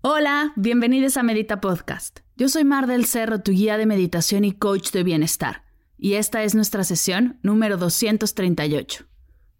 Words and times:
Hola, 0.00 0.52
bienvenidos 0.54 1.16
a 1.16 1.24
Medita 1.24 1.60
Podcast. 1.60 2.20
Yo 2.36 2.48
soy 2.48 2.62
Mar 2.62 2.86
del 2.86 3.04
Cerro, 3.04 3.40
tu 3.40 3.50
guía 3.50 3.76
de 3.76 3.84
meditación 3.84 4.44
y 4.44 4.52
coach 4.52 4.92
de 4.92 5.02
bienestar. 5.02 5.64
Y 5.96 6.12
esta 6.12 6.44
es 6.44 6.54
nuestra 6.54 6.84
sesión 6.84 7.40
número 7.42 7.78
238. 7.78 9.06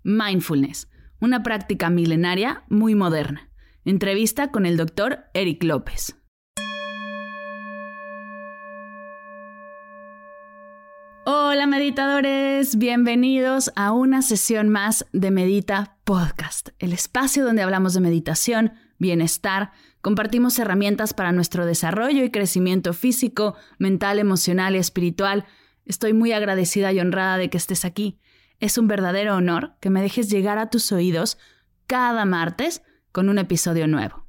Mindfulness, 0.04 0.88
una 1.20 1.42
práctica 1.42 1.90
milenaria 1.90 2.62
muy 2.68 2.94
moderna. 2.94 3.50
Entrevista 3.84 4.52
con 4.52 4.64
el 4.64 4.76
doctor 4.76 5.24
Eric 5.34 5.64
López. 5.64 6.14
Hola 11.30 11.66
meditadores, 11.66 12.78
bienvenidos 12.78 13.72
a 13.74 13.90
una 13.90 14.22
sesión 14.22 14.68
más 14.68 15.04
de 15.12 15.32
Medita 15.32 15.98
Podcast, 16.04 16.68
el 16.78 16.92
espacio 16.92 17.44
donde 17.44 17.62
hablamos 17.62 17.94
de 17.94 18.00
meditación, 18.00 18.72
bienestar, 18.98 19.72
compartimos 20.08 20.58
herramientas 20.58 21.12
para 21.12 21.32
nuestro 21.32 21.66
desarrollo 21.66 22.24
y 22.24 22.30
crecimiento 22.30 22.94
físico, 22.94 23.56
mental, 23.76 24.18
emocional 24.18 24.74
y 24.74 24.78
espiritual. 24.78 25.44
Estoy 25.84 26.14
muy 26.14 26.32
agradecida 26.32 26.94
y 26.94 26.98
honrada 26.98 27.36
de 27.36 27.50
que 27.50 27.58
estés 27.58 27.84
aquí. 27.84 28.18
Es 28.58 28.78
un 28.78 28.88
verdadero 28.88 29.36
honor 29.36 29.74
que 29.82 29.90
me 29.90 30.00
dejes 30.00 30.30
llegar 30.30 30.56
a 30.56 30.70
tus 30.70 30.92
oídos 30.92 31.36
cada 31.86 32.24
martes 32.24 32.80
con 33.12 33.28
un 33.28 33.36
episodio 33.36 33.86
nuevo. 33.86 34.26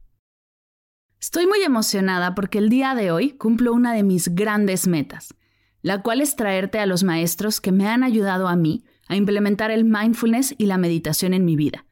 Estoy 1.17 1.47
muy 1.47 1.61
emocionada 1.63 2.35
porque 2.35 2.57
el 2.57 2.67
día 2.67 2.93
de 2.93 3.11
hoy 3.11 3.37
cumplo 3.37 3.71
una 3.71 3.93
de 3.93 4.03
mis 4.03 4.35
grandes 4.35 4.85
metas 4.85 5.33
la 5.81 6.01
cual 6.01 6.19
es 6.19 6.35
traerte 6.35 6.79
a 6.79 6.85
los 6.85 7.03
maestros 7.05 7.61
que 7.61 7.71
me 7.71 7.87
han 7.87 8.03
ayudado 8.03 8.49
a 8.49 8.57
mí 8.57 8.83
a 9.07 9.15
implementar 9.15 9.71
el 9.71 9.85
mindfulness 9.85 10.53
y 10.57 10.65
la 10.65 10.77
meditación 10.77 11.33
en 11.33 11.45
mi 11.45 11.55
vida, 11.55 11.85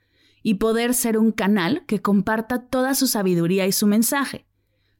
y 0.47 0.53
poder 0.53 0.93
ser 0.93 1.17
un 1.17 1.33
canal 1.33 1.83
que 1.87 2.01
comparta 2.01 2.59
toda 2.59 2.95
su 2.95 3.07
sabiduría 3.07 3.67
y 3.67 3.73
su 3.73 3.85
mensaje. 3.85 4.45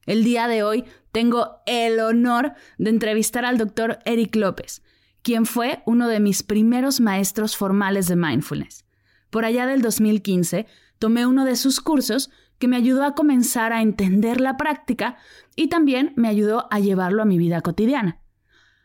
El 0.05 0.25
día 0.25 0.49
de 0.49 0.61
hoy 0.61 0.83
tengo 1.13 1.61
el 1.65 2.01
honor 2.01 2.51
de 2.77 2.89
entrevistar 2.89 3.45
al 3.45 3.57
doctor 3.57 3.99
Eric 4.03 4.35
López, 4.35 4.81
quien 5.21 5.45
fue 5.45 5.83
uno 5.85 6.09
de 6.09 6.19
mis 6.19 6.43
primeros 6.43 6.99
maestros 6.99 7.55
formales 7.55 8.09
de 8.09 8.17
mindfulness. 8.17 8.83
Por 9.29 9.45
allá 9.45 9.65
del 9.65 9.81
2015 9.81 10.67
tomé 10.99 11.25
uno 11.25 11.45
de 11.45 11.55
sus 11.55 11.79
cursos 11.79 12.29
que 12.57 12.67
me 12.67 12.75
ayudó 12.75 13.05
a 13.05 13.15
comenzar 13.15 13.71
a 13.71 13.81
entender 13.81 14.41
la 14.41 14.57
práctica 14.57 15.15
y 15.55 15.69
también 15.69 16.11
me 16.17 16.27
ayudó 16.27 16.67
a 16.71 16.81
llevarlo 16.81 17.21
a 17.21 17.25
mi 17.25 17.37
vida 17.37 17.61
cotidiana. 17.61 18.19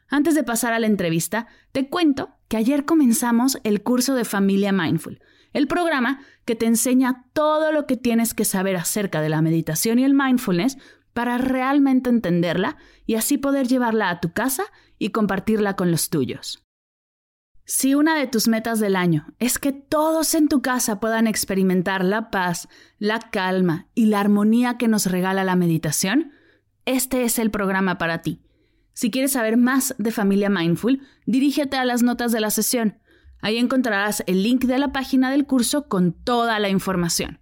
Antes 0.06 0.36
de 0.36 0.44
pasar 0.44 0.74
a 0.74 0.78
la 0.78 0.86
entrevista, 0.86 1.48
te 1.72 1.88
cuento 1.88 2.36
que 2.46 2.56
ayer 2.56 2.84
comenzamos 2.84 3.58
el 3.64 3.82
curso 3.82 4.14
de 4.14 4.24
Familia 4.24 4.70
Mindful, 4.70 5.20
el 5.52 5.66
programa 5.66 6.20
que 6.44 6.56
te 6.56 6.66
enseña 6.66 7.26
todo 7.32 7.72
lo 7.72 7.86
que 7.86 7.96
tienes 7.96 8.34
que 8.34 8.44
saber 8.44 8.76
acerca 8.76 9.20
de 9.20 9.28
la 9.28 9.42
meditación 9.42 9.98
y 9.98 10.04
el 10.04 10.14
mindfulness 10.14 10.78
para 11.12 11.38
realmente 11.38 12.10
entenderla 12.10 12.76
y 13.06 13.14
así 13.14 13.38
poder 13.38 13.68
llevarla 13.68 14.10
a 14.10 14.20
tu 14.20 14.32
casa 14.32 14.64
y 14.98 15.10
compartirla 15.10 15.76
con 15.76 15.90
los 15.90 16.10
tuyos. 16.10 16.64
Si 17.64 17.94
una 17.94 18.16
de 18.16 18.26
tus 18.26 18.48
metas 18.48 18.80
del 18.80 18.96
año 18.96 19.26
es 19.38 19.58
que 19.58 19.72
todos 19.72 20.34
en 20.34 20.48
tu 20.48 20.62
casa 20.62 20.98
puedan 20.98 21.26
experimentar 21.26 22.04
la 22.04 22.30
paz, 22.30 22.68
la 22.98 23.20
calma 23.20 23.86
y 23.94 24.06
la 24.06 24.20
armonía 24.20 24.78
que 24.78 24.88
nos 24.88 25.06
regala 25.06 25.44
la 25.44 25.54
meditación, 25.54 26.32
este 26.86 27.22
es 27.22 27.38
el 27.38 27.50
programa 27.50 27.98
para 27.98 28.22
ti. 28.22 28.42
Si 28.94 29.10
quieres 29.10 29.32
saber 29.32 29.56
más 29.56 29.94
de 29.98 30.10
Familia 30.10 30.50
Mindful, 30.50 31.00
dirígete 31.24 31.76
a 31.76 31.84
las 31.84 32.02
notas 32.02 32.32
de 32.32 32.40
la 32.40 32.50
sesión. 32.50 32.98
Ahí 33.42 33.58
encontrarás 33.58 34.24
el 34.26 34.42
link 34.42 34.64
de 34.64 34.78
la 34.78 34.92
página 34.92 35.30
del 35.30 35.44
curso 35.46 35.88
con 35.88 36.12
toda 36.12 36.58
la 36.58 36.70
información. 36.70 37.40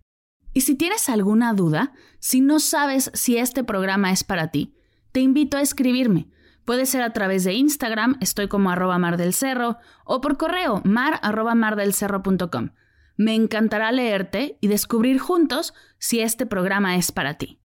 Y 0.52 0.62
si 0.62 0.74
tienes 0.74 1.08
alguna 1.08 1.52
duda, 1.54 1.92
si 2.18 2.40
no 2.40 2.58
sabes 2.58 3.12
si 3.14 3.36
este 3.36 3.62
programa 3.62 4.10
es 4.10 4.24
para 4.24 4.48
ti, 4.48 4.74
te 5.12 5.20
invito 5.20 5.56
a 5.56 5.60
escribirme. 5.60 6.28
Puede 6.64 6.86
ser 6.86 7.02
a 7.02 7.12
través 7.12 7.44
de 7.44 7.52
Instagram, 7.52 8.16
estoy 8.20 8.48
como 8.48 8.70
arroba 8.70 8.98
mar 8.98 9.16
del 9.16 9.32
cerro, 9.32 9.76
o 10.04 10.20
por 10.20 10.36
correo 10.36 10.82
mar 10.84 11.20
arroba. 11.22 11.54
Me 11.54 13.34
encantará 13.34 13.92
leerte 13.92 14.58
y 14.60 14.66
descubrir 14.66 15.20
juntos 15.20 15.74
si 15.98 16.20
este 16.20 16.46
programa 16.46 16.96
es 16.96 17.12
para 17.12 17.34
ti. 17.34 17.60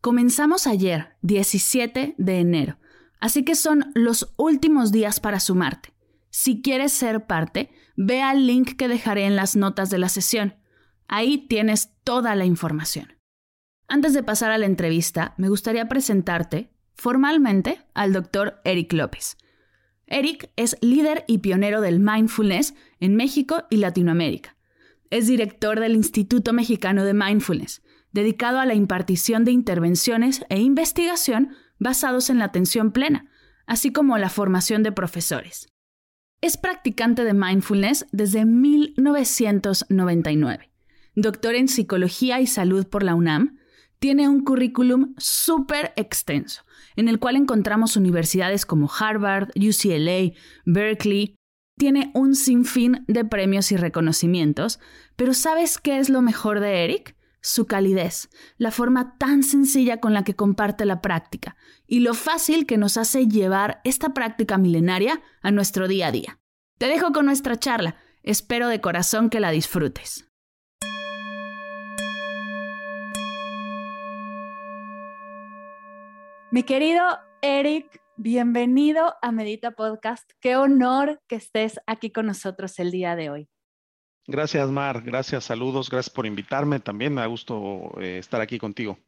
Comenzamos 0.00 0.68
ayer, 0.68 1.16
17 1.22 2.14
de 2.16 2.38
enero 2.38 2.78
Así 3.20 3.44
que 3.44 3.54
son 3.54 3.92
los 3.94 4.32
últimos 4.36 4.92
días 4.92 5.20
para 5.20 5.40
sumarte. 5.40 5.92
Si 6.30 6.62
quieres 6.62 6.92
ser 6.92 7.26
parte, 7.26 7.70
ve 7.96 8.22
al 8.22 8.46
link 8.46 8.76
que 8.76 8.88
dejaré 8.88 9.24
en 9.24 9.36
las 9.36 9.56
notas 9.56 9.90
de 9.90 9.98
la 9.98 10.08
sesión. 10.08 10.54
Ahí 11.08 11.46
tienes 11.48 11.92
toda 12.04 12.34
la 12.34 12.44
información. 12.44 13.14
Antes 13.88 14.14
de 14.14 14.22
pasar 14.22 14.52
a 14.52 14.58
la 14.58 14.66
entrevista, 14.66 15.34
me 15.36 15.48
gustaría 15.48 15.88
presentarte 15.88 16.70
formalmente 16.94 17.84
al 17.94 18.12
doctor 18.12 18.60
Eric 18.64 18.92
López. 18.92 19.36
Eric 20.06 20.50
es 20.56 20.76
líder 20.80 21.24
y 21.26 21.38
pionero 21.38 21.80
del 21.80 21.98
mindfulness 21.98 22.74
en 23.00 23.16
México 23.16 23.64
y 23.70 23.76
Latinoamérica. 23.76 24.56
Es 25.10 25.26
director 25.26 25.80
del 25.80 25.96
Instituto 25.96 26.52
Mexicano 26.52 27.04
de 27.04 27.14
Mindfulness, 27.14 27.82
dedicado 28.12 28.60
a 28.60 28.66
la 28.66 28.74
impartición 28.74 29.44
de 29.44 29.52
intervenciones 29.52 30.44
e 30.48 30.60
investigación 30.60 31.56
basados 31.78 32.30
en 32.30 32.38
la 32.38 32.46
atención 32.46 32.92
plena, 32.92 33.30
así 33.66 33.92
como 33.92 34.18
la 34.18 34.28
formación 34.28 34.82
de 34.82 34.92
profesores. 34.92 35.68
Es 36.42 36.56
practicante 36.56 37.24
de 37.24 37.34
mindfulness 37.34 38.06
desde 38.12 38.46
1999. 38.46 40.70
Doctor 41.14 41.54
en 41.54 41.68
Psicología 41.68 42.40
y 42.40 42.46
Salud 42.46 42.86
por 42.86 43.02
la 43.02 43.14
UNAM, 43.14 43.58
tiene 43.98 44.26
un 44.26 44.42
currículum 44.42 45.14
súper 45.18 45.92
extenso, 45.96 46.62
en 46.96 47.08
el 47.08 47.18
cual 47.18 47.36
encontramos 47.36 47.96
universidades 47.96 48.64
como 48.64 48.90
Harvard, 48.90 49.50
UCLA, 49.54 50.32
Berkeley. 50.64 51.34
Tiene 51.76 52.10
un 52.14 52.34
sinfín 52.34 53.04
de 53.06 53.26
premios 53.26 53.70
y 53.72 53.76
reconocimientos, 53.76 54.80
pero 55.16 55.34
¿sabes 55.34 55.76
qué 55.76 55.98
es 55.98 56.08
lo 56.08 56.22
mejor 56.22 56.60
de 56.60 56.84
Eric? 56.84 57.14
Su 57.40 57.66
calidez, 57.66 58.28
la 58.58 58.70
forma 58.70 59.16
tan 59.18 59.42
sencilla 59.42 59.98
con 59.98 60.14
la 60.14 60.24
que 60.24 60.36
comparte 60.36 60.84
la 60.84 61.00
práctica 61.00 61.56
y 61.86 62.00
lo 62.00 62.14
fácil 62.14 62.66
que 62.66 62.78
nos 62.78 62.96
hace 62.96 63.26
llevar 63.26 63.80
esta 63.84 64.14
práctica 64.14 64.58
milenaria 64.58 65.22
a 65.42 65.50
nuestro 65.50 65.88
día 65.88 66.08
a 66.08 66.12
día. 66.12 66.40
Te 66.78 66.86
dejo 66.86 67.12
con 67.12 67.26
nuestra 67.26 67.58
charla, 67.58 67.96
espero 68.22 68.68
de 68.68 68.80
corazón 68.80 69.30
que 69.30 69.40
la 69.40 69.50
disfrutes. 69.50 70.26
Mi 76.52 76.64
querido 76.64 77.04
Eric, 77.42 78.02
bienvenido 78.16 79.14
a 79.22 79.30
Medita 79.30 79.70
Podcast. 79.70 80.30
Qué 80.40 80.56
honor 80.56 81.22
que 81.28 81.36
estés 81.36 81.78
aquí 81.86 82.10
con 82.10 82.26
nosotros 82.26 82.78
el 82.80 82.90
día 82.90 83.14
de 83.14 83.30
hoy. 83.30 83.48
Gracias, 84.26 84.70
Mar. 84.70 85.02
Gracias, 85.02 85.44
saludos. 85.44 85.90
Gracias 85.90 86.14
por 86.14 86.26
invitarme. 86.26 86.80
También 86.80 87.14
me 87.14 87.20
da 87.20 87.26
gusto 87.26 87.92
eh, 88.00 88.18
estar 88.18 88.40
aquí 88.40 88.58
contigo. 88.58 88.98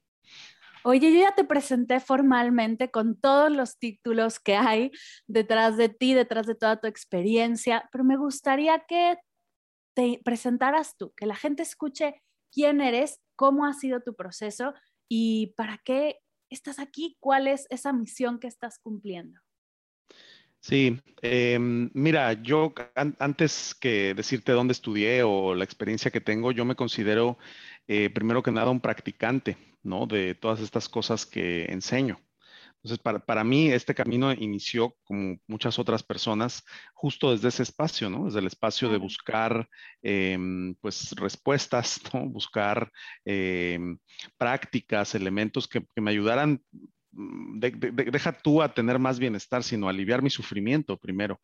Oye, 0.85 1.13
yo 1.13 1.21
ya 1.21 1.33
te 1.33 1.45
presenté 1.45 2.01
formalmente 2.01 2.91
con 2.91 3.21
todos 3.21 3.53
los 3.53 3.79
títulos 3.79 4.41
que 4.41 4.57
hay 4.57 4.91
detrás 5.29 5.77
de 5.77 5.89
ti, 5.89 6.13
detrás 6.13 6.47
de 6.47 6.57
toda 6.57 6.81
tu 6.81 6.89
experiencia, 6.89 7.89
pero 7.93 8.03
me 8.03 8.17
gustaría 8.17 8.81
que 8.89 9.17
te 9.95 10.21
presentaras 10.25 10.97
tú, 10.97 11.13
que 11.17 11.27
la 11.27 11.37
gente 11.37 11.63
escuche 11.63 12.21
quién 12.53 12.81
eres, 12.81 13.21
cómo 13.37 13.65
ha 13.65 13.75
sido 13.75 14.01
tu 14.01 14.17
proceso 14.17 14.75
y 15.09 15.55
para 15.57 15.79
qué 15.85 16.19
estás 16.51 16.81
aquí, 16.81 17.17
cuál 17.21 17.47
es 17.47 17.67
esa 17.71 17.93
misión 17.93 18.41
que 18.41 18.49
estás 18.49 18.81
cumpliendo. 18.81 19.41
Sí, 20.63 21.01
em, 21.23 21.91
mira, 21.93 22.35
yo 22.35 22.73
antes 23.19 23.75
que 23.75 24.15
decirte 24.15 24.53
dónde 24.53 24.73
estudié 24.73 25.25
o 25.25 25.55
la 25.57 25.65
experiencia 25.65 26.13
que 26.13 26.21
tengo, 26.21 26.53
yo 26.53 26.65
me 26.65 26.77
considero 26.77 27.37
eh, 27.89 28.11
primero 28.11 28.45
que 28.45 28.53
nada 28.53 28.71
un 28.71 28.81
practicante, 28.81 29.57
¿no? 29.83 30.07
De 30.07 30.37
todas 30.37 30.61
estas 30.61 30.89
cosas 30.89 31.27
que 31.27 31.65
enseño. 31.65 32.21
Entonces, 32.77 32.99
para, 33.01 33.19
para, 33.19 33.43
mí, 33.45 33.69
este 33.73 33.95
camino 33.95 34.33
inició, 34.33 34.97
como 35.05 35.37
muchas 35.49 35.79
otras 35.81 36.05
personas, 36.05 36.65
justo 36.95 37.33
desde 37.33 37.49
ese 37.49 37.65
espacio, 37.65 38.09
¿no? 38.09 38.27
Desde 38.27 38.39
el 38.39 38.47
espacio 38.47 38.89
de 38.89 38.99
buscar, 38.99 39.69
em, 40.03 40.77
pues, 40.81 41.11
respuestas, 41.17 42.01
¿no? 42.15 42.29
Buscar 42.29 42.91
em, 43.25 43.99
prácticas, 44.39 45.15
elementos 45.17 45.67
que, 45.67 45.85
que 45.95 46.01
me 46.01 46.13
ayudaran, 46.13 46.63
de, 47.13 47.71
deja 48.11 48.33
tú 48.33 48.63
a 48.63 48.73
tener 48.73 48.99
más 48.99 49.19
bienestar, 49.19 49.63
sino 49.63 49.89
aliviar 49.89 50.23
mi 50.23 50.31
sufrimiento 50.31 50.97
primero. 50.97 51.41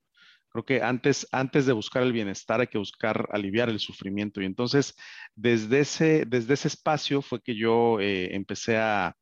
Creo 0.51 0.65
que 0.65 0.83
antes, 0.83 1.29
antes 1.31 1.67
de 1.67 1.75
buscar 1.75 2.03
el 2.03 2.13
bienestar 2.13 2.61
hay 2.61 2.69
que 2.69 2.79
buscar 2.79 3.29
aliviar 3.33 3.69
el 3.69 3.79
sufrimiento. 3.79 4.41
Y 4.41 4.47
entonces, 4.47 4.95
desde 5.35 5.81
ese, 5.81 6.25
desde 6.27 6.55
ese 6.55 6.69
espacio 6.69 7.21
fue 7.21 7.43
que 7.43 7.55
yo 7.55 8.01
eh, 8.01 8.35
empecé 8.35 8.79
a, 8.79 9.15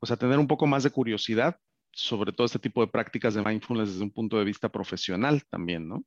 pues 0.00 0.10
a 0.10 0.16
tener 0.16 0.38
un 0.38 0.48
poco 0.48 0.66
más 0.66 0.82
de 0.82 0.90
curiosidad 0.90 1.56
sobre 1.94 2.32
todo 2.32 2.46
este 2.46 2.58
tipo 2.58 2.80
de 2.80 2.88
prácticas 2.90 3.34
de 3.34 3.42
mindfulness 3.42 3.90
desde 3.90 4.02
un 4.02 4.10
punto 4.10 4.38
de 4.38 4.44
vista 4.44 4.68
profesional 4.68 5.42
también, 5.48 5.88
¿no? 5.88 6.04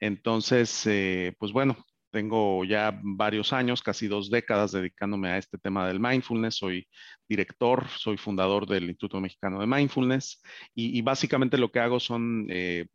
Entonces, 0.00 0.86
eh, 0.86 1.36
pues 1.38 1.52
bueno, 1.52 1.76
tengo 2.12 2.64
ya 2.64 3.00
varios 3.02 3.52
años, 3.52 3.82
casi 3.82 4.06
dos 4.06 4.30
décadas 4.30 4.72
dedicándome 4.72 5.30
a 5.30 5.38
este 5.38 5.58
tema 5.58 5.88
del 5.88 5.98
mindfulness. 5.98 6.56
Soy 6.56 6.86
director, 7.28 7.88
soy 7.88 8.18
fundador 8.18 8.66
del 8.66 8.84
Instituto 8.84 9.18
Mexicano 9.20 9.58
de 9.58 9.66
Mindfulness 9.66 10.42
y, 10.74 11.00
básicamente 11.02 11.58
lo 11.58 11.72
que 11.72 11.80
hago 11.80 11.98
son 11.98 12.46
eh, 12.50 12.86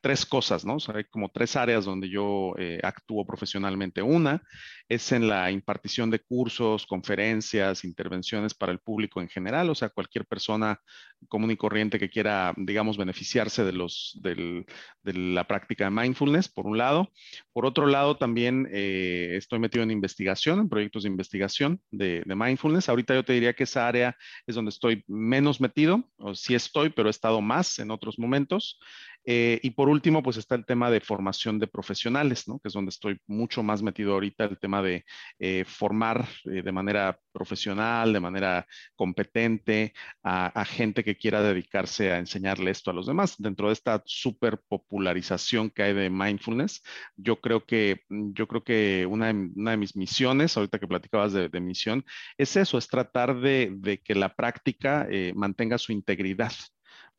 tres 0.00 0.26
cosas, 0.26 0.64
¿no? 0.64 0.76
O 0.76 0.80
sea, 0.80 0.96
hay 0.96 1.04
como 1.04 1.30
tres 1.30 1.56
áreas 1.56 1.84
donde 1.84 2.08
yo 2.08 2.54
eh, 2.58 2.80
actúo 2.82 3.24
profesionalmente. 3.26 4.02
Una 4.02 4.42
es 4.88 5.12
en 5.12 5.28
la 5.28 5.50
impartición 5.50 6.10
de 6.10 6.20
cursos, 6.20 6.86
conferencias, 6.86 7.84
intervenciones 7.84 8.54
para 8.54 8.72
el 8.72 8.80
público 8.80 9.20
en 9.20 9.28
general, 9.28 9.70
o 9.70 9.74
sea, 9.74 9.88
cualquier 9.88 10.26
persona 10.26 10.80
común 11.28 11.50
y 11.50 11.56
corriente 11.56 11.98
que 11.98 12.10
quiera, 12.10 12.54
digamos, 12.56 12.96
beneficiarse 12.96 13.64
de, 13.64 13.72
los, 13.72 14.18
del, 14.20 14.66
de 15.02 15.12
la 15.12 15.46
práctica 15.46 15.84
de 15.84 15.90
mindfulness, 15.90 16.48
por 16.48 16.66
un 16.66 16.78
lado. 16.78 17.12
Por 17.52 17.66
otro 17.66 17.86
lado, 17.86 18.16
también 18.16 18.68
eh, 18.72 19.34
estoy 19.36 19.58
metido 19.58 19.82
en 19.82 19.90
investigación, 19.90 20.60
en 20.60 20.68
proyectos 20.68 21.04
de 21.04 21.10
investigación 21.10 21.80
de, 21.90 22.22
de, 22.24 22.34
mindfulness. 22.34 22.88
Ahorita 22.88 23.14
yo 23.14 23.24
te 23.24 23.34
diría 23.34 23.52
que 23.52 23.64
esa 23.64 23.86
área 23.86 24.16
es 24.46 24.54
donde 24.54 24.70
estoy 24.70 25.04
menos 25.06 25.60
metido, 25.60 26.08
o 26.16 26.34
sí 26.34 26.54
estoy, 26.54 26.90
pero 26.90 27.08
he 27.08 27.10
estado 27.10 27.40
más 27.40 27.78
en 27.78 27.90
otros 27.90 28.18
momentos. 28.18 28.80
Eh, 29.24 29.60
y 29.62 29.70
por 29.70 29.88
último, 29.88 30.22
pues 30.22 30.36
está 30.36 30.54
el 30.54 30.64
tema 30.64 30.90
de 30.90 31.00
formación 31.00 31.58
de 31.58 31.66
profesionales, 31.66 32.48
¿no? 32.48 32.58
Que 32.58 32.68
es 32.68 32.74
donde 32.74 32.90
estoy 32.90 33.18
mucho 33.26 33.62
más 33.62 33.82
metido 33.82 34.14
ahorita, 34.14 34.44
el 34.44 34.58
tema 34.58 34.82
de 34.82 35.04
eh, 35.38 35.64
formar 35.66 36.26
eh, 36.44 36.62
de 36.62 36.72
manera 36.72 37.18
profesional, 37.32 38.12
de 38.12 38.20
manera 38.20 38.66
competente 38.94 39.92
a, 40.22 40.64
gente 40.64 41.04
que 41.04 41.16
quiera 41.16 41.42
dedicarse 41.42 42.12
a 42.12 42.18
enseñarle 42.18 42.70
esto 42.70 42.90
a 42.90 42.94
los 42.94 43.06
demás. 43.06 43.34
Dentro 43.38 43.68
de 43.68 43.74
esta 43.74 44.02
super 44.06 44.60
popularización 44.68 45.70
que 45.70 45.82
hay 45.82 45.94
de 45.94 46.10
mindfulness, 46.10 46.82
yo 47.16 47.40
creo 47.40 47.64
que, 47.64 48.02
yo 48.08 48.46
creo 48.46 48.64
que 48.64 49.06
una 49.06 49.32
de, 49.32 49.76
mis 49.76 49.96
misiones, 49.96 50.56
ahorita 50.56 50.78
que 50.78 50.86
platicabas 50.86 51.32
de, 51.32 51.48
de 51.48 51.60
misión, 51.60 52.04
es 52.38 52.56
eso, 52.56 52.78
es 52.78 52.88
tratar 52.88 53.40
de 53.40 54.00
que 54.04 54.14
la 54.14 54.34
práctica 54.34 55.08
mantenga 55.34 55.78
su 55.78 55.92
integridad 55.92 56.52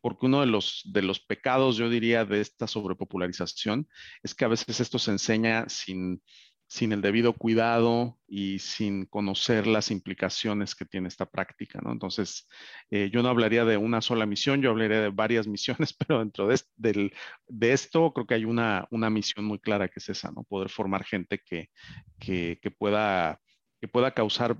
porque 0.02 0.26
uno 0.26 0.40
de 0.40 0.46
los, 0.46 0.82
de 0.84 1.00
los 1.00 1.20
pecados, 1.20 1.76
yo 1.76 1.88
diría, 1.88 2.26
de 2.26 2.40
esta 2.40 2.66
sobrepopularización 2.66 3.88
es 4.22 4.34
que 4.34 4.44
a 4.44 4.48
veces 4.48 4.80
esto 4.80 4.98
se 4.98 5.12
enseña 5.12 5.68
sin, 5.68 6.20
sin 6.66 6.90
el 6.92 7.02
debido 7.02 7.34
cuidado 7.34 8.18
y 8.26 8.58
sin 8.58 9.06
conocer 9.06 9.66
las 9.66 9.90
implicaciones 9.90 10.74
que 10.74 10.84
tiene 10.84 11.06
esta 11.06 11.26
práctica, 11.26 11.80
¿no? 11.82 11.92
Entonces, 11.92 12.48
eh, 12.90 13.10
yo 13.12 13.22
no 13.22 13.28
hablaría 13.28 13.64
de 13.64 13.76
una 13.76 14.00
sola 14.00 14.26
misión, 14.26 14.60
yo 14.60 14.70
hablaría 14.70 15.02
de 15.02 15.10
varias 15.10 15.46
misiones, 15.86 15.94
pero 15.94 16.18
dentro 16.18 16.48
de, 16.48 16.60
de, 17.46 17.72
esto 17.72 18.12
creo 18.12 18.26
que 18.26 18.34
hay 18.34 18.44
una, 18.44 18.88
una, 18.90 19.08
misión 19.08 19.44
muy 19.44 19.60
clara 19.60 19.88
que 19.88 20.00
es 20.00 20.08
esa, 20.08 20.32
¿no? 20.32 20.44
Poder 20.44 20.68
formar 20.68 21.04
gente 21.04 21.40
que, 21.44 21.70
que, 22.18 22.58
que 22.60 22.70
pueda, 22.70 23.40
que 23.80 23.86
pueda 23.86 24.12
causar 24.12 24.58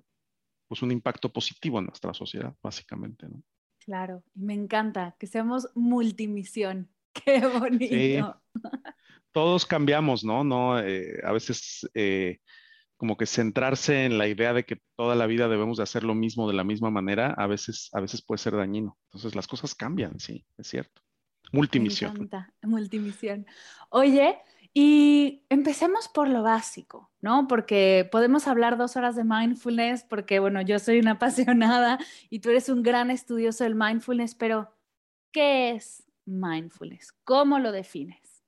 pues, 0.68 0.82
un 0.82 0.92
impacto 0.92 1.32
positivo 1.32 1.78
en 1.80 1.86
nuestra 1.86 2.14
sociedad, 2.14 2.54
básicamente, 2.62 3.26
¿no? 3.28 3.42
Claro, 3.84 4.23
me 4.34 4.55
encanta 4.55 5.17
que 5.19 5.26
seamos 5.26 5.69
multimisión. 5.75 6.88
Qué 7.12 7.46
bonito. 7.46 8.40
Sí. 8.55 8.70
Todos 9.32 9.67
cambiamos, 9.67 10.25
¿no? 10.25 10.44
no 10.44 10.79
eh, 10.79 11.20
a 11.25 11.32
veces 11.32 11.88
eh, 11.94 12.38
como 12.96 13.17
que 13.17 13.26
centrarse 13.26 14.05
en 14.05 14.19
la 14.19 14.29
idea 14.29 14.52
de 14.52 14.64
que 14.64 14.79
toda 14.94 15.14
la 15.14 15.26
vida 15.26 15.49
debemos 15.49 15.79
de 15.79 15.82
hacer 15.82 16.05
lo 16.05 16.14
mismo 16.14 16.46
de 16.46 16.55
la 16.55 16.64
misma 16.64 16.90
manera, 16.90 17.34
a 17.37 17.46
veces, 17.46 17.88
a 17.93 18.00
veces 18.00 18.23
puede 18.23 18.38
ser 18.38 18.55
dañino. 18.55 18.99
Entonces 19.06 19.34
las 19.34 19.46
cosas 19.46 19.75
cambian, 19.75 20.20
sí, 20.20 20.46
es 20.58 20.69
cierto. 20.69 21.02
Multimisión. 21.50 22.12
Me 22.12 22.25
encanta, 22.25 22.55
multimisión. 22.62 23.46
Oye, 23.90 24.38
y 24.74 25.44
empecemos 25.50 26.08
por 26.08 26.28
lo 26.28 26.42
básico, 26.42 27.10
¿no? 27.20 27.46
Porque 27.46 28.08
podemos 28.10 28.48
hablar 28.48 28.78
dos 28.78 28.96
horas 28.96 29.16
de 29.16 29.24
mindfulness, 29.24 30.04
porque, 30.04 30.38
bueno, 30.38 30.62
yo 30.62 30.78
soy 30.78 30.98
una 30.98 31.12
apasionada 31.12 31.98
y 32.30 32.40
tú 32.40 32.50
eres 32.50 32.69
un 32.69 32.82
gran 32.82 33.10
estudioso 33.10 33.64
del 33.64 33.74
mindfulness, 33.74 34.34
pero 34.34 34.74
¿qué 35.30 35.72
es 35.72 36.04
mindfulness? 36.24 37.12
¿Cómo 37.24 37.58
lo 37.58 37.70
defines? 37.70 38.44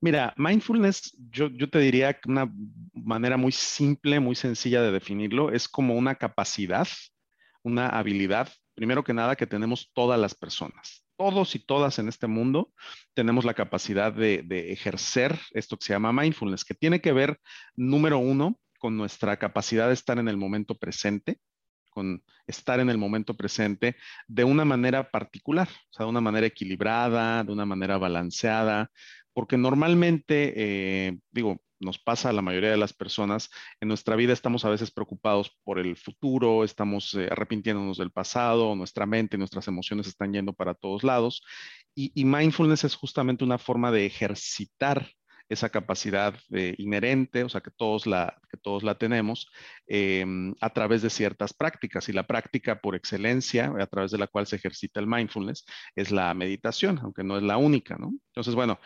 Mira, 0.00 0.34
mindfulness, 0.36 1.16
yo, 1.30 1.50
te 1.70 1.78
diría 1.78 2.14
que 2.14 2.28
una 2.28 2.52
manera 2.92 3.36
muy 3.36 3.52
simple, 3.52 4.18
muy 4.20 4.34
sencilla 4.34 4.82
de 4.82 4.90
definirlo, 4.90 5.52
es 5.52 5.68
como 5.68 5.94
una 5.94 6.16
capacidad, 6.16 6.88
una 7.62 7.88
habilidad, 7.88 8.48
primero 8.74 9.04
que 9.04 9.14
nada, 9.14 9.36
que 9.36 9.46
tenemos 9.46 9.90
todas 9.94 10.18
las 10.20 10.34
personas 10.34 11.01
todos 11.22 11.54
y 11.54 11.60
todas 11.60 12.00
en 12.00 12.08
este 12.08 12.26
mundo 12.26 12.72
tenemos 13.14 13.44
la 13.44 13.54
capacidad 13.54 14.12
de, 14.12 14.44
ejercer 14.72 15.38
esto 15.52 15.76
que 15.76 15.84
se 15.84 15.92
llama 15.92 16.12
mindfulness, 16.12 16.64
que 16.64 16.74
tiene 16.74 17.00
que 17.00 17.12
ver, 17.12 17.38
número 17.76 18.18
uno, 18.18 18.58
con 18.80 18.96
nuestra 18.96 19.36
capacidad 19.36 19.86
de 19.86 19.94
estar 19.94 20.18
en 20.18 20.26
el 20.26 20.36
momento 20.36 20.74
presente, 20.76 21.38
con 21.90 22.24
estar 22.48 22.80
en 22.80 22.90
el 22.90 22.98
momento 22.98 23.36
presente 23.36 23.94
de 24.26 24.42
una 24.42 24.64
manera 24.64 25.12
particular, 25.12 25.68
o 25.68 25.92
sea, 25.92 26.06
de 26.06 26.10
una 26.10 26.20
manera 26.20 26.48
equilibrada, 26.48 27.44
de 27.44 27.52
una 27.52 27.66
manera 27.66 27.98
balanceada, 27.98 28.90
porque 29.32 29.56
normalmente, 29.56 30.54
eh, 30.56 31.18
digo, 31.30 31.62
nos 31.82 31.98
pasa 31.98 32.30
a 32.30 32.32
la 32.32 32.42
mayoría 32.42 32.70
de 32.70 32.76
las 32.76 32.92
personas, 32.92 33.50
en 33.80 33.88
nuestra 33.88 34.16
vida 34.16 34.32
estamos 34.32 34.64
a 34.64 34.70
veces 34.70 34.90
preocupados 34.90 35.56
por 35.64 35.78
el 35.78 35.96
futuro, 35.96 36.64
estamos 36.64 37.14
eh, 37.14 37.28
arrepintiéndonos 37.30 37.98
del 37.98 38.10
pasado, 38.10 38.74
nuestra 38.74 39.06
mente, 39.06 39.36
nuestras 39.36 39.68
emociones 39.68 40.06
están 40.06 40.32
yendo 40.32 40.52
para 40.52 40.74
todos 40.74 41.04
lados. 41.04 41.42
Y, 41.94 42.12
y 42.14 42.24
mindfulness 42.24 42.84
es 42.84 42.94
justamente 42.94 43.44
una 43.44 43.58
forma 43.58 43.90
de 43.92 44.06
ejercitar 44.06 45.10
esa 45.52 45.68
capacidad 45.70 46.34
eh, 46.52 46.74
inherente, 46.78 47.44
o 47.44 47.48
sea, 47.48 47.60
que 47.60 47.70
todos 47.70 48.06
la, 48.06 48.38
que 48.50 48.56
todos 48.56 48.82
la 48.82 48.96
tenemos, 48.96 49.50
eh, 49.86 50.24
a 50.60 50.70
través 50.70 51.02
de 51.02 51.10
ciertas 51.10 51.52
prácticas. 51.52 52.08
Y 52.08 52.12
la 52.12 52.26
práctica 52.26 52.80
por 52.80 52.94
excelencia, 52.94 53.72
a 53.78 53.86
través 53.86 54.10
de 54.10 54.18
la 54.18 54.26
cual 54.26 54.46
se 54.46 54.56
ejercita 54.56 55.00
el 55.00 55.06
mindfulness, 55.06 55.64
es 55.96 56.10
la 56.10 56.32
meditación, 56.34 56.98
aunque 57.02 57.24
no 57.24 57.36
es 57.36 57.42
la 57.42 57.56
única, 57.56 57.96
¿no? 57.96 58.12
Entonces, 58.28 58.54
bueno, 58.54 58.78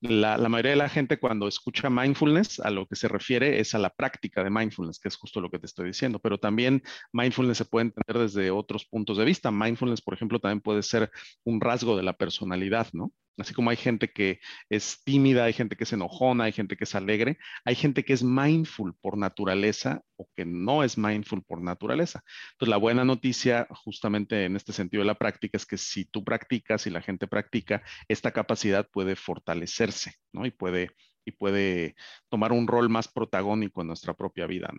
la 0.00 0.48
mayoría 0.48 0.72
de 0.72 0.76
la 0.76 0.88
gente 0.88 1.18
cuando 1.18 1.48
escucha 1.48 1.90
mindfulness, 1.90 2.60
a 2.60 2.70
lo 2.70 2.86
que 2.86 2.96
se 2.96 3.08
refiere 3.08 3.60
es 3.60 3.74
a 3.74 3.78
la 3.78 3.90
práctica 3.90 4.44
de 4.44 4.50
mindfulness, 4.50 4.98
que 4.98 5.08
es 5.08 5.16
justo 5.16 5.40
lo 5.40 5.50
que 5.50 5.58
te 5.58 5.66
estoy 5.66 5.86
diciendo, 5.86 6.18
pero 6.18 6.38
también 6.38 6.82
mindfulness 7.12 7.58
se 7.58 7.64
puede 7.64 7.86
entender 7.86 8.22
desde 8.22 8.50
otros 8.50 8.84
puntos 8.86 9.18
de 9.18 9.24
vista. 9.24 9.50
Mindfulness, 9.50 10.02
por 10.02 10.14
ejemplo, 10.14 10.38
también 10.40 10.60
puede 10.60 10.82
ser 10.82 11.10
un 11.44 11.60
rasgo 11.60 11.96
de 11.96 12.02
la 12.02 12.12
personalidad, 12.14 12.88
¿no? 12.92 13.12
Así 13.38 13.54
como 13.54 13.70
hay 13.70 13.76
gente 13.76 14.12
que 14.12 14.40
es 14.68 15.02
tímida, 15.04 15.44
hay 15.44 15.52
gente 15.52 15.76
que 15.76 15.84
es 15.84 15.92
enojona, 15.92 16.44
hay 16.44 16.52
gente 16.52 16.76
que 16.76 16.84
es 16.84 16.94
alegre, 16.94 17.38
hay 17.64 17.74
gente 17.74 18.04
que 18.04 18.12
es 18.12 18.22
mindful 18.22 18.94
por 19.00 19.16
naturaleza 19.16 20.02
o 20.16 20.28
que 20.36 20.44
no 20.44 20.84
es 20.84 20.98
mindful 20.98 21.42
por 21.42 21.62
naturaleza. 21.62 22.22
Entonces, 22.52 22.70
la 22.70 22.76
buena 22.76 23.04
noticia 23.04 23.66
justamente 23.70 24.44
en 24.44 24.56
este 24.56 24.72
sentido 24.72 25.02
de 25.02 25.06
la 25.06 25.14
práctica 25.14 25.56
es 25.56 25.64
que 25.64 25.78
si 25.78 26.04
tú 26.04 26.24
practicas 26.24 26.86
y 26.86 26.90
la 26.90 27.00
gente 27.00 27.26
practica, 27.26 27.82
esta 28.08 28.32
capacidad 28.32 28.88
puede 28.90 29.16
fortalecerse, 29.16 30.14
¿no? 30.32 30.44
Y 30.44 30.50
puede, 30.50 30.90
y 31.24 31.32
puede 31.32 31.96
tomar 32.28 32.52
un 32.52 32.66
rol 32.66 32.90
más 32.90 33.08
protagónico 33.08 33.80
en 33.80 33.88
nuestra 33.88 34.14
propia 34.14 34.46
vida. 34.46 34.70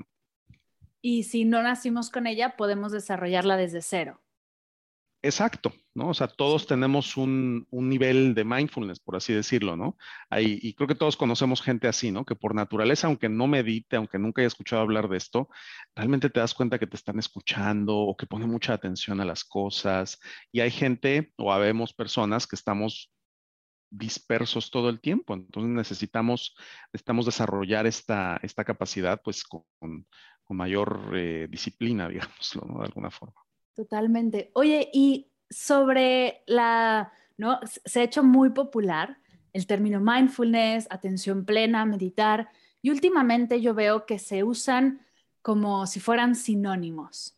Y 1.01 1.23
si 1.23 1.43
no 1.43 1.61
nacimos 1.61 2.09
con 2.09 2.27
ella, 2.27 2.55
podemos 2.55 2.93
desarrollarla 2.93 3.57
desde 3.57 3.81
cero. 3.81 4.22
Exacto, 5.25 5.71
¿no? 5.95 6.09
O 6.09 6.13
sea, 6.13 6.27
todos 6.27 6.67
tenemos 6.67 7.15
un, 7.15 7.65
un, 7.71 7.87
nivel 7.87 8.35
de 8.35 8.43
mindfulness, 8.43 8.99
por 8.99 9.15
así 9.15 9.31
decirlo, 9.33 9.77
¿no? 9.77 9.97
Hay, 10.29 10.59
y 10.61 10.73
creo 10.73 10.85
que 10.85 10.95
todos 10.95 11.15
conocemos 11.15 11.61
gente 11.61 11.87
así, 11.87 12.11
¿no? 12.11 12.25
Que 12.25 12.35
por 12.35 12.53
naturaleza, 12.53 13.07
aunque 13.07 13.29
no 13.29 13.47
medite, 13.47 13.95
aunque 13.95 14.19
nunca 14.19 14.41
haya 14.41 14.47
escuchado 14.47 14.81
hablar 14.81 15.07
de 15.07 15.15
esto, 15.15 15.47
realmente 15.95 16.29
te 16.29 16.41
das 16.41 16.53
cuenta 16.53 16.77
que 16.77 16.87
te 16.87 16.97
están 16.97 17.19
escuchando 17.19 17.97
o 17.97 18.17
que 18.17 18.27
pone 18.27 18.47
mucha 18.47 18.73
atención 18.73 19.21
a 19.21 19.25
las 19.25 19.45
cosas. 19.45 20.19
Y 20.51 20.59
hay 20.59 20.71
gente 20.71 21.31
o 21.37 21.53
habemos 21.53 21.93
personas 21.93 22.45
que 22.45 22.57
estamos 22.57 23.09
dispersos 23.89 24.71
todo 24.71 24.89
el 24.89 24.99
tiempo. 24.99 25.33
Entonces 25.35 25.71
necesitamos, 25.71 26.55
necesitamos 26.91 27.25
desarrollar 27.25 27.87
esta, 27.87 28.39
esta 28.43 28.65
capacidad, 28.65 29.21
pues, 29.23 29.43
con, 29.45 29.63
con 30.43 30.57
mayor 30.57 31.11
eh, 31.15 31.47
disciplina, 31.49 32.09
digámoslo, 32.09 32.63
¿no? 32.67 32.79
De 32.79 32.85
alguna 32.87 33.11
forma. 33.11 33.43
Totalmente. 33.75 34.51
Oye, 34.53 34.89
y 34.93 35.27
sobre 35.49 36.43
la, 36.45 37.11
¿no? 37.37 37.59
Se 37.63 38.01
ha 38.01 38.03
hecho 38.03 38.23
muy 38.23 38.49
popular 38.51 39.17
el 39.53 39.67
término 39.67 39.99
mindfulness, 39.99 40.87
atención 40.89 41.45
plena, 41.45 41.85
meditar, 41.85 42.49
y 42.81 42.89
últimamente 42.89 43.61
yo 43.61 43.73
veo 43.73 44.05
que 44.05 44.19
se 44.19 44.43
usan 44.43 45.01
como 45.41 45.87
si 45.87 45.99
fueran 45.99 46.35
sinónimos. 46.35 47.37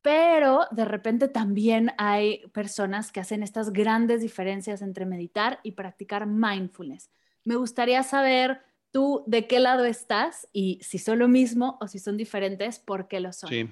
Pero 0.00 0.66
de 0.70 0.84
repente 0.84 1.26
también 1.26 1.90
hay 1.98 2.46
personas 2.52 3.10
que 3.10 3.18
hacen 3.18 3.42
estas 3.42 3.72
grandes 3.72 4.20
diferencias 4.20 4.80
entre 4.80 5.04
meditar 5.04 5.58
y 5.64 5.72
practicar 5.72 6.26
mindfulness. 6.26 7.10
Me 7.44 7.56
gustaría 7.56 8.02
saber 8.04 8.62
tú 8.92 9.24
de 9.26 9.48
qué 9.48 9.58
lado 9.58 9.84
estás 9.84 10.48
y 10.52 10.78
si 10.82 10.98
son 10.98 11.18
lo 11.18 11.28
mismo 11.28 11.76
o 11.80 11.88
si 11.88 11.98
son 11.98 12.16
diferentes, 12.16 12.78
¿por 12.78 13.08
qué 13.08 13.18
lo 13.18 13.32
son? 13.32 13.50
Sí. 13.50 13.68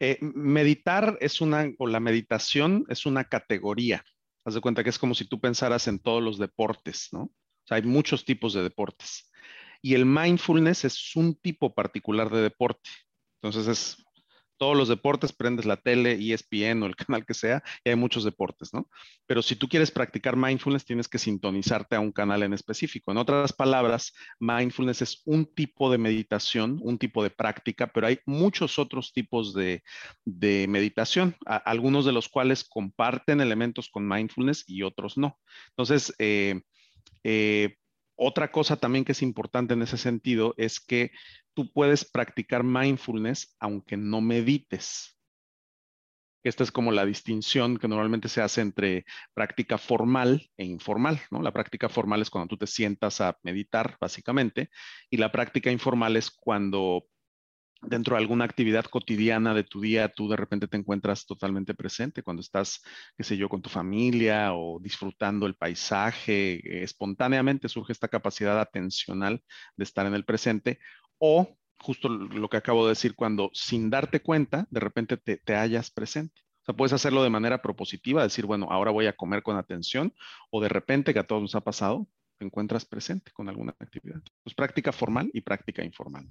Eh, 0.00 0.18
meditar 0.20 1.18
es 1.20 1.42
una, 1.42 1.70
o 1.78 1.86
la 1.86 2.00
meditación 2.00 2.86
es 2.88 3.04
una 3.04 3.24
categoría. 3.24 4.02
Haz 4.44 4.54
de 4.54 4.60
cuenta 4.62 4.82
que 4.82 4.90
es 4.90 4.98
como 4.98 5.14
si 5.14 5.26
tú 5.26 5.38
pensaras 5.38 5.86
en 5.88 5.98
todos 5.98 6.22
los 6.22 6.38
deportes, 6.38 7.08
¿no? 7.12 7.22
O 7.22 7.66
sea, 7.66 7.76
hay 7.76 7.82
muchos 7.82 8.24
tipos 8.24 8.54
de 8.54 8.62
deportes. 8.62 9.30
Y 9.82 9.94
el 9.94 10.06
mindfulness 10.06 10.86
es 10.86 11.16
un 11.16 11.34
tipo 11.34 11.74
particular 11.74 12.30
de 12.30 12.40
deporte. 12.40 12.90
Entonces 13.42 13.68
es 13.68 14.04
todos 14.60 14.76
los 14.76 14.88
deportes, 14.88 15.32
prendes 15.32 15.64
la 15.64 15.78
tele, 15.78 16.18
ESPN 16.20 16.82
o 16.82 16.86
el 16.86 16.94
canal 17.08 17.24
que 17.24 17.32
sea, 17.32 17.62
y 17.82 17.88
hay 17.88 17.96
muchos 17.96 18.24
deportes, 18.24 18.74
¿no? 18.74 18.90
Pero 19.26 19.40
si 19.40 19.56
tú 19.56 19.70
quieres 19.70 19.90
practicar 19.90 20.36
mindfulness, 20.36 20.84
tienes 20.84 21.08
que 21.08 21.18
sintonizarte 21.18 21.96
a 21.96 22.00
un 22.00 22.12
canal 22.12 22.42
en 22.42 22.52
específico. 22.52 23.10
En 23.10 23.16
otras 23.16 23.54
palabras, 23.54 24.12
mindfulness 24.38 25.00
es 25.00 25.22
un 25.24 25.46
tipo 25.46 25.90
de 25.90 25.96
meditación, 25.96 26.78
un 26.82 26.98
tipo 26.98 27.22
de 27.22 27.30
práctica, 27.30 27.86
pero 27.86 28.06
hay 28.06 28.18
muchos 28.26 28.78
otros 28.78 29.14
tipos 29.14 29.54
de, 29.54 29.82
meditación, 30.68 31.36
algunos 31.46 32.04
de 32.04 32.12
los 32.12 32.28
cuales 32.28 32.62
comparten 32.62 33.40
elementos 33.40 33.88
con 33.88 34.06
mindfulness 34.06 34.64
y 34.66 34.82
otros 34.82 35.16
no. 35.16 35.38
Entonces, 35.70 36.14
eh, 36.18 36.60
eh, 37.24 37.76
otra 38.22 38.52
cosa 38.52 38.76
también 38.76 39.06
que 39.06 39.12
es 39.12 39.22
importante 39.22 39.72
en 39.72 39.80
ese 39.80 39.96
sentido 39.96 40.52
es 40.58 40.78
que 40.78 41.12
tú 41.60 41.70
puedes 41.70 42.10
practicar 42.10 42.64
mindfulness 42.64 43.54
aunque 43.60 43.94
no 43.94 44.22
medites. 44.22 45.14
Esta 46.42 46.64
es 46.64 46.72
como 46.72 46.90
la 46.90 47.04
distinción 47.04 47.76
que 47.76 47.86
normalmente 47.86 48.30
se 48.30 48.40
hace 48.40 48.62
entre 48.62 49.04
práctica 49.34 49.76
formal 49.76 50.48
e 50.56 50.64
informal, 50.64 51.20
¿no? 51.30 51.42
La 51.42 51.52
práctica 51.52 51.90
formal 51.90 52.22
es 52.22 52.30
cuando 52.30 52.48
tú 52.48 52.56
te 52.56 52.66
sientas 52.66 53.20
a 53.20 53.36
meditar, 53.42 53.98
básicamente, 54.00 54.70
y 55.10 55.18
la 55.18 55.30
práctica 55.30 55.70
informal 55.70 56.16
es 56.16 56.30
cuando 56.30 57.04
dentro 57.82 58.16
de 58.16 58.22
alguna 58.22 58.44
actividad 58.44 58.84
cotidiana 58.84 59.54
de 59.54 59.64
tu 59.64 59.80
día, 59.80 60.08
tú 60.08 60.28
de 60.28 60.36
repente 60.36 60.68
te 60.68 60.76
encuentras 60.76 61.26
totalmente 61.26 61.74
presente 61.74 62.22
cuando 62.22 62.40
estás, 62.40 62.82
qué 63.16 63.24
sé 63.24 63.36
yo, 63.36 63.48
con 63.48 63.62
tu 63.62 63.70
familia 63.70 64.54
o 64.54 64.78
disfrutando 64.80 65.46
el 65.46 65.54
paisaje, 65.54 66.54
eh, 66.54 66.82
espontáneamente 66.82 67.68
surge 67.68 67.92
esta 67.92 68.08
capacidad 68.08 68.60
atencional 68.60 69.42
de 69.76 69.84
estar 69.84 70.06
en 70.06 70.14
el 70.14 70.24
presente 70.24 70.78
o 71.20 71.56
justo 71.78 72.08
lo 72.08 72.48
que 72.48 72.56
acabo 72.56 72.84
de 72.84 72.90
decir, 72.90 73.14
cuando 73.14 73.50
sin 73.54 73.88
darte 73.88 74.20
cuenta, 74.20 74.66
de 74.70 74.80
repente 74.80 75.16
te, 75.16 75.36
te 75.36 75.54
hallas 75.54 75.90
presente. 75.90 76.42
O 76.62 76.64
sea, 76.66 76.76
puedes 76.76 76.92
hacerlo 76.92 77.22
de 77.22 77.30
manera 77.30 77.62
propositiva, 77.62 78.22
decir, 78.22 78.44
bueno, 78.44 78.66
ahora 78.70 78.90
voy 78.90 79.06
a 79.06 79.16
comer 79.16 79.42
con 79.42 79.56
atención, 79.56 80.12
o 80.50 80.60
de 80.60 80.68
repente, 80.68 81.14
que 81.14 81.20
a 81.20 81.26
todos 81.26 81.40
nos 81.40 81.54
ha 81.54 81.62
pasado, 81.62 82.06
te 82.38 82.44
encuentras 82.44 82.84
presente 82.84 83.30
con 83.32 83.48
alguna 83.48 83.74
actividad. 83.78 84.20
Pues 84.42 84.54
práctica 84.54 84.92
formal 84.92 85.30
y 85.32 85.42
práctica 85.42 85.84
informal. 85.84 86.28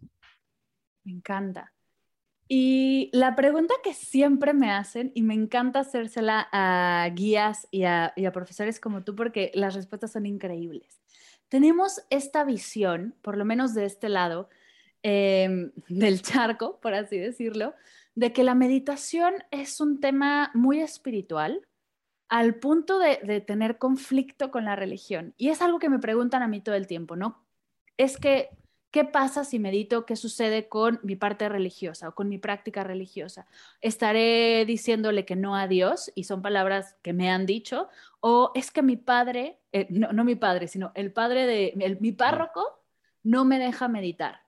Me 1.03 1.13
encanta. 1.13 1.71
Y 2.47 3.11
la 3.13 3.35
pregunta 3.35 3.75
que 3.83 3.93
siempre 3.93 4.55
me 4.55 4.71
hacen, 4.71 5.11
y 5.13 5.21
me 5.21 5.35
encanta 5.35 5.81
hacérsela 5.81 6.47
a 6.51 7.07
guías 7.13 7.67
y 7.69 7.83
a, 7.83 8.11
profesores 8.33 8.79
como 8.79 9.03
tú, 9.03 9.15
porque 9.15 9.51
las 9.53 9.75
respuestas 9.75 10.13
son 10.13 10.25
increíbles. 10.25 10.99
Tenemos 11.47 12.01
esta 12.09 12.43
visión, 12.43 13.15
por 13.21 13.37
lo 13.37 13.45
menos 13.45 13.75
de 13.75 13.85
este 13.85 14.09
lado, 14.09 14.49
em, 15.03 15.71
del 15.87 16.21
charco, 16.21 16.79
por 16.81 16.93
así 16.93 17.17
decirlo, 17.17 17.73
de 18.15 18.33
que 18.33 18.43
la 18.43 18.55
meditación 18.55 19.35
es 19.51 19.79
un 19.79 19.99
tema 19.99 20.51
muy 20.53 20.81
espiritual 20.81 21.67
al 22.27 22.55
punto 22.55 22.99
de, 22.99 23.19
de, 23.23 23.41
tener 23.41 23.77
conflicto 23.77 24.51
con 24.51 24.65
la 24.65 24.75
religión. 24.75 25.33
Y 25.37 25.49
es 25.49 25.61
algo 25.61 25.79
que 25.79 25.89
me 25.89 25.99
preguntan 25.99 26.43
a 26.43 26.47
mí 26.47 26.61
todo 26.61 26.75
el 26.75 26.85
tiempo, 26.85 27.15
¿no? 27.15 27.43
Es 27.97 28.17
que 28.17 28.49
¿Qué 28.91 29.05
pasa 29.05 29.43
si 29.43 29.59
medito? 29.59 30.05
¿Qué 30.07 30.15
sucede 30.15 30.67
con 30.67 30.99
mi 31.03 31.15
parte 31.15 31.47
religiosa 31.47 32.09
o 32.09 32.15
con 32.15 32.27
mi 32.27 32.39
práctica 32.39 32.83
religiosa? 32.83 33.45
¿Estaré 33.81 34.65
diciéndole 34.65 35.25
que 35.25 35.35
no 35.35 35.55
a 35.55 35.67
Dios? 35.67 36.11
Y 36.15 36.23
son 36.23 36.41
palabras 36.41 36.95
que 37.03 37.13
me 37.13 37.29
han 37.29 37.45
dicho. 37.45 37.87
¿O 38.19 38.51
es 38.55 38.71
que 38.71 38.81
mi 38.81 38.97
padre, 38.97 39.59
eh, 39.73 39.85
no, 39.91 40.23
mi 40.23 40.35
padre, 40.35 40.67
sino 40.67 40.91
el 40.95 41.11
padre 41.13 41.45
de 41.45 41.97
mi 41.99 42.13
párroco, 42.13 42.81
no 43.21 43.45
me 43.45 43.59
deja 43.59 43.87
meditar? 43.87 44.41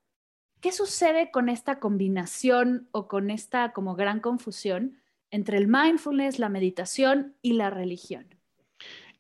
¿Qué 0.62 0.72
sucede 0.72 1.32
con 1.32 1.50
esta 1.50 1.80
combinación 1.80 2.88
o 2.92 3.08
con 3.08 3.32
esta 3.32 3.74
como 3.74 3.96
gran 3.96 4.20
confusión 4.20 5.02
entre 5.32 5.58
el 5.58 5.68
mindfulness, 5.68 6.38
la 6.38 6.50
meditación 6.50 7.36
y 7.42 7.54
la 7.54 7.72
religión? 7.72 8.28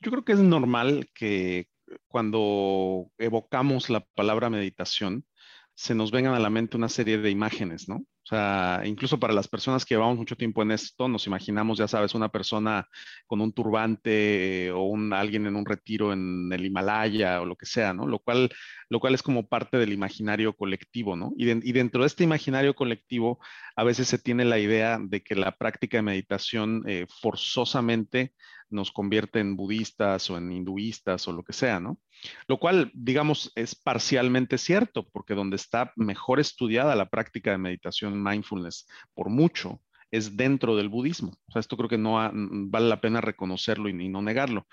Yo 0.02 0.12
creo 0.12 0.24
que 0.24 0.34
es 0.34 0.40
normal 0.40 1.10
que 1.16 1.68
cuando 2.08 3.12
evocamos 3.18 3.90
la 3.90 4.02
palabra 4.02 4.52
meditación, 4.52 5.26
se 5.76 5.96
nos 5.96 6.12
vengan 6.12 6.34
a 6.34 6.40
la 6.40 6.50
mente 6.50 6.78
una 6.78 6.90
serie 6.90 7.18
de 7.18 7.30
imágenes, 7.30 7.90
¿no? 7.90 7.96
O 7.96 8.26
sea, 8.26 8.84
incluso 8.86 9.20
para 9.20 9.34
las 9.34 9.48
personas 9.48 9.84
que 9.84 9.96
llevamos 9.96 10.18
mucho 10.18 10.36
tiempo 10.36 10.62
en 10.62 10.72
esto, 10.72 11.08
nos 11.08 11.26
imaginamos, 11.26 11.80
ya 11.80 11.88
sabes, 11.88 12.14
una 12.14 12.30
persona 12.30 12.88
con 13.26 13.42
un 13.42 13.52
turbante 13.52 14.72
o 14.72 14.84
un, 14.84 15.12
alguien 15.12 15.48
en 15.48 15.56
un 15.56 15.66
retiro 15.66 16.14
en 16.14 16.52
el 16.54 16.66
Himalaya 16.66 17.42
o 17.42 17.46
lo 17.46 17.56
que 17.56 17.66
sea, 17.66 17.94
¿no? 17.94 18.06
Lo 18.06 18.20
cual, 18.20 18.52
lo 18.90 19.00
cual 19.00 19.16
es 19.16 19.24
como 19.24 19.48
parte 19.48 19.78
del 19.78 19.92
imaginario 19.92 20.56
colectivo, 20.56 21.16
¿no? 21.16 21.34
Y, 21.36 21.50
y 21.50 21.72
dentro 21.72 22.02
de 22.02 22.08
este 22.08 22.24
imaginario 22.24 22.76
colectivo, 22.76 23.40
a 23.76 23.84
veces 23.84 24.08
se 24.08 24.20
tiene 24.20 24.46
la 24.46 24.60
idea 24.60 25.00
de 25.02 25.24
que 25.24 25.36
la 25.36 25.58
práctica 25.58 25.98
de 25.98 26.04
meditación 26.04 26.84
eh, 26.88 27.08
forzosamente 27.22 28.34
nos 28.72 28.92
convierte 28.92 29.40
en 29.40 29.56
budistas 29.56 30.30
o 30.30 30.38
en 30.38 30.52
hinduistas 30.52 31.28
o 31.28 31.32
lo 31.34 31.44
que 31.44 31.54
sea, 31.54 31.80
¿no? 31.80 32.00
Lo 32.48 32.58
cual, 32.58 32.92
digamos, 32.94 33.52
es 33.56 33.76
parcialmente 33.76 34.58
cierto, 34.58 35.08
porque 35.12 35.36
donde 35.36 35.56
está 35.56 35.94
mejor 35.96 36.40
estudiada 36.40 36.96
la 36.96 37.10
práctica 37.10 37.52
de 37.52 37.58
meditación 37.58 38.22
mindfulness 38.24 38.88
por 39.14 39.30
mucho 39.30 39.82
es 40.12 40.36
dentro 40.36 40.76
del 40.76 40.90
budismo. 40.90 41.32
O 41.48 41.52
sea, 41.52 41.60
esto 41.60 41.78
creo 41.78 41.90
que 41.90 41.98
no 41.98 42.16
vale 42.34 42.90
la 42.90 43.02
pena 43.02 43.22
reconocerlo 43.22 43.90
y, 43.90 43.92
y 43.92 44.10
no 44.10 44.22
negarlo. 44.22 44.68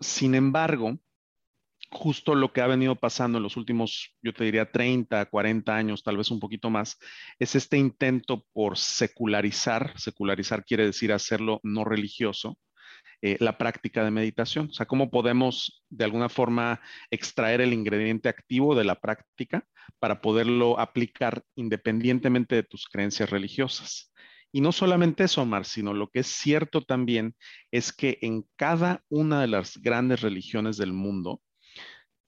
Sin 0.00 0.34
embargo, 0.34 0.98
justo 1.92 2.34
lo 2.34 2.52
que 2.52 2.62
ha 2.62 2.66
venido 2.66 2.96
pasando 2.96 3.38
en 3.38 3.44
los 3.44 3.56
últimos, 3.56 4.16
yo 4.22 4.32
te 4.32 4.44
diría, 4.44 4.70
30, 4.70 5.26
40 5.26 5.76
años, 5.76 6.02
tal 6.02 6.16
vez 6.16 6.30
un 6.30 6.40
poquito 6.40 6.70
más, 6.70 6.98
es 7.38 7.54
este 7.54 7.76
intento 7.76 8.46
por 8.52 8.78
secularizar, 8.78 9.98
secularizar 9.98 10.64
quiere 10.64 10.86
decir 10.86 11.12
hacerlo 11.12 11.60
no 11.62 11.84
religioso, 11.84 12.58
eh, 13.22 13.36
la 13.40 13.56
práctica 13.56 14.04
de 14.04 14.10
meditación. 14.10 14.68
O 14.70 14.72
sea, 14.72 14.86
cómo 14.86 15.10
podemos 15.10 15.84
de 15.88 16.04
alguna 16.04 16.28
forma 16.28 16.80
extraer 17.10 17.60
el 17.60 17.72
ingrediente 17.72 18.28
activo 18.28 18.74
de 18.74 18.84
la 18.84 18.96
práctica 19.00 19.64
para 20.00 20.20
poderlo 20.20 20.80
aplicar 20.80 21.44
independientemente 21.54 22.56
de 22.56 22.62
tus 22.64 22.88
creencias 22.88 23.30
religiosas. 23.30 24.12
Y 24.50 24.60
no 24.60 24.72
solamente 24.72 25.24
eso, 25.24 25.42
Omar, 25.42 25.64
sino 25.64 25.94
lo 25.94 26.08
que 26.10 26.20
es 26.20 26.26
cierto 26.26 26.82
también 26.82 27.34
es 27.70 27.92
que 27.92 28.18
en 28.20 28.44
cada 28.56 29.02
una 29.08 29.40
de 29.40 29.46
las 29.46 29.78
grandes 29.78 30.20
religiones 30.20 30.76
del 30.76 30.92
mundo, 30.92 31.40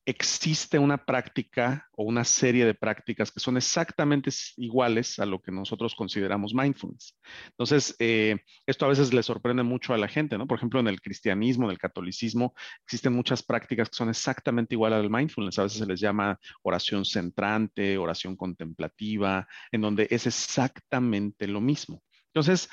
existe 0.06 0.78
una 0.78 0.98
práctica 0.98 1.88
o 1.92 2.04
una 2.04 2.24
serie 2.24 2.66
de 2.66 2.74
prácticas 2.74 3.32
que 3.32 3.40
son 3.40 3.56
exactamente 3.56 4.30
iguales 4.56 5.18
a 5.18 5.24
lo 5.24 5.40
que 5.40 5.50
nosotros 5.50 5.94
consideramos 5.94 6.52
mindfulness. 6.54 7.18
Entonces, 7.46 7.96
eh, 7.98 8.36
esto 8.66 8.84
a 8.84 8.90
veces 8.90 9.14
le 9.14 9.22
sorprende 9.22 9.62
mucho 9.62 9.94
a 9.94 9.98
la 9.98 10.08
gente, 10.08 10.36
¿no? 10.36 10.46
Por 10.46 10.58
ejemplo, 10.58 10.78
en 10.80 10.88
el 10.88 11.00
cristianismo, 11.00 11.64
en 11.66 11.70
el 11.70 11.78
catolicismo, 11.78 12.54
existen 12.84 13.14
muchas 13.14 13.42
prácticas 13.42 13.88
que 13.88 13.96
son 13.96 14.10
exactamente 14.10 14.74
iguales 14.74 14.98
al 14.98 15.10
mindfulness. 15.10 15.58
A 15.58 15.62
veces 15.64 15.78
se 15.78 15.86
les 15.86 16.00
llama 16.00 16.38
oración 16.62 17.04
centrante, 17.04 17.96
oración 17.96 18.36
contemplativa, 18.36 19.48
en 19.72 19.80
donde 19.80 20.06
es 20.10 20.26
exactamente 20.26 21.48
lo 21.48 21.62
mismo. 21.62 22.02
Entonces, 22.34 22.68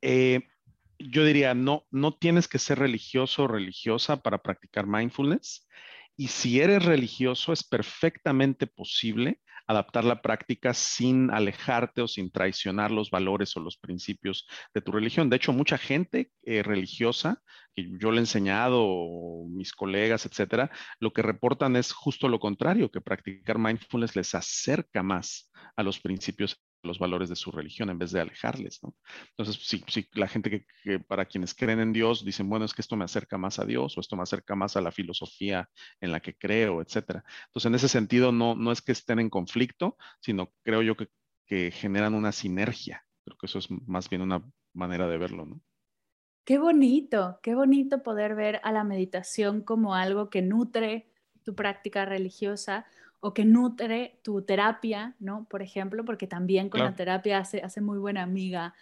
eh, 0.00 0.40
yo 0.98 1.24
diría, 1.24 1.54
no, 1.54 1.86
no 1.90 2.16
tienes 2.16 2.48
que 2.48 2.58
ser 2.58 2.78
religioso 2.78 3.44
o 3.44 3.48
religiosa 3.48 4.22
para 4.22 4.42
practicar 4.42 4.86
mindfulness. 4.86 5.68
Y 6.20 6.26
si 6.26 6.60
eres 6.60 6.84
religioso, 6.84 7.52
es 7.52 7.62
perfectamente 7.62 8.66
posible 8.66 9.40
adaptar 9.68 10.04
la 10.04 10.20
práctica 10.20 10.74
sin 10.74 11.30
alejarte 11.30 12.02
o 12.02 12.08
sin 12.08 12.32
traicionar 12.32 12.90
los 12.90 13.10
valores 13.10 13.56
o 13.56 13.60
los 13.60 13.76
principios 13.76 14.48
de 14.74 14.80
tu 14.80 14.90
religión. 14.90 15.30
De 15.30 15.36
hecho, 15.36 15.52
mucha 15.52 15.78
gente 15.78 16.32
eh, 16.42 16.64
religiosa, 16.64 17.40
que 17.72 17.88
yo 18.00 18.10
le 18.10 18.16
he 18.16 18.20
enseñado, 18.20 19.44
mis 19.48 19.72
colegas, 19.72 20.26
etcétera, 20.26 20.72
lo 20.98 21.12
que 21.12 21.22
reportan 21.22 21.76
es 21.76 21.92
justo 21.92 22.28
lo 22.28 22.40
contrario, 22.40 22.90
que 22.90 23.00
practicar 23.00 23.58
mindfulness 23.58 24.16
les 24.16 24.34
acerca 24.34 25.04
más 25.04 25.52
a 25.76 25.84
los 25.84 26.00
principios 26.00 26.60
los 26.82 26.98
valores 26.98 27.28
de 27.28 27.36
su 27.36 27.50
religión 27.50 27.90
en 27.90 27.98
vez 27.98 28.12
de 28.12 28.20
alejarles. 28.20 28.80
Entonces, 29.30 29.58
si, 29.66 30.08
la 30.12 30.28
gente 30.28 30.66
que, 30.82 31.00
para 31.00 31.24
quienes 31.24 31.54
creen 31.54 31.80
en 31.80 31.92
Dios 31.92 32.24
dicen, 32.24 32.48
bueno, 32.48 32.64
es 32.64 32.74
que 32.74 32.82
esto 32.82 32.96
me 32.96 33.04
acerca 33.04 33.38
más 33.38 33.58
a 33.58 33.64
Dios 33.64 33.96
o 33.96 34.00
esto 34.00 34.16
me 34.16 34.22
acerca 34.22 34.54
más 34.54 34.76
a 34.76 34.80
la 34.80 34.92
filosofía 34.92 35.68
en 36.00 36.12
la 36.12 36.20
que 36.20 36.36
creo, 36.36 36.80
etcétera. 36.80 37.24
Entonces, 37.46 37.66
en 37.66 37.74
ese 37.74 37.88
sentido, 37.88 38.32
no, 38.32 38.54
no 38.54 38.72
es 38.72 38.82
que 38.82 38.92
estén 38.92 39.18
en 39.18 39.30
conflicto, 39.30 39.96
sino 40.20 40.52
creo 40.62 40.82
yo 40.82 40.96
que, 40.96 41.08
que 41.46 41.70
generan 41.70 42.14
una 42.14 42.32
sinergia. 42.32 43.04
Creo 43.24 43.36
que 43.36 43.46
eso 43.46 43.58
es 43.58 43.68
más 43.70 44.08
bien 44.08 44.22
una 44.22 44.42
manera 44.72 45.08
de 45.08 45.18
verlo, 45.18 45.46
¿no? 45.46 45.60
Qué 46.44 46.58
bonito, 46.58 47.38
qué 47.42 47.54
bonito 47.54 48.02
poder 48.02 48.34
ver 48.34 48.58
a 48.64 48.72
la 48.72 48.82
meditación 48.82 49.60
como 49.60 49.94
algo 49.94 50.30
que 50.30 50.40
nutre 50.40 51.12
tu 51.42 51.54
práctica 51.54 52.06
religiosa 52.06 52.86
o 53.20 53.34
que 53.34 53.44
nutre 53.44 54.20
tu 54.22 54.42
terapia, 54.42 55.16
¿no? 55.18 55.46
Por 55.48 55.62
ejemplo, 55.62 56.04
porque 56.04 56.26
también 56.26 56.68
con 56.68 56.80
la 56.80 56.94
terapia 56.94 57.38
hace, 57.38 57.60
hace 57.62 57.80
muy 57.80 57.98
buena 57.98 58.22
amiga 58.22 58.74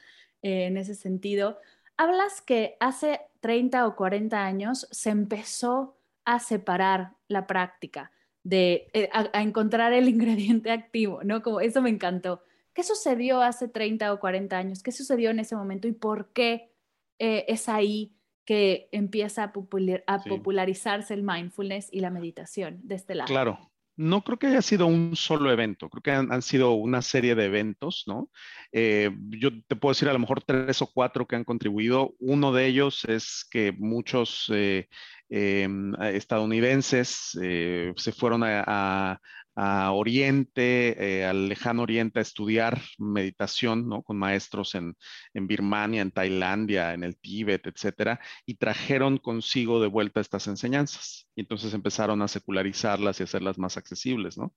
eh, 0.42 0.66
en 0.66 0.76
ese 0.76 0.94
sentido. 0.94 1.58
Hablas 1.96 2.42
que 2.42 2.76
hace 2.80 3.20
30 3.40 3.86
o 3.86 3.96
40 3.96 4.44
años 4.44 4.86
se 4.90 5.10
empezó 5.10 5.96
a 6.24 6.40
separar 6.40 7.12
la 7.28 7.46
práctica, 7.46 8.12
de, 8.42 8.88
eh, 8.92 9.08
a, 9.12 9.42
encontrar 9.42 9.92
el 9.92 10.08
ingrediente 10.08 10.70
activo, 10.70 11.22
¿no? 11.24 11.42
Como 11.42 11.60
eso 11.60 11.80
me 11.80 11.90
encantó. 11.90 12.42
¿Qué 12.74 12.82
sucedió 12.82 13.40
hace 13.40 13.68
30 13.68 14.12
o 14.12 14.20
40 14.20 14.58
años? 14.58 14.82
¿Qué 14.82 14.92
sucedió 14.92 15.30
en 15.30 15.38
ese 15.38 15.56
momento 15.56 15.88
y 15.88 15.92
por 15.92 16.32
qué 16.32 16.70
eh, 17.18 17.46
es 17.48 17.70
ahí 17.70 18.12
que 18.44 18.88
empieza 18.92 19.44
a, 19.44 19.52
popularizarse 19.52 21.14
el 21.14 21.22
mindfulness 21.22 21.88
y 21.90 22.00
la 22.00 22.10
meditación 22.10 22.80
de 22.82 22.94
este 22.96 23.14
lado? 23.14 23.28
Claro, 23.28 23.70
no 23.96 24.22
creo 24.22 24.38
que 24.38 24.48
haya 24.48 24.62
sido 24.62 24.86
un 24.86 25.16
solo 25.16 25.50
evento, 25.50 25.88
creo 25.88 26.02
que 26.02 26.10
han, 26.10 26.42
sido 26.42 26.72
una 26.72 27.02
serie 27.02 27.34
de 27.34 27.46
eventos, 27.46 28.04
¿no? 28.06 28.30
Eh, 28.72 29.10
yo 29.30 29.50
te 29.66 29.76
puedo 29.76 29.92
decir 29.92 30.08
a 30.08 30.12
lo 30.12 30.18
mejor 30.18 30.42
tres 30.42 30.82
o 30.82 30.86
cuatro 30.86 31.26
que 31.26 31.36
han 31.36 31.44
contribuido. 31.44 32.14
Uno 32.18 32.52
de 32.52 32.66
ellos 32.66 33.04
es 33.06 33.46
que 33.50 33.72
muchos 33.72 34.50
eh, 34.54 34.88
em, 35.28 35.94
estadounidenses 36.00 37.38
se 37.38 38.12
fueron 38.12 38.42
a 38.44 39.20
Oriente, 39.56 41.20
eh, 41.20 41.24
al 41.24 41.48
lejano 41.48 41.82
Oriente, 41.82 42.18
a 42.18 42.22
estudiar 42.22 42.80
meditación, 42.98 43.88
¿no? 43.88 44.02
Con 44.02 44.18
maestros 44.18 44.74
en, 44.74 44.94
en, 45.32 45.46
Birmania, 45.46 46.02
en 46.02 46.10
Tailandia, 46.10 46.92
en 46.92 47.02
el 47.02 47.16
Tíbet, 47.16 47.66
etcétera, 47.66 48.20
y 48.44 48.56
trajeron 48.56 49.16
consigo 49.16 49.80
de 49.80 49.88
vuelta 49.88 50.20
estas 50.20 50.46
enseñanzas. 50.46 51.28
Y 51.34 51.40
entonces 51.40 51.72
empezaron 51.72 52.20
a 52.20 52.28
secularizarlas 52.28 53.20
y 53.20 53.22
hacerlas 53.22 53.58
más 53.58 53.78
accesibles, 53.78 54.36
¿no? 54.36 54.54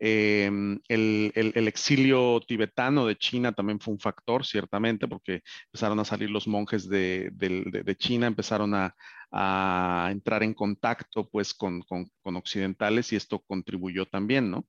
Em, 0.00 0.80
el, 0.88 1.32
el, 1.34 1.68
exilio 1.68 2.40
tibetano 2.46 3.06
de 3.06 3.16
China 3.16 3.52
también 3.52 3.78
fue 3.80 3.94
un 3.94 4.00
factor, 4.00 4.44
ciertamente, 4.44 5.06
porque 5.06 5.42
empezaron 5.66 6.00
a 6.00 6.04
salir 6.04 6.30
los 6.30 6.48
monjes 6.48 6.88
de, 6.88 7.30
de, 7.34 7.82
de 7.84 7.96
China, 7.96 8.26
empezaron 8.26 8.74
a, 8.74 8.96
a 9.32 10.08
entrar 10.10 10.42
en 10.42 10.54
contacto 10.54 11.28
pues 11.28 11.54
con, 11.54 11.84
occidentales 12.24 13.12
y 13.12 13.16
esto 13.16 13.40
contribuyó 13.40 14.06
también, 14.06 14.50
¿no? 14.50 14.66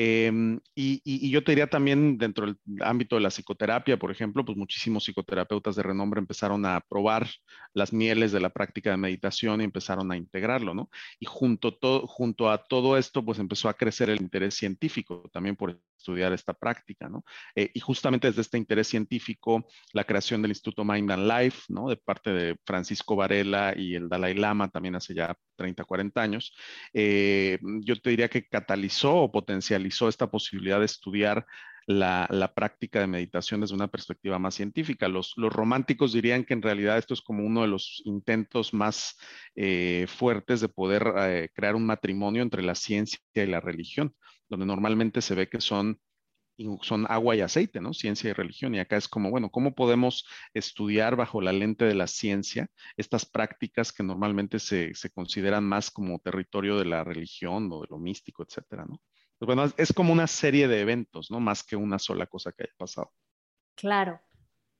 Em, 0.00 0.60
y, 0.76 1.28
yo 1.28 1.42
te 1.42 1.50
diría 1.50 1.66
también 1.66 2.18
dentro 2.18 2.46
del 2.46 2.56
ámbito 2.82 3.16
de 3.16 3.22
la 3.22 3.30
psicoterapia, 3.30 3.96
por 3.98 4.12
ejemplo, 4.12 4.44
pues 4.44 4.56
muchísimos 4.56 5.02
psicoterapeutas 5.02 5.74
de 5.74 5.82
renombre 5.82 6.20
empezaron 6.20 6.64
a 6.66 6.80
probar 6.88 7.26
las 7.74 7.92
mieles 7.92 8.30
de 8.30 8.38
la 8.38 8.50
práctica 8.50 8.92
de 8.92 8.96
meditación 8.96 9.60
y 9.60 9.64
empezaron 9.64 10.12
a 10.12 10.16
integrarlo, 10.16 10.72
¿no? 10.72 10.88
Y 11.18 11.26
junto, 11.26 11.76
junto 12.06 12.48
a 12.48 12.62
todo 12.62 12.96
esto, 12.96 13.24
pues 13.24 13.40
empezó 13.40 13.68
a 13.68 13.74
crecer 13.74 14.08
el 14.08 14.22
interés 14.22 14.54
científico 14.54 15.28
también 15.32 15.56
por 15.56 15.80
estudiar 15.96 16.32
esta 16.32 16.54
práctica, 16.54 17.08
¿no? 17.08 17.24
Eh, 17.56 17.72
y 17.74 17.80
justamente 17.80 18.28
desde 18.28 18.42
este 18.42 18.56
interés 18.56 18.86
científico, 18.86 19.66
la 19.92 20.04
creación 20.04 20.42
del 20.42 20.52
Instituto 20.52 20.84
Mind 20.84 21.10
and 21.10 21.26
Life, 21.28 21.62
¿no? 21.70 21.88
De 21.88 21.96
parte 21.96 22.30
de 22.30 22.56
Francisco 22.64 23.16
Varela 23.16 23.74
y 23.76 23.96
el 23.96 24.08
Dalai 24.08 24.34
Lama 24.34 24.68
también 24.68 24.94
hace 24.94 25.12
ya 25.12 25.36
30, 25.56 25.84
40 25.84 26.22
años, 26.22 26.54
eh, 26.92 27.58
yo 27.80 28.00
te 28.00 28.10
diría 28.10 28.28
que 28.28 28.46
catalizó 28.46 29.16
o 29.16 29.32
potencializó 29.32 29.87
esta 29.88 30.30
posibilidad 30.30 30.78
de 30.78 30.86
estudiar 30.86 31.46
la, 31.86 32.52
práctica 32.54 33.00
de 33.00 33.06
meditación 33.06 33.60
desde 33.60 33.74
una 33.74 33.88
perspectiva 33.88 34.38
más 34.38 34.54
científica. 34.54 35.08
Los, 35.08 35.34
románticos 35.36 36.12
dirían 36.12 36.44
que 36.44 36.54
en 36.54 36.62
realidad 36.62 36.98
esto 36.98 37.14
es 37.14 37.22
como 37.22 37.44
uno 37.46 37.62
de 37.62 37.68
los 37.68 38.02
intentos 38.04 38.74
más 38.74 39.16
eh, 39.54 40.06
fuertes 40.08 40.60
de 40.60 40.68
poder 40.68 41.50
crear 41.54 41.74
un 41.74 41.86
matrimonio 41.86 42.42
entre 42.42 42.62
la 42.62 42.74
ciencia 42.74 43.18
y 43.34 43.46
la 43.46 43.60
religión 43.60 44.14
donde 44.48 44.66
normalmente 44.66 45.20
se 45.22 45.34
ve 45.34 45.48
que 45.48 45.60
son, 45.60 46.00
son 46.82 47.06
agua 47.08 47.36
y 47.36 47.40
aceite, 47.40 47.80
¿no? 47.80 47.92
Ciencia 47.92 48.30
y 48.30 48.32
religión. 48.32 48.74
Y 48.74 48.80
acá 48.80 48.96
es 48.96 49.08
como, 49.08 49.30
bueno, 49.30 49.50
¿cómo 49.50 49.74
podemos 49.74 50.26
estudiar 50.54 51.16
bajo 51.16 51.40
la 51.40 51.52
lente 51.52 51.84
de 51.84 51.94
la 51.94 52.06
ciencia 52.06 52.68
estas 52.96 53.26
prácticas 53.26 53.92
que 53.92 54.02
normalmente 54.02 54.58
se, 54.58 54.92
consideran 55.14 55.64
más 55.64 55.90
como 55.90 56.18
territorio 56.18 56.78
de 56.78 56.86
la 56.86 57.04
religión 57.04 57.68
o 57.72 57.82
de 57.82 57.88
lo 57.90 57.98
místico, 57.98 58.42
etcétera, 58.42 58.84
¿no? 58.86 59.00
Pues 59.38 59.46
bueno, 59.46 59.72
es 59.76 59.92
como 59.92 60.12
una 60.12 60.26
serie 60.26 60.68
de 60.68 60.80
eventos, 60.80 61.30
¿no? 61.30 61.40
Más 61.40 61.62
que 61.62 61.76
una 61.76 61.98
sola 61.98 62.26
cosa 62.26 62.52
que 62.52 62.64
haya 62.64 62.74
pasado. 62.76 63.12
Claro. 63.74 64.20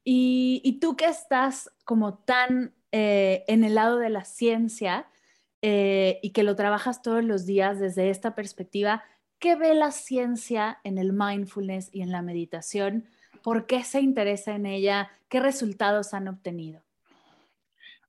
Y, 0.04 0.78
tú 0.80 0.96
que 0.96 1.04
estás 1.06 1.70
como 1.84 2.18
tan 2.18 2.74
eh, 2.92 3.44
en 3.46 3.62
el 3.62 3.74
lado 3.74 3.98
de 3.98 4.08
la 4.08 4.24
ciencia 4.24 5.06
eh, 5.60 6.18
y 6.22 6.30
que 6.30 6.42
lo 6.42 6.56
trabajas 6.56 7.02
todos 7.02 7.22
los 7.22 7.44
días 7.44 7.78
desde 7.78 8.08
esta 8.08 8.34
perspectiva, 8.34 9.04
¿Qué 9.38 9.54
ve 9.54 9.74
la 9.74 9.92
ciencia 9.92 10.80
en 10.82 10.98
el 10.98 11.12
mindfulness 11.12 11.90
y 11.92 12.02
en 12.02 12.10
la 12.10 12.22
meditación? 12.22 13.08
¿Por 13.42 13.66
qué 13.66 13.84
se 13.84 14.00
interesa 14.00 14.54
en 14.56 14.66
ella? 14.66 15.12
¿Qué 15.28 15.38
resultados 15.38 16.12
han 16.12 16.26
obtenido? 16.26 16.82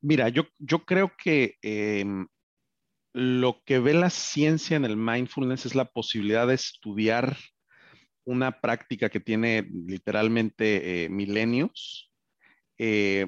Mira, 0.02 0.30
yo, 0.30 0.44
yo 0.58 0.86
creo 0.86 1.12
que 1.16 1.60
em, 1.62 2.28
lo 3.14 3.62
que 3.66 3.80
ve 3.80 3.94
la 3.94 4.10
ciencia 4.10 4.78
en 4.78 4.86
el 4.86 4.98
mindfulness 4.98 5.66
es 5.66 5.76
la 5.76 5.86
posibilidad 5.86 6.48
de 6.48 6.56
estudiar 6.56 7.38
una 8.30 8.62
práctica 8.62 9.10
que 9.10 9.20
tiene 9.20 9.68
literalmente 9.88 11.06
eh, 11.06 11.10
milenios 11.10 12.12
eh, 12.78 13.28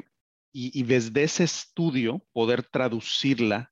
y, 0.54 0.84
desde 0.84 1.24
ese 1.24 1.46
estudio 1.46 2.24
poder 2.34 2.64
traducirla 2.64 3.72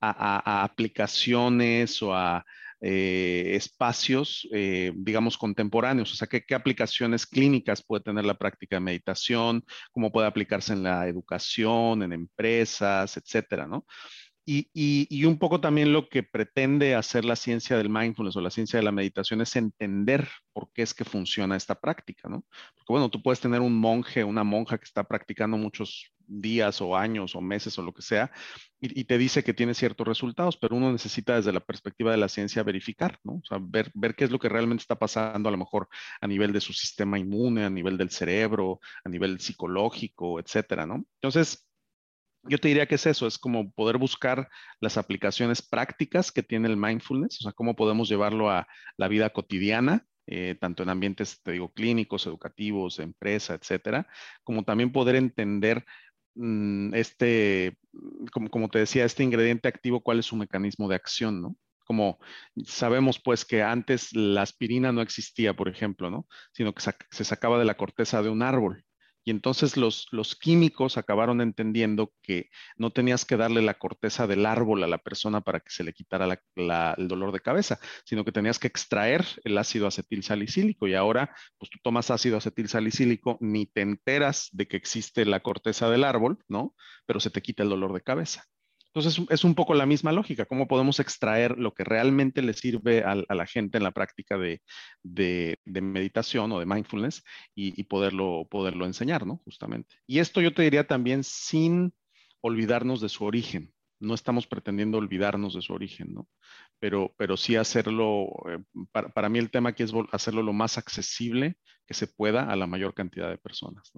a 0.00 0.64
aplicaciones 0.64 2.02
o 2.02 2.14
a 2.14 2.44
eh, 2.80 3.52
espacios, 3.54 4.46
digamos, 4.94 5.38
contemporáneos, 5.38 6.12
o 6.12 6.14
sea, 6.14 6.28
¿qué, 6.28 6.44
¿qué, 6.44 6.54
aplicaciones 6.54 7.26
clínicas 7.26 7.82
puede 7.82 8.02
tener 8.02 8.26
la 8.26 8.36
práctica 8.36 8.76
de 8.76 8.80
meditación, 8.80 9.64
cómo 9.92 10.12
puede 10.12 10.26
aplicarse 10.26 10.74
en 10.74 10.82
la 10.82 11.08
educación, 11.08 12.02
en 12.02 12.12
empresas, 12.12 13.16
etcétera, 13.16 13.66
¿no? 13.66 13.86
Y, 14.46 15.24
un 15.24 15.38
poco 15.38 15.60
también 15.60 15.92
lo 15.92 16.08
que 16.08 16.22
pretende 16.22 16.94
hacer 16.94 17.24
la 17.24 17.36
ciencia 17.36 17.78
del 17.78 17.88
mindfulness 17.88 18.36
o 18.36 18.42
la 18.42 18.50
ciencia 18.50 18.78
de 18.78 18.84
la 18.84 18.92
meditación 18.92 19.40
es 19.40 19.56
entender 19.56 20.28
por 20.52 20.70
qué 20.72 20.82
es 20.82 20.92
que 20.92 21.04
funciona 21.04 21.56
esta 21.56 21.80
práctica, 21.80 22.28
¿no? 22.28 22.44
Porque 22.74 22.92
bueno, 22.92 23.08
tú 23.08 23.22
puedes 23.22 23.40
tener 23.40 23.60
un 23.62 23.74
monje, 23.78 24.22
una 24.22 24.44
monja 24.44 24.76
que 24.76 24.84
está 24.84 25.04
practicando 25.04 25.56
muchos 25.56 26.12
días 26.26 26.80
o 26.80 26.96
años 26.96 27.34
o 27.34 27.40
meses 27.40 27.78
o 27.78 27.82
lo 27.82 27.92
que 27.94 28.02
sea, 28.02 28.30
y, 28.80 29.04
te 29.04 29.16
dice 29.16 29.42
que 29.42 29.54
tiene 29.54 29.72
ciertos 29.72 30.06
resultados, 30.06 30.58
pero 30.58 30.76
uno 30.76 30.92
necesita 30.92 31.36
desde 31.36 31.52
la 31.52 31.60
perspectiva 31.60 32.10
de 32.10 32.18
la 32.18 32.28
ciencia 32.28 32.62
verificar, 32.62 33.18
¿no? 33.24 33.36
O 33.36 33.44
sea, 33.48 33.58
ver, 33.60 33.90
ver 33.94 34.14
qué 34.14 34.24
es 34.24 34.30
lo 34.30 34.38
que 34.38 34.50
realmente 34.50 34.82
está 34.82 34.98
pasando 34.98 35.48
a 35.48 35.52
lo 35.52 35.58
mejor 35.58 35.88
a 36.20 36.26
nivel 36.26 36.52
de 36.52 36.60
su 36.60 36.74
sistema 36.74 37.18
inmune, 37.18 37.64
a 37.64 37.70
nivel 37.70 37.96
del 37.96 38.10
cerebro, 38.10 38.80
a 39.04 39.08
nivel 39.08 39.40
psicológico, 39.40 40.38
etcétera, 40.38 40.84
¿no? 40.84 41.06
Entonces, 41.22 41.66
yo 42.48 42.58
te 42.58 42.68
diría 42.68 42.86
que 42.86 42.96
es 42.96 43.06
eso, 43.06 43.26
es 43.26 43.38
como 43.38 43.70
poder 43.72 43.98
buscar 43.98 44.48
las 44.80 44.96
aplicaciones 44.98 45.62
prácticas 45.62 46.32
que 46.32 46.42
tiene 46.42 46.68
el 46.68 46.76
mindfulness, 46.76 47.40
o 47.40 47.42
sea, 47.44 47.52
cómo 47.52 47.74
podemos 47.76 48.08
llevarlo 48.08 48.50
a 48.50 48.66
la 48.96 49.08
vida 49.08 49.30
cotidiana, 49.30 50.06
eh, 50.26 50.56
tanto 50.60 50.82
en 50.82 50.88
ambientes, 50.88 51.42
te 51.42 51.52
digo, 51.52 51.72
clínicos, 51.72 52.26
educativos, 52.26 52.98
empresa, 52.98 53.54
etcétera, 53.54 54.06
como 54.42 54.64
también 54.64 54.92
poder 54.92 55.16
entender 55.16 55.84
mm, 56.34 56.94
este, 56.94 57.76
como, 58.32 58.50
como 58.50 58.68
te 58.68 58.78
decía, 58.80 59.04
este 59.04 59.22
ingrediente 59.22 59.68
activo, 59.68 60.02
cuál 60.02 60.18
es 60.18 60.26
su 60.26 60.36
mecanismo 60.36 60.88
de 60.88 60.96
acción, 60.96 61.42
¿no? 61.42 61.56
Como 61.86 62.18
sabemos 62.64 63.20
pues 63.20 63.44
que 63.44 63.62
antes 63.62 64.14
la 64.14 64.42
aspirina 64.42 64.92
no 64.92 65.02
existía, 65.02 65.54
por 65.54 65.68
ejemplo, 65.68 66.10
¿no? 66.10 66.26
Sino 66.52 66.72
que 66.74 66.82
se 67.10 67.24
sacaba 67.24 67.58
de 67.58 67.66
la 67.66 67.76
corteza 67.76 68.22
de 68.22 68.30
un 68.30 68.42
árbol. 68.42 68.84
Y 69.24 69.30
entonces 69.30 69.76
los, 69.76 70.06
los 70.10 70.36
químicos 70.36 70.98
acabaron 70.98 71.40
entendiendo 71.40 72.12
que 72.22 72.50
no 72.76 72.90
tenías 72.90 73.24
que 73.24 73.36
darle 73.36 73.62
la 73.62 73.74
corteza 73.74 74.26
del 74.26 74.46
árbol 74.46 74.84
a 74.84 74.86
la 74.86 74.98
persona 74.98 75.40
para 75.40 75.60
que 75.60 75.70
se 75.70 75.84
le 75.84 75.92
quitara 75.92 76.40
el 76.56 77.08
dolor 77.08 77.32
de 77.32 77.40
cabeza, 77.40 77.80
sino 78.04 78.24
que 78.24 78.32
tenías 78.32 78.58
que 78.58 78.68
extraer 78.68 79.24
el 79.44 79.56
ácido 79.58 79.86
acetil 79.86 80.22
salicílico. 80.22 80.86
Y 80.86 80.94
ahora, 80.94 81.34
pues 81.58 81.70
tú 81.70 81.78
tomas 81.82 82.10
ácido 82.10 82.36
acetil 82.36 82.68
salicílico, 82.68 83.38
ni 83.40 83.66
te 83.66 83.80
enteras 83.80 84.48
de 84.52 84.68
que 84.68 84.76
existe 84.76 85.24
la 85.24 85.40
corteza 85.40 85.88
del 85.88 86.04
árbol, 86.04 86.38
¿no? 86.48 86.74
Pero 87.06 87.20
se 87.20 87.30
te 87.30 87.42
quita 87.42 87.62
el 87.62 87.70
dolor 87.70 87.92
de 87.94 88.02
cabeza. 88.02 88.44
Entonces 88.94 89.26
es 89.28 89.42
un 89.42 89.56
poco 89.56 89.74
la 89.74 89.86
misma 89.86 90.12
lógica, 90.12 90.44
cómo 90.44 90.68
podemos 90.68 91.00
extraer 91.00 91.58
lo 91.58 91.74
que 91.74 91.82
realmente 91.82 92.42
le 92.42 92.52
sirve 92.52 93.02
a, 93.02 93.16
la 93.16 93.46
gente 93.46 93.76
en 93.76 93.82
la 93.82 93.90
práctica 93.90 94.38
de, 94.38 94.62
meditación 95.64 96.52
o 96.52 96.60
de 96.60 96.66
mindfulness 96.66 97.24
y, 97.56 97.82
poderlo, 97.84 98.46
poderlo 98.48 98.86
enseñar, 98.86 99.26
¿no? 99.26 99.38
Justamente. 99.38 99.96
Y 100.06 100.20
esto 100.20 100.40
yo 100.40 100.54
te 100.54 100.62
diría 100.62 100.86
también 100.86 101.24
sin 101.24 101.92
olvidarnos 102.40 103.00
de 103.00 103.08
su 103.08 103.24
origen. 103.24 103.74
No 103.98 104.14
estamos 104.14 104.46
pretendiendo 104.46 104.98
olvidarnos 104.98 105.54
de 105.54 105.62
su 105.62 105.72
origen, 105.72 106.14
¿no? 106.14 106.28
Pero, 106.78 107.12
pero 107.16 107.36
sí 107.36 107.56
hacerlo, 107.56 108.28
eh, 108.48 108.62
para, 108.92 109.08
para, 109.08 109.28
mí 109.28 109.40
el 109.40 109.50
tema 109.50 109.70
aquí 109.70 109.82
es 109.82 109.92
hacerlo 110.12 110.42
lo 110.42 110.52
más 110.52 110.78
accesible 110.78 111.56
que 111.84 111.94
se 111.94 112.06
pueda 112.06 112.48
a 112.48 112.54
la 112.54 112.68
mayor 112.68 112.94
cantidad 112.94 113.28
de 113.28 113.38
personas. 113.38 113.90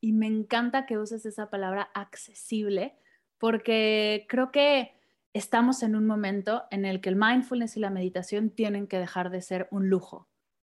Y 0.00 0.12
me 0.12 0.28
encanta 0.28 0.86
que 0.86 0.96
uses 0.96 1.26
esa 1.26 1.50
palabra 1.50 1.90
accesible, 1.94 2.96
porque 3.38 4.26
creo 4.28 4.50
que 4.50 4.92
estamos 5.32 5.82
en 5.82 5.94
un 5.94 6.06
momento 6.06 6.64
en 6.70 6.84
el 6.84 7.00
que 7.00 7.08
el 7.08 7.16
mindfulness 7.16 7.76
y 7.76 7.80
la 7.80 7.90
meditación 7.90 8.50
tienen 8.50 8.86
que 8.86 8.98
dejar 8.98 9.30
de 9.30 9.42
ser 9.42 9.68
un 9.70 9.88
lujo, 9.88 10.28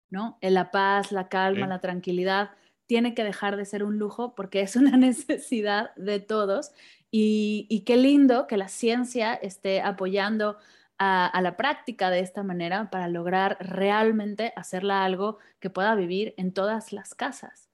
¿no? 0.10 0.38
La 0.42 0.72
paz, 0.72 1.12
la 1.12 1.30
calma, 1.30 1.68
la 1.68 1.80
tranquilidad 1.80 2.52
tiene 2.86 3.14
que 3.14 3.24
dejar 3.24 3.56
de 3.58 3.66
ser 3.66 3.84
un 3.84 3.98
lujo 3.98 4.36
porque 4.36 4.62
es 4.62 4.76
una 4.76 4.98
necesidad 4.98 5.96
de 5.96 6.20
todos 6.20 6.72
y, 7.10 7.84
qué 7.86 7.98
lindo 7.98 8.48
que 8.48 8.58
la 8.58 8.70
ciencia 8.70 9.34
esté 9.34 9.82
apoyando 9.82 10.58
a, 10.98 11.26
a, 11.28 11.42
la 11.42 11.58
práctica 11.58 12.10
de 12.10 12.20
esta 12.20 12.44
manera 12.44 12.90
para 12.90 13.10
lograr 13.10 13.58
realmente 13.60 14.54
hacerla 14.56 15.04
algo 15.04 15.40
que 15.60 15.70
pueda 15.70 15.96
vivir 15.96 16.34
en 16.38 16.54
todas 16.54 16.94
las 16.94 17.16
casas. 17.16 17.70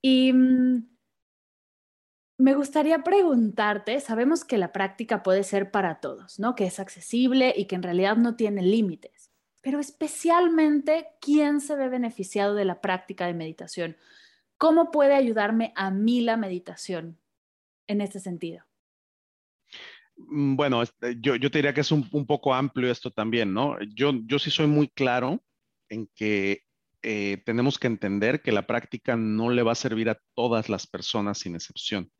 Y 0.00 0.32
mm, 0.32 0.86
me 2.40 2.54
gustaría 2.54 3.04
preguntarte, 3.04 4.00
sabemos 4.00 4.44
que 4.44 4.56
la 4.56 4.72
práctica 4.72 5.22
puede 5.22 5.44
ser 5.44 5.70
para 5.70 6.00
todos, 6.00 6.38
¿no? 6.38 6.54
Que 6.54 6.64
es 6.64 6.80
accesible 6.80 7.52
y 7.54 7.66
que 7.66 7.74
en 7.74 7.82
realidad 7.82 8.16
no 8.16 8.34
tiene 8.34 8.62
límites, 8.62 9.30
pero 9.60 9.78
especialmente, 9.78 11.08
¿quién 11.20 11.60
se 11.60 11.76
ve 11.76 11.88
beneficiado 11.90 12.54
de 12.54 12.64
la 12.64 12.80
práctica 12.80 13.26
de 13.26 13.34
meditación? 13.34 13.96
¿Cómo 14.56 14.90
puede 14.90 15.14
ayudarme 15.14 15.74
a 15.76 15.90
mí 15.90 16.22
la 16.22 16.38
meditación 16.38 17.18
en 17.86 18.00
este 18.00 18.20
sentido? 18.20 18.64
Mm, 20.16 20.56
bueno, 20.56 20.82
este, 20.82 21.18
yo, 21.20 21.38
te 21.38 21.58
diría 21.58 21.74
que 21.74 21.82
es 21.82 21.92
un, 21.92 22.08
poco 22.26 22.54
amplio 22.54 22.90
esto 22.90 23.10
también, 23.10 23.52
¿no? 23.52 23.76
Yo, 23.94 24.12
yo 24.24 24.38
sí 24.38 24.50
soy 24.50 24.66
muy 24.66 24.88
claro 24.88 25.42
en 25.90 26.08
que 26.14 26.62
eh, 27.02 27.42
tenemos 27.44 27.78
que 27.78 27.86
entender 27.86 28.40
que 28.40 28.52
la 28.52 28.66
práctica 28.66 29.14
no 29.14 29.50
le 29.50 29.62
va 29.62 29.72
a 29.72 29.74
servir 29.74 30.08
a 30.08 30.18
todas 30.34 30.70
las 30.70 30.86
personas 30.86 31.38
sin 31.38 31.54
excepción 31.54 32.10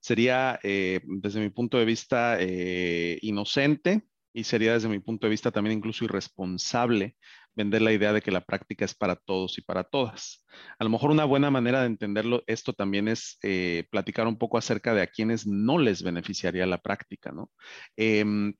sería, 0.00 0.58
eh, 0.62 1.00
desde 1.04 1.40
mi 1.40 1.50
punto 1.50 1.78
de 1.78 1.84
vista, 1.84 2.36
eh, 2.40 3.18
inocente 3.22 4.02
y 4.32 4.44
sería, 4.44 4.72
desde 4.72 4.88
mi 4.88 4.98
punto 4.98 5.26
de 5.26 5.30
vista, 5.30 5.50
también 5.50 5.78
incluso 5.78 6.04
irresponsable 6.04 7.16
vender 7.54 7.82
la 7.82 7.92
idea 7.92 8.12
de 8.12 8.22
que 8.22 8.30
la 8.30 8.42
práctica 8.42 8.84
es 8.84 8.94
para 8.94 9.16
todos 9.16 9.58
y 9.58 9.62
para 9.62 9.84
todas. 9.84 10.46
A 10.78 10.84
lo 10.84 10.90
mejor 10.90 11.10
una 11.10 11.24
buena 11.24 11.50
manera 11.50 11.80
de 11.80 11.86
entenderlo, 11.86 12.42
esto 12.46 12.72
también 12.72 13.08
es 13.08 13.38
eh, 13.42 13.86
platicar 13.90 14.26
un 14.26 14.38
poco 14.38 14.56
acerca 14.56 14.94
de 14.94 15.02
a 15.02 15.08
quienes 15.08 15.46
no 15.46 15.78
les 15.78 16.02
beneficiaría 16.02 16.64
la 16.66 16.78
práctica, 16.78 17.32
¿no? 17.32 17.50
Em, 17.96 18.54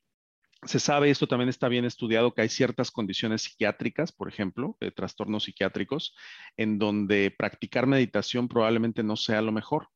se 0.65 0.79
sabe, 0.79 1.09
esto 1.09 1.27
también 1.27 1.49
está 1.49 1.69
bien 1.69 1.87
estudiado, 1.87 2.35
que 2.35 2.43
hay 2.43 2.51
ciertas 2.51 2.91
condiciones 2.91 3.43
psiquiátricas, 3.43 4.13
por 4.13 4.29
ejemplo, 4.29 4.77
trastornos 4.95 5.45
psiquiátricos, 5.45 6.15
en 6.59 6.79
donde 6.79 7.35
practicar 7.37 7.87
meditación 7.87 8.47
probablemente 8.47 9.03
no 9.03 9.17
sea 9.17 9.41
lo 9.41 9.53
mejor 9.53 9.89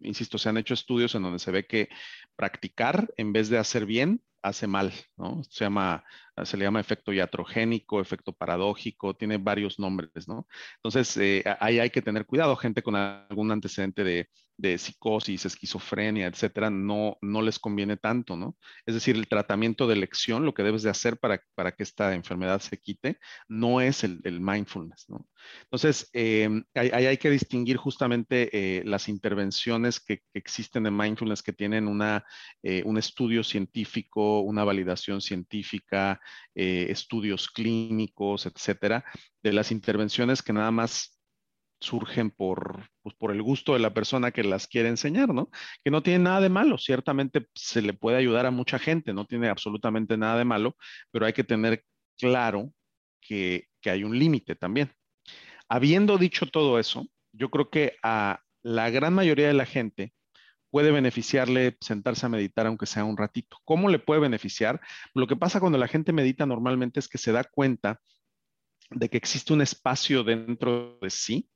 insisto, 0.00 0.38
se 0.38 0.48
han 0.48 0.56
hecho 0.56 0.74
estudios 0.74 1.14
en 1.14 1.22
donde 1.22 1.38
se 1.38 1.50
ve 1.50 1.66
que 1.66 1.88
practicar 2.36 3.12
en 3.16 3.32
vez 3.32 3.48
de 3.48 3.58
hacer 3.58 3.86
bien, 3.86 4.22
hace 4.46 4.66
mal, 4.66 4.92
¿no? 5.16 5.42
Se 5.44 5.64
llama, 5.64 6.04
se 6.44 6.56
le 6.56 6.64
llama 6.64 6.80
efecto 6.80 7.12
iatrogénico, 7.12 8.00
efecto 8.00 8.32
paradójico, 8.32 9.14
tiene 9.14 9.38
varios 9.38 9.78
nombres, 9.78 10.28
¿no? 10.28 10.46
Entonces, 10.76 11.16
eh, 11.16 11.44
ahí 11.60 11.78
hay 11.78 11.90
que 11.90 12.02
tener 12.02 12.26
cuidado, 12.26 12.56
gente 12.56 12.82
con 12.82 12.96
algún 12.96 13.50
antecedente 13.50 14.04
de, 14.04 14.28
de 14.58 14.78
psicosis, 14.78 15.44
esquizofrenia, 15.44 16.26
etcétera, 16.26 16.70
no, 16.70 17.18
no 17.20 17.42
les 17.42 17.58
conviene 17.58 17.96
tanto, 17.96 18.36
¿no? 18.36 18.56
Es 18.86 18.94
decir, 18.94 19.16
el 19.16 19.28
tratamiento 19.28 19.86
de 19.86 19.94
elección, 19.94 20.46
lo 20.46 20.54
que 20.54 20.62
debes 20.62 20.82
de 20.82 20.90
hacer 20.90 21.18
para, 21.18 21.42
para 21.54 21.72
que 21.72 21.82
esta 21.82 22.14
enfermedad 22.14 22.60
se 22.60 22.78
quite, 22.78 23.18
no 23.48 23.80
es 23.80 24.02
el, 24.04 24.20
mindfulness, 24.40 25.06
¿no? 25.08 25.26
Entonces, 25.64 26.08
eh, 26.12 26.48
ahí 26.74 27.06
hay, 27.06 27.16
que 27.18 27.30
distinguir 27.30 27.76
justamente 27.76 28.50
eh, 28.52 28.82
las 28.84 29.08
intervenciones 29.08 30.00
que, 30.00 30.22
existen 30.32 30.86
en 30.86 30.96
mindfulness 30.96 31.42
que 31.42 31.52
tienen 31.52 31.86
una, 31.86 32.24
eh, 32.62 32.82
un 32.84 32.98
estudio 32.98 33.44
científico, 33.44 34.35
una 34.40 34.64
validación 34.64 35.20
científica, 35.20 36.20
estudios 36.54 37.48
clínicos, 37.48 38.46
etcétera, 38.46 39.04
de 39.42 39.52
las 39.52 39.70
intervenciones 39.72 40.42
que 40.42 40.52
nada 40.52 40.70
más 40.70 41.16
surgen 41.80 42.30
por, 42.30 42.88
pues, 43.02 43.14
por 43.16 43.32
el 43.32 43.42
gusto 43.42 43.74
de 43.74 43.80
la 43.80 43.92
persona 43.92 44.30
que 44.30 44.42
las 44.42 44.66
quiere 44.66 44.88
enseñar, 44.88 45.32
¿no? 45.34 45.50
Que 45.84 45.90
no 45.90 46.02
tiene 46.02 46.24
nada 46.24 46.40
de 46.40 46.48
malo, 46.48 46.78
ciertamente 46.78 47.46
se 47.54 47.82
le 47.82 47.92
puede 47.92 48.16
ayudar 48.16 48.46
a 48.46 48.50
mucha 48.50 48.78
gente, 48.78 49.12
no 49.12 49.26
tiene 49.26 49.48
absolutamente 49.48 50.16
nada 50.16 50.38
de 50.38 50.44
malo, 50.44 50.76
pero 51.10 51.26
hay 51.26 51.32
que 51.32 51.44
tener 51.44 51.84
claro 52.18 52.72
que, 53.20 53.66
que 53.80 53.90
hay 53.90 54.04
un 54.04 54.18
límite 54.18 54.56
también. 54.56 54.92
Habiendo 55.68 56.16
dicho 56.18 56.46
todo 56.46 56.78
eso, 56.78 57.06
yo 57.32 57.50
creo 57.50 57.70
que 57.70 57.96
a 58.02 58.40
la 58.62 58.90
gran 58.90 59.14
mayoría 59.14 59.48
de 59.48 59.54
la 59.54 59.66
gente 59.66 60.12
puede 60.70 60.90
beneficiarle 60.90 61.76
sentarse 61.80 62.26
a 62.26 62.28
meditar 62.28 62.66
aunque 62.66 62.86
sea 62.86 63.04
un 63.04 63.16
ratito. 63.16 63.58
¿Cómo 63.64 63.88
le 63.88 63.98
puede 63.98 64.20
beneficiar? 64.20 64.80
Lo 65.14 65.26
que 65.26 65.36
pasa 65.36 65.60
cuando 65.60 65.78
la 65.78 65.88
gente 65.88 66.12
medita 66.12 66.46
normalmente 66.46 67.00
es 67.00 67.08
que 67.08 67.18
se 67.18 67.32
da 67.32 67.44
cuenta 67.44 68.00
de 68.90 69.08
que 69.08 69.16
existe 69.16 69.52
un 69.52 69.62
espacio 69.62 70.22
dentro 70.22 70.98
de 71.00 71.10
sí 71.10 71.50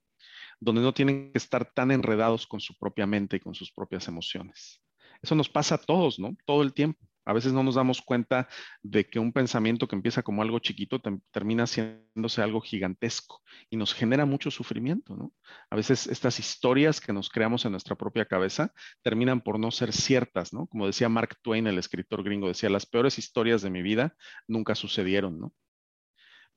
donde 0.60 0.82
no 0.82 0.92
tienen 0.92 1.32
que 1.32 1.38
estar 1.38 1.72
tan 1.72 1.90
enredados 1.90 2.46
con 2.46 2.60
su 2.60 2.76
propia 2.76 3.06
mente 3.06 3.36
y 3.36 3.40
con 3.40 3.54
sus 3.54 3.72
propias 3.72 4.06
emociones. 4.08 4.82
Eso 5.22 5.34
nos 5.34 5.48
pasa 5.48 5.76
a 5.76 5.78
todos, 5.78 6.18
¿no? 6.18 6.36
Todo 6.44 6.62
el 6.62 6.72
tiempo. 6.74 7.00
A 7.30 7.32
veces 7.32 7.52
no 7.52 7.62
nos 7.62 7.76
damos 7.76 8.02
cuenta 8.02 8.48
de 8.82 9.08
que 9.08 9.20
un 9.20 9.32
pensamiento 9.32 9.86
que 9.86 9.94
empieza 9.94 10.24
como 10.24 10.42
algo 10.42 10.58
chiquito 10.58 11.00
termina 11.30 11.62
haciéndose 11.62 12.42
algo 12.42 12.60
gigantesco 12.60 13.40
y 13.70 13.76
nos 13.76 13.94
genera 13.94 14.26
mucho 14.26 14.50
sufrimiento, 14.50 15.14
¿no? 15.14 15.32
A 15.70 15.76
veces 15.76 16.08
estas 16.08 16.40
historias 16.40 17.00
que 17.00 17.12
nos 17.12 17.30
creamos 17.30 17.64
en 17.64 17.70
nuestra 17.70 17.94
propia 17.94 18.24
cabeza 18.24 18.72
terminan 19.02 19.42
por 19.42 19.60
no 19.60 19.70
ser 19.70 19.92
ciertas, 19.92 20.52
¿no? 20.52 20.66
Como 20.66 20.88
decía 20.88 21.08
Mark 21.08 21.36
Twain, 21.40 21.68
el 21.68 21.78
escritor 21.78 22.24
gringo, 22.24 22.48
decía, 22.48 22.68
las 22.68 22.86
peores 22.86 23.16
historias 23.16 23.62
de 23.62 23.70
mi 23.70 23.82
vida 23.82 24.16
nunca 24.48 24.74
sucedieron, 24.74 25.38
¿no? 25.38 25.54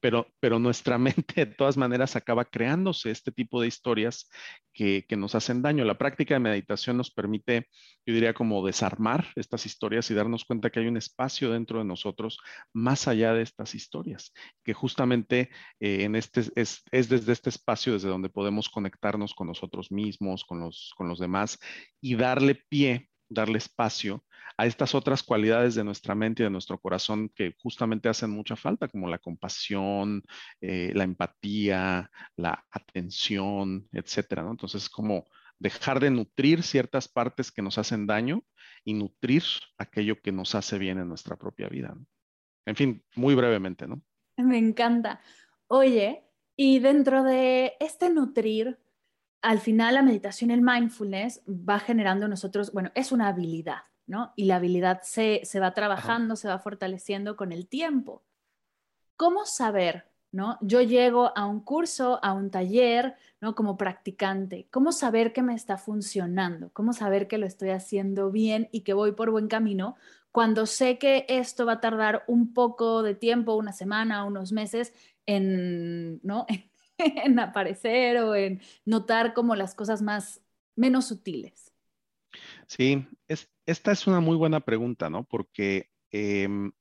Pero, 0.04 0.60
nuestra 0.60 0.98
mente 0.98 1.46
de 1.46 1.46
todas 1.46 1.78
maneras 1.78 2.18
acaba 2.18 2.44
creándose 2.44 3.10
este 3.10 3.32
tipo 3.32 3.62
de 3.62 3.68
historias 3.68 4.30
que, 4.74 5.06
nos 5.16 5.34
hacen 5.36 5.62
daño. 5.62 5.86
La 5.86 5.98
práctica 5.98 6.34
de 6.34 6.42
meditación 6.42 6.98
nos 6.98 7.10
permite, 7.10 7.70
yo 8.06 8.14
diría, 8.14 8.34
como 8.34 8.66
desarmar 8.66 9.28
estas 9.36 9.66
historias 9.66 10.12
y 10.12 10.14
darnos 10.14 10.44
cuenta 10.44 10.70
que 10.70 10.82
hay 10.82 10.88
un 10.88 10.98
espacio 10.98 11.52
dentro 11.52 11.80
de 11.80 11.86
nosotros 11.86 12.38
más 12.74 13.08
allá 13.08 13.34
de 13.34 13.44
estas 13.44 13.76
historias, 13.76 14.34
que 14.64 14.74
justamente 14.74 15.50
eh, 15.80 16.04
en 16.04 16.18
este, 16.18 16.42
es, 16.56 16.84
desde 16.92 17.32
este 17.32 17.50
espacio 17.50 17.94
desde 17.94 18.10
donde 18.10 18.30
podemos 18.30 18.68
conectarnos 18.68 19.34
con 19.34 19.48
nosotros 19.48 19.90
mismos, 19.90 20.44
con 20.44 20.60
los, 20.60 20.92
con 20.98 21.08
los 21.08 21.20
demás 21.20 21.60
y 22.02 22.16
darle 22.16 22.56
pie 22.68 23.10
darle 23.30 23.58
espacio 23.58 24.24
a 24.58 24.66
estas 24.66 24.94
otras 24.94 25.24
cualidades 25.24 25.76
de 25.76 25.84
nuestra 25.84 26.16
mente 26.16 26.44
y 26.44 26.46
de 26.46 26.50
nuestro 26.50 26.80
corazón 26.80 27.30
que 27.30 27.56
justamente 27.58 28.10
hacen 28.10 28.30
mucha 28.30 28.56
falta, 28.56 28.88
como 28.88 29.08
la 29.08 29.18
compasión, 29.18 30.24
eh, 30.62 30.92
la 30.94 31.04
empatía, 31.04 32.10
la 32.36 32.64
atención, 32.70 33.88
etcétera. 33.92 34.44
¿no? 34.44 34.52
Entonces, 34.52 34.90
como 34.90 35.28
dejar 35.60 36.00
de 36.00 36.12
nutrir 36.12 36.62
ciertas 36.62 37.08
partes 37.08 37.52
que 37.52 37.62
nos 37.62 37.78
hacen 37.78 38.06
daño 38.06 38.44
y 38.84 38.94
nutrir 38.94 39.44
aquello 39.78 40.22
que 40.22 40.32
nos 40.32 40.56
hace 40.56 40.78
bien 40.78 41.00
en 41.00 41.08
nuestra 41.08 41.38
propia 41.38 41.70
vida. 41.70 41.96
En 42.66 42.76
fin, 42.76 43.04
muy 43.16 43.36
brevemente, 43.36 43.88
¿no? 43.88 44.02
Me 44.38 44.58
encanta. 44.58 45.22
Oye, 45.68 46.24
y 46.56 46.80
dentro 46.80 47.24
de 47.24 47.74
este 47.80 48.10
nutrir, 48.10 48.80
al 49.44 49.60
final 49.60 49.96
la 49.96 50.02
meditación, 50.02 50.52
el 50.52 50.62
mindfulness 50.62 51.42
va 51.48 51.78
generando 51.78 52.30
nosotros, 52.30 52.72
bueno, 52.72 52.92
es 52.96 53.12
una 53.12 53.28
habilidad, 53.28 53.84
¿no? 54.08 54.32
Y 54.38 54.46
la 54.46 54.56
habilidad 54.56 55.02
se, 55.04 55.44
va 55.60 55.74
trabajando, 55.74 56.38
se 56.38 56.48
va 56.48 56.60
fortaleciendo 56.60 57.36
con 57.36 57.52
el 57.52 57.68
tiempo. 57.68 58.24
¿Cómo 59.18 59.46
saber, 59.46 60.06
¿no? 60.32 60.58
Yo 60.62 60.82
llego 60.82 61.38
a 61.38 61.46
un 61.46 61.60
curso, 61.60 62.24
a 62.24 62.32
un 62.32 62.52
taller, 62.52 63.16
¿no? 63.42 63.54
Como 63.54 63.76
practicante. 63.76 64.68
¿Cómo 64.72 64.94
saber 64.94 65.34
que 65.34 65.44
me 65.44 65.56
está 65.56 65.78
funcionando? 65.78 66.70
¿Cómo 66.72 66.94
saber 66.94 67.28
que 67.28 67.38
lo 67.38 67.46
estoy 67.46 67.72
haciendo 67.72 68.32
bien 68.32 68.70
y 68.72 68.82
que 68.82 68.94
voy 68.94 69.12
por 69.12 69.30
buen 69.30 69.50
camino? 69.50 69.98
Cuando 70.32 70.66
sé 70.66 70.98
que 70.98 71.26
esto 71.28 71.66
va 71.66 71.74
a 71.74 71.82
tardar 71.82 72.24
un 72.28 72.54
poco 72.54 73.04
de 73.04 73.14
tiempo, 73.14 73.56
una 73.56 73.74
semana, 73.74 74.24
unos 74.24 74.54
meses, 74.54 74.94
en, 75.26 76.22
¿no? 76.24 76.46
en 76.48 76.64
aparecer 77.40 78.18
o 78.18 78.36
en 78.36 78.62
notar 78.86 79.34
como 79.34 79.56
las 79.56 79.76
cosas 79.76 80.02
más 80.02 80.42
menos 80.76 81.08
sutiles. 81.08 81.72
Sí, 82.68 83.06
es, 83.28 83.50
esta 83.66 83.92
es 83.92 84.08
una 84.08 84.20
muy 84.20 84.36
buena 84.36 84.60
pregunta, 84.60 85.10
¿no? 85.10 85.24
Porque, 85.26 85.90
em, 86.12 86.72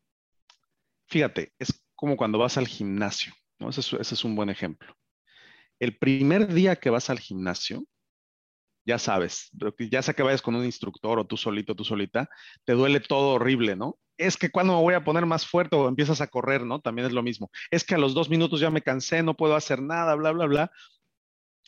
fíjate, 1.07 1.53
es 1.59 1.85
como 1.95 2.17
cuando 2.17 2.39
vas 2.39 2.57
al 2.57 2.67
gimnasio, 2.67 3.33
¿no? 3.59 3.69
Ese 3.71 3.81
es, 4.01 4.25
un 4.25 4.35
buen 4.35 4.51
ejemplo. 4.51 4.97
El 5.79 5.99
primer 5.99 6.53
día 6.53 6.77
que 6.77 6.91
vas 6.91 7.11
al 7.11 7.19
gimnasio, 7.19 7.85
ya 8.85 8.99
sabes, 8.99 9.51
ya 9.91 10.03
sea 10.03 10.15
que 10.15 10.23
vayas 10.23 10.43
con 10.43 10.57
un 10.57 10.65
instructor 10.65 11.19
o 11.19 11.27
tú 11.27 11.37
solito, 11.37 11.77
tú 11.77 11.85
solita, 11.85 12.29
te 12.65 12.73
duele 12.73 13.01
todo 13.01 13.35
horrible, 13.35 13.77
¿no? 13.77 13.99
Es 14.19 14.37
que 14.37 14.51
cuando 14.51 14.75
me 14.77 14.83
voy 14.83 14.95
a 14.95 15.05
poner 15.05 15.27
más 15.27 15.47
fuerte 15.47 15.77
o 15.77 15.89
empiezas 15.89 16.21
a 16.21 16.27
correr, 16.27 16.65
¿no? 16.65 16.81
También 16.81 17.07
es 17.07 17.13
lo 17.13 17.23
mismo. 17.23 17.51
Es 17.71 17.85
que 17.85 17.95
a 17.95 17.99
los 17.99 18.15
dos 18.15 18.29
minutos 18.29 18.61
ya 18.61 18.71
me 18.71 18.83
cansé, 18.83 19.23
no 19.23 19.35
puedo 19.35 19.57
hacer 19.57 19.83
nada, 19.83 20.15
bla, 20.15 20.33
bla, 20.33 20.47
bla. 20.47 20.73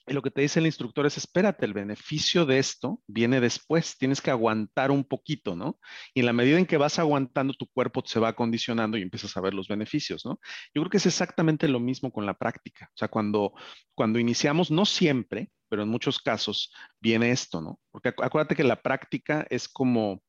Y 0.07 0.13
lo 0.13 0.21
que 0.21 0.31
te 0.31 0.43
dice 0.43 0.61
el 0.61 0.67
instructor 0.67 1.07
es, 1.07 1.17
espérate, 1.17 1.65
el 1.65 1.73
beneficio 1.73 2.45
de 2.45 2.59
esto 2.59 3.01
viene 3.07 3.41
después, 3.41 3.97
tienes 3.97 4.21
que 4.21 4.31
aguantar 4.31 4.91
un 4.91 5.05
poquito, 5.05 5.57
¿no? 5.57 5.79
Y 6.13 6.21
en 6.21 6.27
la 6.27 6.35
medida 6.35 6.59
en 6.59 6.67
que 6.67 6.77
vas 6.77 6.99
aguantando, 6.99 7.55
tu 7.55 7.67
cuerpo 7.69 8.03
se 8.05 8.21
va 8.21 8.29
acondicionando 8.29 8.99
y 8.99 9.03
empiezas 9.03 9.35
a 9.37 9.41
ver 9.41 9.55
los 9.55 9.67
beneficios, 9.67 10.27
¿no? 10.27 10.39
Yo 10.75 10.83
creo 10.83 10.91
que 10.91 10.99
es 10.99 11.07
exactamente 11.07 11.69
lo 11.69 11.81
mismo 11.81 12.13
con 12.13 12.27
la 12.27 12.35
práctica. 12.35 12.91
O 12.91 12.97
sea, 12.97 13.09
cuando, 13.09 13.55
cuando 13.95 14.19
iniciamos, 14.19 14.71
no 14.71 14.85
siempre, 14.85 15.51
pero 15.71 15.83
en 15.85 15.89
muchos 15.89 16.19
casos 16.19 16.71
viene 17.01 17.31
esto, 17.31 17.63
¿no? 17.63 17.81
Porque 17.91 18.11
acuérdate 18.11 18.57
que 18.57 18.65
la 18.65 18.83
práctica 18.83 19.47
es 19.49 19.69
como, 19.69 20.23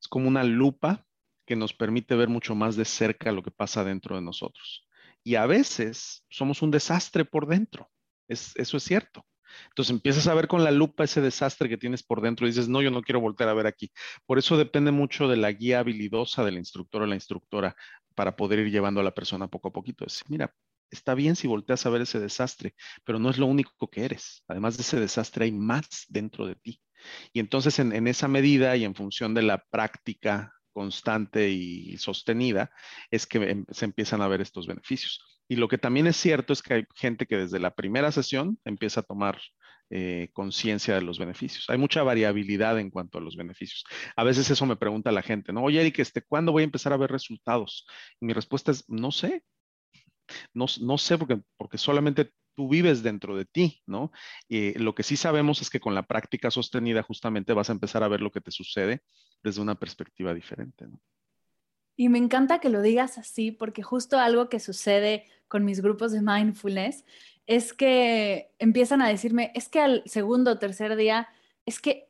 es 0.00 0.06
como 0.06 0.28
una 0.28 0.44
lupa 0.44 1.04
que 1.52 1.56
nos 1.56 1.74
permite 1.74 2.14
ver 2.16 2.30
mucho 2.30 2.54
más 2.54 2.76
de 2.76 2.86
cerca 2.86 3.30
lo 3.30 3.42
que 3.42 3.50
pasa 3.50 3.84
dentro 3.84 4.16
de 4.16 4.22
nosotros. 4.22 4.88
Y 5.22 5.34
a 5.34 5.44
veces 5.44 6.24
somos 6.30 6.62
un 6.62 6.70
desastre 6.70 7.26
por 7.26 7.46
dentro 7.46 7.90
eso 8.32 8.76
es 8.76 8.82
cierto. 8.82 9.26
Entonces 9.68 9.90
empiezas 9.90 10.26
a 10.28 10.34
ver 10.34 10.48
con 10.48 10.64
la 10.64 10.70
lupa 10.70 11.04
ese 11.04 11.20
desastre 11.20 11.68
que 11.68 11.76
tienes 11.76 12.02
por 12.02 12.22
dentro 12.22 12.46
y 12.46 12.50
dices, 12.50 12.68
no, 12.68 12.80
yo 12.80 12.90
no 12.90 13.02
quiero 13.02 13.20
volver 13.20 13.48
a 13.48 13.54
ver 13.54 13.66
aquí. 13.66 13.92
Por 14.24 14.38
eso 14.38 14.56
depende 14.56 14.92
mucho 14.92 15.28
de 15.28 15.36
la 15.36 15.52
guía 15.52 15.80
habilidosa 15.80 16.42
del 16.42 16.56
instructor 16.56 17.02
o 17.02 17.06
la 17.06 17.14
instructora 17.14 17.76
para 18.14 18.34
poder 18.34 18.60
ir 18.60 18.70
llevando 18.70 19.02
a 19.02 19.04
la 19.04 19.14
persona 19.14 19.48
poco 19.48 19.68
a 19.68 19.72
poquito. 19.72 20.06
Es, 20.06 20.22
mira, 20.28 20.54
está 20.90 21.14
bien 21.14 21.36
si 21.36 21.48
volteas 21.48 21.84
a 21.84 21.90
ver 21.90 22.00
ese 22.02 22.18
desastre, 22.18 22.74
pero 23.04 23.18
no 23.18 23.28
es 23.28 23.36
lo 23.36 23.44
único 23.44 23.90
que 23.90 24.06
eres. 24.06 24.42
Además 24.48 24.78
de 24.78 24.82
ese 24.84 24.98
desastre 24.98 25.44
hay 25.44 25.52
más 25.52 26.06
dentro 26.08 26.46
de 26.46 26.54
ti. 26.54 26.80
Y 27.34 27.40
entonces 27.40 27.78
en 27.78 28.06
esa 28.06 28.28
medida 28.28 28.74
y 28.76 28.84
en 28.84 28.94
función 28.94 29.34
de 29.34 29.42
la 29.42 29.62
práctica 29.70 30.54
constante 30.72 31.50
y 31.50 31.96
sostenida, 31.98 32.70
es 33.10 33.26
que 33.26 33.38
em, 33.38 33.66
se 33.70 33.84
empiezan 33.84 34.22
a 34.22 34.28
ver 34.28 34.40
estos 34.40 34.66
beneficios. 34.66 35.20
Y 35.48 35.56
lo 35.56 35.68
que 35.68 35.78
también 35.78 36.06
es 36.06 36.16
cierto 36.16 36.52
es 36.52 36.62
que 36.62 36.74
hay 36.74 36.84
gente 36.94 37.26
que 37.26 37.36
desde 37.36 37.58
la 37.58 37.74
primera 37.74 38.10
sesión 38.12 38.58
empieza 38.64 39.00
a 39.00 39.04
tomar 39.04 39.38
eh, 39.90 40.30
conciencia 40.32 40.94
de 40.94 41.02
los 41.02 41.18
beneficios. 41.18 41.68
Hay 41.68 41.76
mucha 41.76 42.02
variabilidad 42.02 42.78
en 42.78 42.90
cuanto 42.90 43.18
a 43.18 43.20
los 43.20 43.36
beneficios. 43.36 43.84
A 44.16 44.24
veces 44.24 44.48
eso 44.50 44.64
me 44.64 44.76
pregunta 44.76 45.12
la 45.12 45.20
gente, 45.20 45.52
¿no? 45.52 45.62
Oye, 45.64 45.80
Eric, 45.80 45.98
este, 45.98 46.22
¿cuándo 46.22 46.52
voy 46.52 46.62
a 46.62 46.64
empezar 46.64 46.94
a 46.94 46.96
ver 46.96 47.10
resultados? 47.10 47.86
Y 48.18 48.24
mi 48.24 48.32
respuesta 48.32 48.70
es, 48.70 48.88
no 48.88 49.10
sé. 49.12 49.42
No, 50.54 50.64
no 50.80 50.96
sé 50.96 51.18
porque, 51.18 51.40
porque 51.58 51.76
solamente 51.76 52.32
tú 52.54 52.68
vives 52.68 53.02
dentro 53.02 53.36
de 53.36 53.44
ti, 53.44 53.82
¿no? 53.86 54.12
Y 54.48 54.78
lo 54.78 54.94
que 54.94 55.02
sí 55.02 55.16
sabemos 55.16 55.62
es 55.62 55.70
que 55.70 55.80
con 55.80 55.94
la 55.94 56.06
práctica 56.06 56.50
sostenida 56.50 57.02
justamente 57.02 57.52
vas 57.52 57.70
a 57.70 57.72
empezar 57.72 58.02
a 58.02 58.08
ver 58.08 58.20
lo 58.20 58.30
que 58.30 58.40
te 58.40 58.50
sucede 58.50 59.02
desde 59.42 59.60
una 59.60 59.74
perspectiva 59.74 60.34
diferente, 60.34 60.86
¿no? 60.86 61.00
Y 61.96 62.08
me 62.08 62.18
encanta 62.18 62.58
que 62.58 62.70
lo 62.70 62.80
digas 62.80 63.18
así, 63.18 63.52
porque 63.52 63.82
justo 63.82 64.18
algo 64.18 64.48
que 64.48 64.60
sucede 64.60 65.26
con 65.48 65.64
mis 65.64 65.82
grupos 65.82 66.12
de 66.12 66.22
mindfulness 66.22 67.04
es 67.46 67.72
que 67.72 68.50
empiezan 68.58 69.02
a 69.02 69.08
decirme, 69.08 69.52
es 69.54 69.68
que 69.68 69.80
al 69.80 70.02
segundo 70.06 70.52
o 70.52 70.58
tercer 70.58 70.96
día, 70.96 71.28
es 71.66 71.80
que 71.80 72.08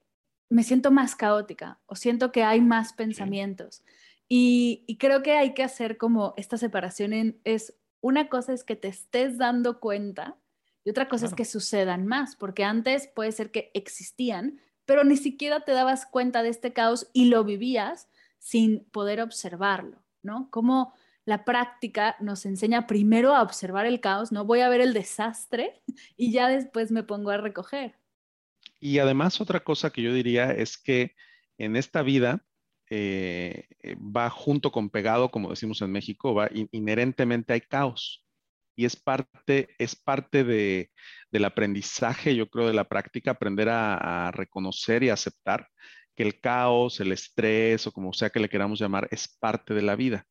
me 0.48 0.62
siento 0.62 0.90
más 0.90 1.16
caótica 1.16 1.80
o 1.86 1.96
siento 1.96 2.30
que 2.30 2.44
hay 2.44 2.60
más 2.60 2.92
pensamientos. 2.92 3.82
Y, 4.28 4.96
creo 4.98 5.22
que 5.22 5.32
hay 5.32 5.52
que 5.52 5.62
hacer 5.62 5.98
como 5.98 6.32
esta 6.36 6.56
separación 6.56 7.12
en, 7.12 7.40
es 7.44 7.74
una 8.02 8.28
cosa 8.28 8.52
es 8.52 8.64
que 8.64 8.76
te 8.76 8.88
estés 8.88 9.38
dando 9.38 9.80
cuenta 9.80 10.36
y 10.84 10.90
otra 10.90 11.08
cosa 11.08 11.26
es 11.26 11.34
que 11.34 11.44
sucedan 11.44 12.06
más, 12.06 12.36
porque 12.36 12.64
antes 12.64 13.06
puede 13.06 13.32
ser 13.32 13.50
que 13.52 13.70
existían, 13.72 14.60
pero 14.84 15.04
ni 15.04 15.16
siquiera 15.16 15.60
te 15.60 15.72
dabas 15.72 16.04
cuenta 16.06 16.42
de 16.42 16.48
este 16.48 16.72
caos 16.72 17.08
y 17.12 17.26
lo 17.26 17.44
vivías 17.44 18.08
sin 18.38 18.84
poder 18.86 19.20
observarlo, 19.20 20.02
¿no? 20.22 20.50
Como 20.50 20.92
la 21.24 21.44
práctica 21.44 22.16
nos 22.18 22.44
enseña 22.44 22.88
primero 22.88 23.36
a 23.36 23.42
observar 23.42 23.86
el 23.86 24.00
caos, 24.00 24.32
no 24.32 24.44
voy 24.44 24.60
a 24.60 24.68
ver 24.68 24.80
el 24.80 24.92
desastre 24.92 25.80
y 26.16 26.32
ya 26.32 26.48
después 26.48 26.90
me 26.90 27.04
pongo 27.04 27.30
a 27.30 27.36
recoger. 27.36 27.94
Y 28.80 28.98
además 28.98 29.40
otra 29.40 29.60
cosa 29.60 29.90
que 29.90 30.02
yo 30.02 30.12
diría 30.12 30.50
es 30.50 30.76
que 30.76 31.14
en 31.58 31.76
esta 31.76 32.02
vida 32.02 32.44
eh, 32.94 33.68
va 33.96 34.28
junto 34.28 34.70
con 34.70 34.90
pegado, 34.90 35.30
como 35.30 35.48
decimos 35.48 35.80
en 35.80 35.90
México, 35.92 36.34
va 36.34 36.50
inherentemente 36.52 37.54
hay 37.54 37.62
caos 37.62 38.22
y 38.76 38.84
es 38.84 38.96
parte, 38.96 39.70
es 39.78 39.96
parte 39.96 40.44
de, 40.44 40.90
del 41.30 41.44
aprendizaje, 41.46 42.36
yo 42.36 42.50
creo, 42.50 42.66
de 42.66 42.74
la 42.74 42.88
práctica, 42.88 43.30
aprender 43.30 43.68
a, 43.70 44.30
reconocer 44.32 45.02
y 45.02 45.08
aceptar 45.08 45.68
que 46.14 46.22
el 46.22 46.38
caos, 46.40 47.00
el 47.00 47.12
estrés 47.12 47.86
o 47.86 47.92
como 47.92 48.12
sea 48.12 48.28
que 48.28 48.40
le 48.40 48.50
queramos 48.50 48.78
llamar, 48.78 49.08
es 49.10 49.26
parte 49.40 49.72
de 49.72 49.82
la 49.82 49.96
vida. 49.96 50.26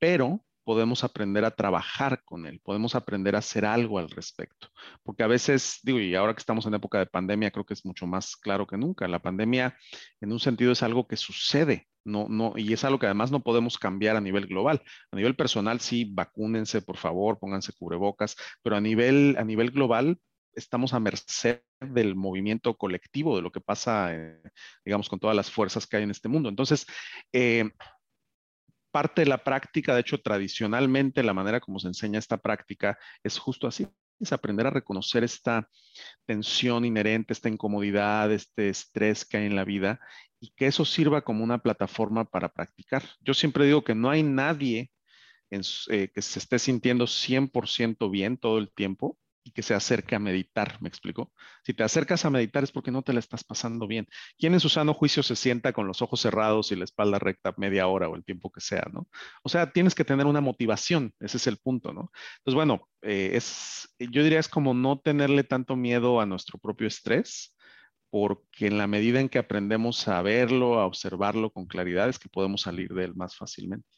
Pero 0.00 0.44
podemos 0.64 1.04
aprender 1.04 1.44
a 1.44 1.50
trabajar 1.50 2.22
con 2.24 2.46
él, 2.46 2.60
podemos 2.64 2.94
aprender 2.94 3.36
a 3.36 3.38
hacer 3.38 3.64
algo 3.64 3.98
al 3.98 4.10
respecto. 4.10 4.68
Porque 5.02 5.22
a 5.22 5.26
veces, 5.26 5.80
digo, 5.82 6.00
y 6.00 6.14
ahora 6.14 6.34
que 6.34 6.40
estamos 6.40 6.66
en 6.66 6.74
época 6.74 6.98
de 6.98 7.06
pandemia, 7.06 7.50
creo 7.50 7.64
que 7.64 7.74
es 7.74 7.84
mucho 7.84 8.06
más 8.06 8.36
claro 8.36 8.66
que 8.66 8.76
nunca. 8.76 9.06
La 9.08 9.20
pandemia, 9.20 9.76
en 10.20 10.32
un 10.32 10.40
sentido, 10.40 10.72
es 10.72 10.82
algo 10.82 11.06
que 11.06 11.16
sucede 11.16 11.88
no, 12.04 12.26
no, 12.28 12.52
y 12.56 12.72
es 12.72 12.84
algo 12.84 12.98
que 12.98 13.06
además 13.06 13.30
no 13.30 13.42
podemos 13.42 13.78
cambiar 13.78 14.16
a 14.16 14.20
nivel 14.20 14.46
global. 14.46 14.82
A 15.10 15.16
nivel 15.16 15.34
personal, 15.36 15.80
sí, 15.80 16.04
vacúnense, 16.12 16.82
por 16.82 16.98
favor, 16.98 17.38
pónganse 17.38 17.72
cubrebocas, 17.72 18.36
pero 18.62 18.76
a 18.76 18.80
nivel, 18.80 19.36
a 19.38 19.44
nivel 19.44 19.70
global 19.70 20.18
estamos 20.52 20.94
a 20.94 21.00
merced 21.00 21.62
del 21.80 22.14
movimiento 22.14 22.76
colectivo, 22.76 23.36
de 23.36 23.42
lo 23.42 23.50
que 23.50 23.60
pasa, 23.60 24.14
eh, 24.14 24.40
digamos, 24.84 25.08
con 25.08 25.18
todas 25.18 25.34
las 25.34 25.50
fuerzas 25.50 25.86
que 25.86 25.96
hay 25.96 26.02
en 26.04 26.10
este 26.10 26.28
mundo. 26.28 26.48
Entonces, 26.48 26.86
eh, 27.32 27.70
parte 28.94 29.22
de 29.22 29.26
la 29.26 29.42
práctica, 29.42 29.92
de 29.92 30.02
hecho, 30.02 30.20
tradicionalmente 30.20 31.24
la 31.24 31.34
manera 31.34 31.58
como 31.58 31.80
se 31.80 31.88
enseña 31.88 32.20
esta 32.20 32.36
práctica 32.36 32.96
es 33.24 33.40
justo 33.40 33.66
así, 33.66 33.88
es 34.20 34.32
aprender 34.32 34.68
a 34.68 34.70
reconocer 34.70 35.24
esta 35.24 35.68
tensión 36.26 36.84
inherente, 36.84 37.32
esta 37.32 37.48
incomodidad, 37.48 38.30
este 38.30 38.68
estrés 38.68 39.24
que 39.24 39.38
hay 39.38 39.46
en 39.46 39.56
la 39.56 39.64
vida 39.64 39.98
y 40.38 40.52
que 40.52 40.68
eso 40.68 40.84
sirva 40.84 41.22
como 41.22 41.42
una 41.42 41.58
plataforma 41.58 42.24
para 42.24 42.50
practicar. 42.50 43.02
Yo 43.20 43.34
siempre 43.34 43.66
digo 43.66 43.82
que 43.82 43.96
no 43.96 44.10
hay 44.10 44.22
nadie 44.22 44.92
eh, 45.50 46.10
que 46.14 46.22
se 46.22 46.38
esté 46.38 46.60
sintiendo 46.60 47.06
100% 47.06 48.08
bien 48.12 48.36
todo 48.36 48.58
el 48.58 48.72
tiempo 48.72 49.18
y 49.44 49.52
que 49.52 49.62
se 49.62 49.74
acerque 49.74 50.14
a 50.14 50.18
meditar, 50.18 50.80
¿me 50.80 50.88
explico? 50.88 51.32
Si 51.64 51.74
te 51.74 51.82
acercas 51.82 52.24
a 52.24 52.30
meditar 52.30 52.64
es 52.64 52.72
porque 52.72 52.90
no 52.90 53.02
te 53.02 53.12
la 53.12 53.20
estás 53.20 53.44
pasando 53.44 53.86
bien. 53.86 54.08
¿Quién 54.38 54.54
en 54.54 54.60
su 54.60 54.70
sano 54.70 54.94
juicio 54.94 55.22
se 55.22 55.36
sienta 55.36 55.74
con 55.74 55.86
los 55.86 56.00
ojos 56.00 56.20
cerrados 56.20 56.72
y 56.72 56.76
la 56.76 56.84
espalda 56.84 57.18
recta 57.18 57.54
media 57.58 57.86
hora 57.86 58.08
o 58.08 58.16
el 58.16 58.24
tiempo 58.24 58.50
que 58.50 58.62
sea, 58.62 58.86
¿no? 58.92 59.06
O 59.42 59.50
sea, 59.50 59.70
tienes 59.70 59.94
que 59.94 60.04
tener 60.04 60.26
una 60.26 60.40
motivación, 60.40 61.12
ese 61.20 61.36
es 61.36 61.46
el 61.46 61.58
punto, 61.58 61.92
¿no? 61.92 62.10
Entonces, 62.38 62.54
bueno, 62.54 62.88
eh, 63.02 63.32
es, 63.34 63.94
yo 63.98 64.22
diría 64.22 64.40
es 64.40 64.48
como 64.48 64.72
no 64.72 64.98
tenerle 64.98 65.44
tanto 65.44 65.76
miedo 65.76 66.20
a 66.20 66.26
nuestro 66.26 66.58
propio 66.58 66.88
estrés, 66.88 67.54
porque 68.08 68.68
en 68.68 68.78
la 68.78 68.86
medida 68.86 69.20
en 69.20 69.28
que 69.28 69.38
aprendemos 69.38 70.08
a 70.08 70.22
verlo, 70.22 70.78
a 70.78 70.86
observarlo 70.86 71.50
con 71.50 71.66
claridad, 71.66 72.08
es 72.08 72.18
que 72.18 72.28
podemos 72.28 72.62
salir 72.62 72.94
de 72.94 73.04
él 73.04 73.14
más 73.14 73.36
fácilmente. 73.36 73.88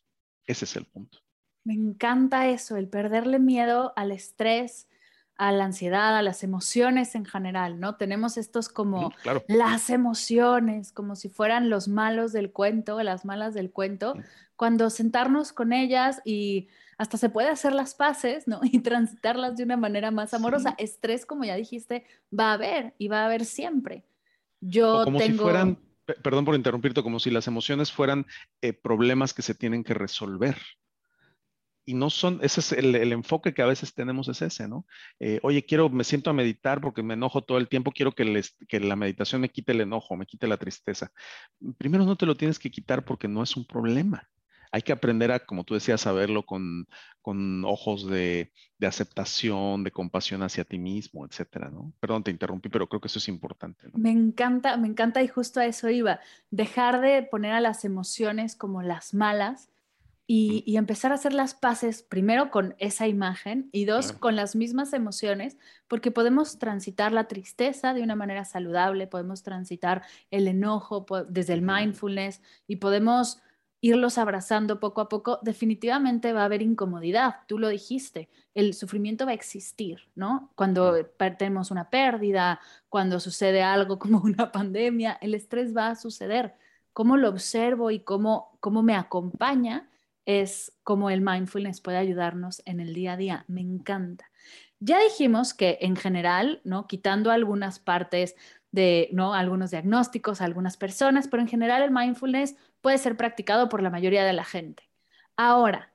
Ese 0.46 0.64
es 0.64 0.74
el 0.76 0.86
punto. 0.86 1.18
Me 1.64 1.74
encanta 1.74 2.48
eso, 2.48 2.76
el 2.76 2.88
perderle 2.88 3.38
miedo 3.38 3.92
al 3.96 4.12
estrés, 4.12 4.88
a 5.38 5.52
la 5.52 5.64
ansiedad, 5.64 6.16
a 6.16 6.22
las 6.22 6.42
emociones 6.42 7.14
en 7.14 7.24
general, 7.24 7.78
¿no? 7.78 7.96
Tenemos 7.96 8.36
estos 8.36 8.68
como 8.68 9.12
las 9.48 9.90
emociones, 9.90 10.92
como 10.92 11.16
si 11.16 11.28
fueran 11.28 11.68
los 11.68 11.88
malos 11.88 12.32
del 12.32 12.52
cuento, 12.52 13.02
las 13.02 13.24
malas 13.24 13.52
del 13.52 13.70
cuento, 13.70 14.14
cuando 14.56 14.88
sentarnos 14.88 15.52
con 15.52 15.72
ellas 15.72 16.22
y 16.24 16.68
hasta 16.98 17.18
se 17.18 17.28
puede 17.28 17.48
hacer 17.48 17.74
las 17.74 17.94
paces, 17.94 18.48
¿no? 18.48 18.60
Y 18.72 18.80
transitarlas 18.80 19.56
de 19.56 19.64
una 19.64 19.76
manera 19.76 20.10
más 20.10 20.32
amorosa. 20.32 20.74
Estrés, 20.78 21.26
como 21.26 21.44
ya 21.44 21.54
dijiste, 21.56 22.04
va 22.36 22.50
a 22.50 22.54
haber 22.54 22.94
y 22.98 23.08
va 23.08 23.22
a 23.22 23.26
haber 23.26 23.44
siempre. 23.44 24.04
Yo 24.60 25.04
como 25.04 25.20
si 25.20 25.32
fueran, 25.32 25.78
perdón 26.22 26.46
por 26.46 26.54
interrumpirte, 26.54 27.02
como 27.02 27.20
si 27.20 27.30
las 27.30 27.46
emociones 27.46 27.92
fueran 27.92 28.26
eh, 28.62 28.72
problemas 28.72 29.34
que 29.34 29.42
se 29.42 29.54
tienen 29.54 29.84
que 29.84 29.92
resolver. 29.92 30.56
Y 31.88 31.94
no 31.94 32.10
son, 32.10 32.40
ese 32.42 32.58
es 32.58 32.72
el, 32.72 32.94
enfoque 33.12 33.54
que 33.54 33.62
a 33.62 33.66
veces 33.66 33.94
tenemos 33.94 34.26
es 34.28 34.42
ese, 34.42 34.66
¿no? 34.66 34.84
Eh, 35.20 35.38
oye, 35.44 35.64
quiero, 35.64 35.88
me 35.88 36.02
siento 36.02 36.30
a 36.30 36.32
meditar 36.32 36.80
porque 36.80 37.04
me 37.04 37.14
enojo 37.14 37.42
todo 37.42 37.58
el 37.58 37.68
tiempo, 37.68 37.92
quiero 37.92 38.10
que, 38.10 38.42
que 38.66 38.80
la 38.80 38.96
meditación 38.96 39.40
me 39.40 39.50
quite 39.50 39.70
el 39.70 39.82
enojo, 39.82 40.16
me 40.16 40.26
quite 40.26 40.48
la 40.48 40.56
tristeza. 40.56 41.12
Primero 41.78 42.04
no 42.04 42.16
te 42.16 42.26
lo 42.26 42.36
tienes 42.36 42.58
que 42.58 42.72
quitar 42.72 43.04
porque 43.04 43.28
no 43.28 43.40
es 43.40 43.56
un 43.56 43.64
problema 43.64 44.28
Hay 44.72 44.82
que 44.82 44.90
aprender 44.90 45.30
a, 45.30 45.38
como 45.38 45.62
tú 45.62 45.74
decías, 45.74 46.08
a 46.08 46.12
verlo 46.12 46.44
con, 46.44 46.88
con 47.22 47.64
ojos 47.64 48.08
de, 48.08 48.52
de, 48.78 48.86
aceptación, 48.88 49.84
de 49.84 49.92
compasión 49.92 50.42
hacia 50.42 50.64
ti 50.64 50.78
mismo, 50.78 51.24
etcétera, 51.24 51.70
¿no? 51.70 51.92
Perdón, 52.00 52.24
te 52.24 52.32
interrumpí, 52.32 52.68
pero 52.68 52.88
creo 52.88 53.00
que 53.00 53.06
eso 53.06 53.20
es 53.20 53.28
importante. 53.28 53.88
Me 53.94 54.10
encanta, 54.10 54.76
me 54.76 54.88
encanta 54.88 55.22
y 55.22 55.28
justo 55.28 55.60
a 55.60 55.66
eso 55.66 55.88
iba. 55.88 56.18
Dejar 56.50 57.00
de 57.00 57.22
poner 57.22 57.52
a 57.52 57.60
las 57.60 57.84
emociones 57.84 58.56
como 58.56 58.82
las 58.82 59.14
malas 59.14 59.70
y, 60.28 60.76
empezar 60.76 61.12
a 61.12 61.14
hacer 61.14 61.32
las 61.32 61.54
paces 61.54 62.02
primero 62.02 62.50
con 62.50 62.74
esa 62.78 63.06
imagen 63.06 63.68
y 63.70 63.84
dos 63.84 64.12
con 64.12 64.34
las 64.34 64.56
mismas 64.56 64.92
emociones, 64.92 65.56
porque 65.86 66.10
podemos 66.10 66.58
transitar 66.58 67.12
la 67.12 67.28
tristeza 67.28 67.94
de 67.94 68.02
una 68.02 68.16
manera 68.16 68.44
saludable, 68.44 69.06
podemos 69.06 69.44
transitar 69.44 70.02
el 70.32 70.48
enojo 70.48 71.06
desde 71.28 71.54
el 71.54 71.62
mindfulness 71.62 72.42
y 72.66 72.76
podemos 72.76 73.40
irlos 73.80 74.18
abrazando 74.18 74.80
poco 74.80 75.00
a 75.00 75.08
poco. 75.08 75.38
Definitivamente 75.42 76.32
va 76.32 76.42
a 76.42 76.46
haber 76.46 76.62
incomodidad, 76.62 77.36
tú 77.46 77.60
lo 77.60 77.68
dijiste, 77.68 78.28
el 78.54 78.74
sufrimiento 78.74 79.26
va 79.26 79.30
a 79.30 79.34
existir, 79.34 80.08
¿no? 80.16 80.50
Cuando 80.56 81.04
tenemos 81.38 81.70
una 81.70 81.88
pérdida, 81.88 82.60
cuando 82.88 83.20
sucede 83.20 83.62
algo 83.62 84.00
como 84.00 84.20
una 84.24 84.50
pandemia, 84.50 85.18
el 85.20 85.34
estrés 85.34 85.76
va 85.76 85.90
a 85.90 85.94
suceder. 85.94 86.56
¿Cómo 86.92 87.16
lo 87.16 87.28
observo 87.28 87.92
y 87.92 88.00
cómo, 88.00 88.58
cómo 88.60 88.82
me 88.82 88.96
acompaña? 88.96 89.88
Es 90.26 90.72
cómo 90.82 91.08
el 91.08 91.22
mindfulness 91.22 91.80
puede 91.80 91.96
ayudarnos 91.96 92.60
en 92.66 92.80
el 92.80 92.92
día 92.92 93.14
a 93.14 93.16
día. 93.16 93.44
Me 93.48 93.62
encanta. 93.62 94.30
Ya 94.78 95.00
dijimos 95.00 95.54
que 95.54 95.78
en 95.80 95.96
general, 95.96 96.60
¿no? 96.64 96.86
Quitando 96.86 97.30
algunas 97.30 97.78
partes 97.78 98.36
de, 98.72 99.08
¿no? 99.12 99.32
Algunos 99.32 99.70
diagnósticos 99.70 100.42
algunas 100.42 100.76
personas, 100.76 101.28
pero 101.28 101.40
en 101.40 101.48
general 101.48 101.82
el 101.82 101.92
mindfulness 101.92 102.56
puede 102.82 102.98
ser 102.98 103.16
practicado 103.16 103.68
por 103.68 103.82
la 103.82 103.88
mayoría 103.90 104.24
de 104.24 104.34
la 104.34 104.44
gente. 104.44 104.90
Ahora, 105.36 105.92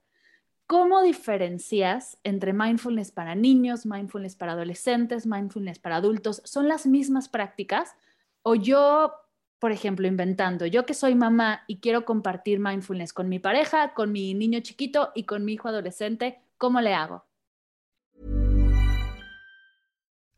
¿cómo 0.65 1.01
diferencias 1.01 2.17
entre 2.23 2.53
mindfulness 2.53 3.11
para 3.11 3.35
niños, 3.35 3.85
mindfulness 3.85 4.35
para 4.35 4.53
adolescentes, 4.53 5.27
mindfulness 5.27 5.79
para 5.79 5.97
adultos? 5.97 6.41
¿Son 6.45 6.67
las 6.67 6.87
mismas 6.87 7.29
prácticas? 7.29 7.95
¿O 8.41 8.55
yo 8.55 9.13
por 9.61 9.71
ejemplo, 9.71 10.07
inventando, 10.07 10.65
yo 10.65 10.87
que 10.87 10.95
soy 10.95 11.13
mamá 11.13 11.61
y 11.67 11.77
quiero 11.77 12.03
compartir 12.03 12.59
mindfulness 12.59 13.13
con 13.13 13.29
mi 13.29 13.37
pareja, 13.37 13.93
con 13.93 14.11
mi 14.11 14.33
niño 14.33 14.59
chiquito 14.61 15.11
y 15.13 15.25
con 15.25 15.45
mi 15.45 15.53
hijo 15.53 15.67
adolescente, 15.69 16.41
¿cómo 16.57 16.81
le 16.81 16.95
hago? 16.95 17.25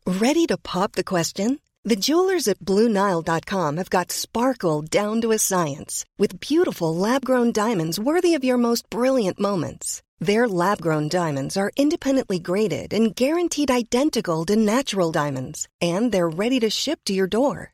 Ready 0.04 0.46
to 0.46 0.58
pop 0.58 0.92
the 0.92 1.02
question? 1.02 1.60
The 1.84 1.96
jewelers 1.96 2.48
at 2.48 2.58
BlueNile.com 2.58 3.78
have 3.78 3.88
got 3.88 4.12
sparkle 4.12 4.82
down 4.82 5.22
to 5.22 5.32
a 5.32 5.38
science 5.38 6.04
with 6.18 6.38
beautiful 6.40 6.94
lab-grown 6.94 7.52
diamonds 7.52 7.98
worthy 7.98 8.34
of 8.34 8.44
your 8.44 8.58
most 8.58 8.90
brilliant 8.90 9.40
moments. 9.40 10.02
Their 10.20 10.46
lab-grown 10.46 11.08
diamonds 11.08 11.56
are 11.56 11.72
independently 11.78 12.38
graded 12.38 12.92
and 12.92 13.16
guaranteed 13.16 13.70
identical 13.70 14.44
to 14.46 14.54
natural 14.54 15.10
diamonds, 15.10 15.66
and 15.80 16.12
they're 16.12 16.28
ready 16.28 16.60
to 16.60 16.68
ship 16.68 17.00
to 17.06 17.14
your 17.14 17.26
door. 17.26 17.73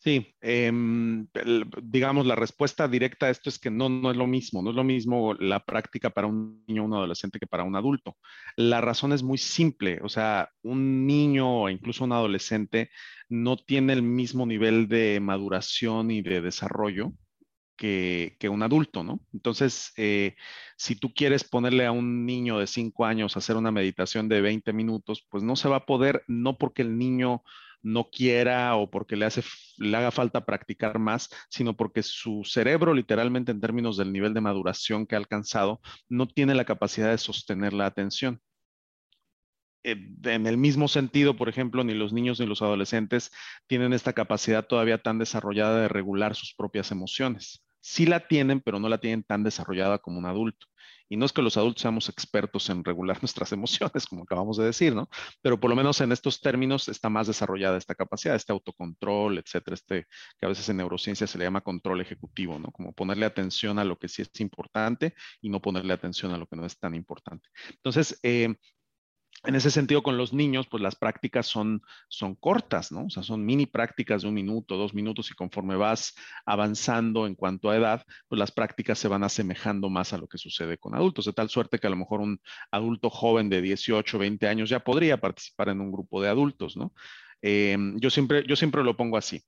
Sí, 0.00 0.32
eh, 0.40 0.70
digamos, 1.82 2.24
la 2.24 2.36
respuesta 2.36 2.86
directa 2.86 3.26
a 3.26 3.30
esto 3.30 3.48
es 3.48 3.58
que 3.58 3.70
no, 3.70 3.88
no 3.88 4.12
es 4.12 4.16
lo 4.16 4.28
mismo. 4.28 4.62
No 4.62 4.70
es 4.70 4.76
lo 4.76 4.84
mismo 4.84 5.34
la 5.34 5.64
práctica 5.64 6.10
para 6.10 6.28
un 6.28 6.64
niño 6.68 6.82
o 6.82 6.86
un 6.86 6.94
adolescente 6.94 7.40
que 7.40 7.48
para 7.48 7.64
un 7.64 7.74
adulto. 7.74 8.16
La 8.56 8.80
razón 8.80 9.12
es 9.12 9.24
muy 9.24 9.38
simple. 9.38 9.98
O 10.02 10.08
sea, 10.08 10.50
un 10.62 11.06
niño 11.06 11.62
o 11.62 11.68
incluso 11.68 12.04
un 12.04 12.12
adolescente 12.12 12.90
no 13.28 13.56
tiene 13.56 13.92
el 13.92 14.02
mismo 14.02 14.46
nivel 14.46 14.86
de 14.88 15.18
maduración 15.20 16.12
y 16.12 16.22
de 16.22 16.42
desarrollo 16.42 17.12
que, 17.76 18.48
un 18.50 18.62
adulto, 18.62 19.04
¿no? 19.04 19.20
Entonces, 19.32 19.92
eh, 19.96 20.36
si 20.76 20.96
tú 20.96 21.12
quieres 21.14 21.44
ponerle 21.44 21.86
a 21.86 21.92
un 21.92 22.26
niño 22.26 22.58
de 22.58 22.66
5 22.66 23.04
años 23.04 23.36
a 23.36 23.38
hacer 23.38 23.56
una 23.56 23.70
meditación 23.72 24.28
de 24.28 24.40
20 24.40 24.72
minutos, 24.72 25.26
pues 25.30 25.42
no 25.44 25.56
se 25.56 25.68
va 25.68 25.76
a 25.76 25.86
poder, 25.86 26.24
no 26.26 26.58
porque 26.58 26.82
el 26.82 26.98
niño 26.98 27.42
no 27.82 28.10
quiera 28.10 28.74
o 28.76 28.90
porque 28.90 29.16
le, 29.16 29.26
hace, 29.26 29.42
le 29.78 29.96
haga 29.96 30.10
falta 30.10 30.44
practicar 30.44 30.98
más, 30.98 31.28
sino 31.48 31.76
porque 31.76 32.02
su 32.02 32.42
cerebro, 32.44 32.94
literalmente 32.94 33.52
en 33.52 33.60
términos 33.60 33.96
del 33.96 34.12
nivel 34.12 34.34
de 34.34 34.40
maduración 34.40 35.06
que 35.06 35.14
ha 35.14 35.18
alcanzado, 35.18 35.80
no 36.08 36.26
tiene 36.26 36.54
la 36.54 36.64
capacidad 36.64 37.10
de 37.10 37.18
sostener 37.18 37.72
la 37.72 37.86
atención. 37.86 38.40
Eh, 39.84 39.96
en 40.24 40.46
el 40.46 40.56
mismo 40.56 40.88
sentido, 40.88 41.36
por 41.36 41.48
ejemplo, 41.48 41.84
ni 41.84 41.94
los 41.94 42.12
niños 42.12 42.40
ni 42.40 42.46
los 42.46 42.62
adolescentes 42.62 43.30
tienen 43.66 43.92
esta 43.92 44.12
capacidad 44.12 44.66
todavía 44.66 45.02
tan 45.02 45.18
desarrollada 45.18 45.82
de 45.82 45.88
regular 45.88 46.34
sus 46.34 46.54
propias 46.54 46.90
emociones. 46.90 47.64
Sí 47.80 48.04
la 48.04 48.26
tienen, 48.26 48.60
pero 48.60 48.80
no 48.80 48.88
la 48.88 48.98
tienen 48.98 49.22
tan 49.22 49.44
desarrollada 49.44 49.98
como 49.98 50.18
un 50.18 50.26
adulto. 50.26 50.66
Y 51.08 51.16
no 51.16 51.26
es 51.26 51.32
que 51.32 51.42
los 51.42 51.56
adultos 51.56 51.82
seamos 51.82 52.08
expertos 52.08 52.68
en 52.70 52.84
regular 52.84 53.18
nuestras 53.22 53.52
emociones, 53.52 54.06
como 54.06 54.22
acabamos 54.22 54.56
de 54.56 54.64
decir, 54.64 54.94
¿no? 54.94 55.08
Pero 55.42 55.58
por 55.58 55.70
lo 55.70 55.76
menos 55.76 56.00
en 56.00 56.12
estos 56.12 56.40
términos 56.40 56.88
está 56.88 57.08
más 57.08 57.26
desarrollada 57.26 57.78
esta 57.78 57.94
capacidad, 57.94 58.34
este 58.34 58.52
autocontrol, 58.52 59.38
etcétera, 59.38 59.74
este 59.74 60.06
que 60.38 60.46
a 60.46 60.48
veces 60.48 60.68
en 60.68 60.78
neurociencia 60.78 61.26
se 61.26 61.38
le 61.38 61.44
llama 61.44 61.60
control 61.60 62.00
ejecutivo, 62.00 62.58
¿no? 62.58 62.70
Como 62.70 62.92
ponerle 62.92 63.26
atención 63.26 63.78
a 63.78 63.84
lo 63.84 63.98
que 63.98 64.08
sí 64.08 64.22
es 64.22 64.40
importante 64.40 65.14
y 65.40 65.48
no 65.48 65.60
ponerle 65.60 65.92
atención 65.92 66.32
a 66.32 66.38
lo 66.38 66.46
que 66.46 66.56
no 66.56 66.66
es 66.66 66.78
tan 66.78 66.94
importante. 66.94 67.48
Entonces, 67.70 68.18
eh, 68.22 68.54
en 69.44 69.54
ese 69.54 69.70
sentido, 69.70 70.02
con 70.02 70.16
los 70.16 70.32
niños, 70.32 70.66
pues 70.66 70.82
las 70.82 70.96
prácticas 70.96 71.46
son, 71.46 71.82
son 72.08 72.34
cortas, 72.34 72.90
¿no? 72.90 73.04
O 73.04 73.10
sea, 73.10 73.22
son 73.22 73.44
mini 73.44 73.66
prácticas 73.66 74.22
de 74.22 74.28
un 74.28 74.34
minuto, 74.34 74.76
dos 74.76 74.94
minutos, 74.94 75.30
y 75.30 75.34
conforme 75.34 75.76
vas 75.76 76.14
avanzando 76.44 77.26
en 77.26 77.34
cuanto 77.34 77.70
a 77.70 77.76
edad, 77.76 78.04
pues 78.26 78.38
las 78.38 78.50
prácticas 78.50 78.98
se 78.98 79.06
van 79.06 79.22
asemejando 79.22 79.90
más 79.90 80.12
a 80.12 80.18
lo 80.18 80.26
que 80.26 80.38
sucede 80.38 80.78
con 80.78 80.94
adultos, 80.94 81.24
de 81.24 81.32
tal 81.32 81.48
suerte 81.48 81.78
que 81.78 81.86
a 81.86 81.90
lo 81.90 81.96
mejor 81.96 82.20
un 82.20 82.40
adulto 82.70 83.10
joven 83.10 83.48
de 83.48 83.62
18, 83.62 84.18
20 84.18 84.48
años 84.48 84.70
ya 84.70 84.80
podría 84.80 85.20
participar 85.20 85.68
en 85.68 85.80
un 85.80 85.92
grupo 85.92 86.20
de 86.20 86.28
adultos, 86.28 86.76
¿no? 86.76 86.92
Em, 87.40 87.98
yo, 88.00 88.10
siempre, 88.10 88.44
yo 88.46 88.56
siempre 88.56 88.82
lo 88.82 88.96
pongo 88.96 89.16
así. 89.16 89.42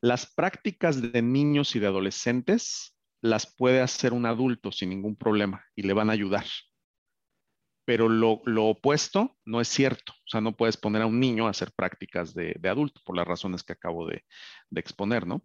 Las 0.00 0.26
prácticas 0.26 1.12
de 1.12 1.20
niños 1.20 1.76
y 1.76 1.80
de 1.80 1.86
adolescentes 1.86 2.96
las 3.20 3.46
puede 3.46 3.80
hacer 3.80 4.12
un 4.12 4.24
adulto 4.24 4.72
sin 4.72 4.90
ningún 4.90 5.16
problema 5.16 5.64
y 5.74 5.82
le 5.82 5.92
van 5.92 6.08
a 6.08 6.14
ayudar 6.14 6.46
pero 7.88 8.06
lo, 8.10 8.42
opuesto 8.66 9.38
no 9.46 9.62
es 9.62 9.68
cierto. 9.68 10.12
O 10.12 10.28
sea, 10.28 10.42
no 10.42 10.54
puedes 10.54 10.76
poner 10.76 11.00
a 11.00 11.06
un 11.06 11.18
niño 11.18 11.46
a 11.46 11.50
hacer 11.52 11.72
prácticas 11.74 12.34
de, 12.34 12.54
adulto 12.64 13.00
por 13.02 13.16
las 13.16 13.26
razones 13.26 13.62
que 13.62 13.72
acabo 13.72 14.06
de, 14.06 14.24
exponer, 14.76 15.26
¿no? 15.26 15.42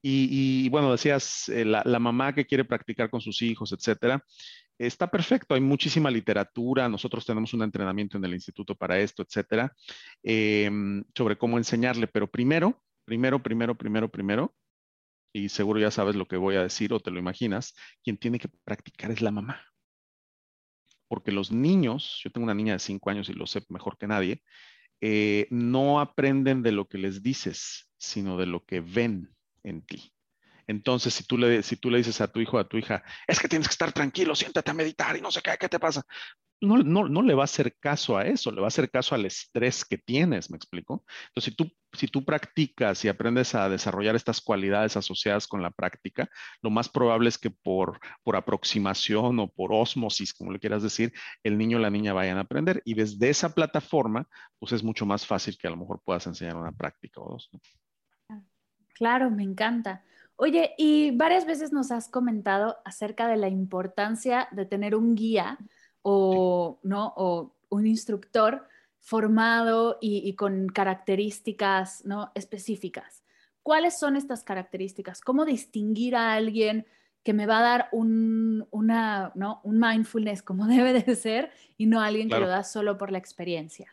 Y, 0.00 0.70
bueno, 0.70 0.90
decías, 0.90 1.50
eh, 1.50 1.66
la, 1.66 1.98
mamá 1.98 2.34
que 2.34 2.46
quiere 2.46 2.64
practicar 2.64 3.10
con 3.10 3.20
sus 3.20 3.42
hijos, 3.42 3.72
etcétera, 3.72 4.24
está 4.78 5.10
perfecto. 5.10 5.54
Hay 5.54 5.60
muchísima 5.60 6.10
literatura. 6.10 6.88
Nosotros 6.88 7.26
tenemos 7.26 7.52
un 7.52 7.62
entrenamiento 7.62 8.16
en 8.16 8.24
el 8.24 8.32
instituto 8.32 8.74
para 8.74 8.98
esto, 8.98 9.22
etcétera, 9.22 9.70
em, 10.22 11.04
sobre 11.14 11.36
cómo 11.36 11.58
enseñarle. 11.58 12.06
Pero 12.06 12.26
primero, 12.26 12.82
primero, 13.04 13.42
primero, 13.42 13.74
primero, 13.76 14.10
primero, 14.10 14.54
y 15.30 15.50
seguro 15.50 15.78
ya 15.78 15.90
sabes 15.90 16.16
lo 16.16 16.24
que 16.24 16.38
voy 16.38 16.56
a 16.56 16.62
decir 16.62 16.94
o 16.94 17.00
te 17.00 17.10
lo 17.10 17.18
imaginas, 17.18 17.74
quien 18.02 18.16
tiene 18.16 18.38
que 18.38 18.48
practicar 18.64 19.10
es 19.10 19.20
la 19.20 19.30
mamá 19.30 19.71
porque 21.12 21.30
los 21.30 21.52
niños, 21.52 22.22
yo 22.24 22.30
tengo 22.32 22.44
una 22.46 22.54
niña 22.54 22.72
de 22.72 22.78
5 22.78 23.10
años 23.10 23.28
y 23.28 23.34
lo 23.34 23.46
sé 23.46 23.62
mejor 23.68 23.98
que 23.98 24.06
nadie, 24.06 24.42
eh, 25.02 25.46
no 25.50 26.00
aprenden 26.00 26.62
de 26.62 26.72
lo 26.72 26.88
que 26.88 26.96
les 26.96 27.22
dices, 27.22 27.90
sino 27.98 28.38
de 28.38 28.46
lo 28.46 28.64
que 28.64 28.80
ven 28.80 29.28
en 29.62 29.84
ti. 29.84 30.14
Entonces, 30.66 31.12
si 31.12 31.24
tú, 31.24 31.36
le, 31.36 31.62
si 31.62 31.76
tú 31.76 31.90
le 31.90 31.98
dices 31.98 32.22
a 32.22 32.32
tu 32.32 32.40
hijo 32.40 32.58
a 32.58 32.66
tu 32.66 32.78
hija, 32.78 33.04
es 33.26 33.38
que 33.38 33.46
tienes 33.46 33.68
que 33.68 33.72
estar 33.72 33.92
tranquilo, 33.92 34.34
siéntate 34.34 34.70
a 34.70 34.74
meditar 34.74 35.14
y 35.14 35.20
no 35.20 35.30
sé 35.30 35.42
qué, 35.42 35.50
¿qué 35.60 35.68
te 35.68 35.78
pasa? 35.78 36.02
No, 36.62 37.08
no, 37.08 37.22
le 37.22 37.34
va 37.34 37.42
a 37.42 37.44
hacer 37.44 37.76
caso 37.78 38.16
a 38.16 38.24
eso, 38.24 38.52
le 38.52 38.60
va 38.60 38.66
a 38.66 38.68
hacer 38.68 38.88
caso 38.88 39.14
al 39.14 39.26
estrés 39.26 39.84
que 39.84 39.98
tienes, 39.98 40.48
¿me 40.48 40.56
explico? 40.56 41.04
Entonces, 41.28 41.50
si 41.50 41.56
tú, 41.56 41.72
si 41.92 42.06
tú 42.06 42.24
practicas 42.24 43.04
y 43.04 43.08
aprendes 43.08 43.54
a 43.56 43.68
desarrollar 43.68 44.14
estas 44.14 44.40
cualidades 44.40 44.96
asociadas 44.96 45.48
con 45.48 45.60
la 45.60 45.72
práctica, 45.72 46.28
lo 46.62 46.70
más 46.70 46.88
probable 46.88 47.28
es 47.28 47.38
que 47.38 47.50
por, 47.50 47.98
por 48.22 48.36
aproximación 48.36 49.40
o 49.40 49.48
por 49.48 49.72
osmosis, 49.72 50.32
como 50.32 50.52
le 50.52 50.60
quieras 50.60 50.84
decir, 50.84 51.12
el 51.42 51.58
niño 51.58 51.78
o 51.78 51.80
la 51.80 51.90
niña 51.90 52.12
vayan 52.12 52.38
a 52.38 52.42
aprender. 52.42 52.80
Y 52.84 52.94
desde 52.94 53.28
esa 53.28 53.54
plataforma, 53.54 54.28
pues 54.60 54.72
es 54.72 54.84
mucho 54.84 55.04
más 55.04 55.26
fácil 55.26 55.58
que 55.58 55.66
a 55.66 55.70
lo 55.70 55.76
mejor 55.76 56.00
puedas 56.04 56.26
enseñar 56.28 56.56
una 56.56 56.72
práctica 56.72 57.20
o 57.20 57.28
dos. 57.28 57.50
Claro, 58.94 59.30
me 59.30 59.42
encanta. 59.42 60.04
Oye, 60.36 60.74
y 60.78 61.10
varias 61.16 61.44
veces 61.44 61.72
nos 61.72 61.90
has 61.90 62.08
comentado 62.08 62.78
acerca 62.84 63.26
de 63.26 63.36
la 63.36 63.48
importancia 63.48 64.48
de 64.52 64.64
tener 64.64 64.94
un 64.94 65.14
guía 65.14 65.58
o, 66.02 66.78
¿no? 66.82 67.12
o 67.16 67.54
un 67.70 67.86
instructor 67.86 68.68
formado 69.00 69.98
y, 70.00 70.34
con 70.34 70.68
características 70.68 72.04
¿no? 72.04 72.30
específicas. 72.34 73.24
¿Cuáles 73.62 73.98
son 73.98 74.16
estas 74.16 74.44
características? 74.44 75.20
¿Cómo 75.20 75.44
distinguir 75.44 76.14
a 76.14 76.34
alguien 76.34 76.86
que 77.24 77.32
me 77.32 77.46
va 77.46 77.58
a 77.58 77.62
dar 77.62 77.88
un, 77.92 78.66
una, 78.70 79.32
¿no? 79.34 79.60
un 79.64 79.78
mindfulness 79.78 80.42
como 80.42 80.66
debe 80.68 80.92
de 80.92 81.16
ser 81.16 81.52
y 81.76 81.86
no 81.86 82.00
alguien 82.00 82.28
que 82.28 82.38
lo 82.38 82.48
da 82.48 82.64
solo 82.64 82.98
por 82.98 83.10
la 83.10 83.18
experiencia? 83.18 83.92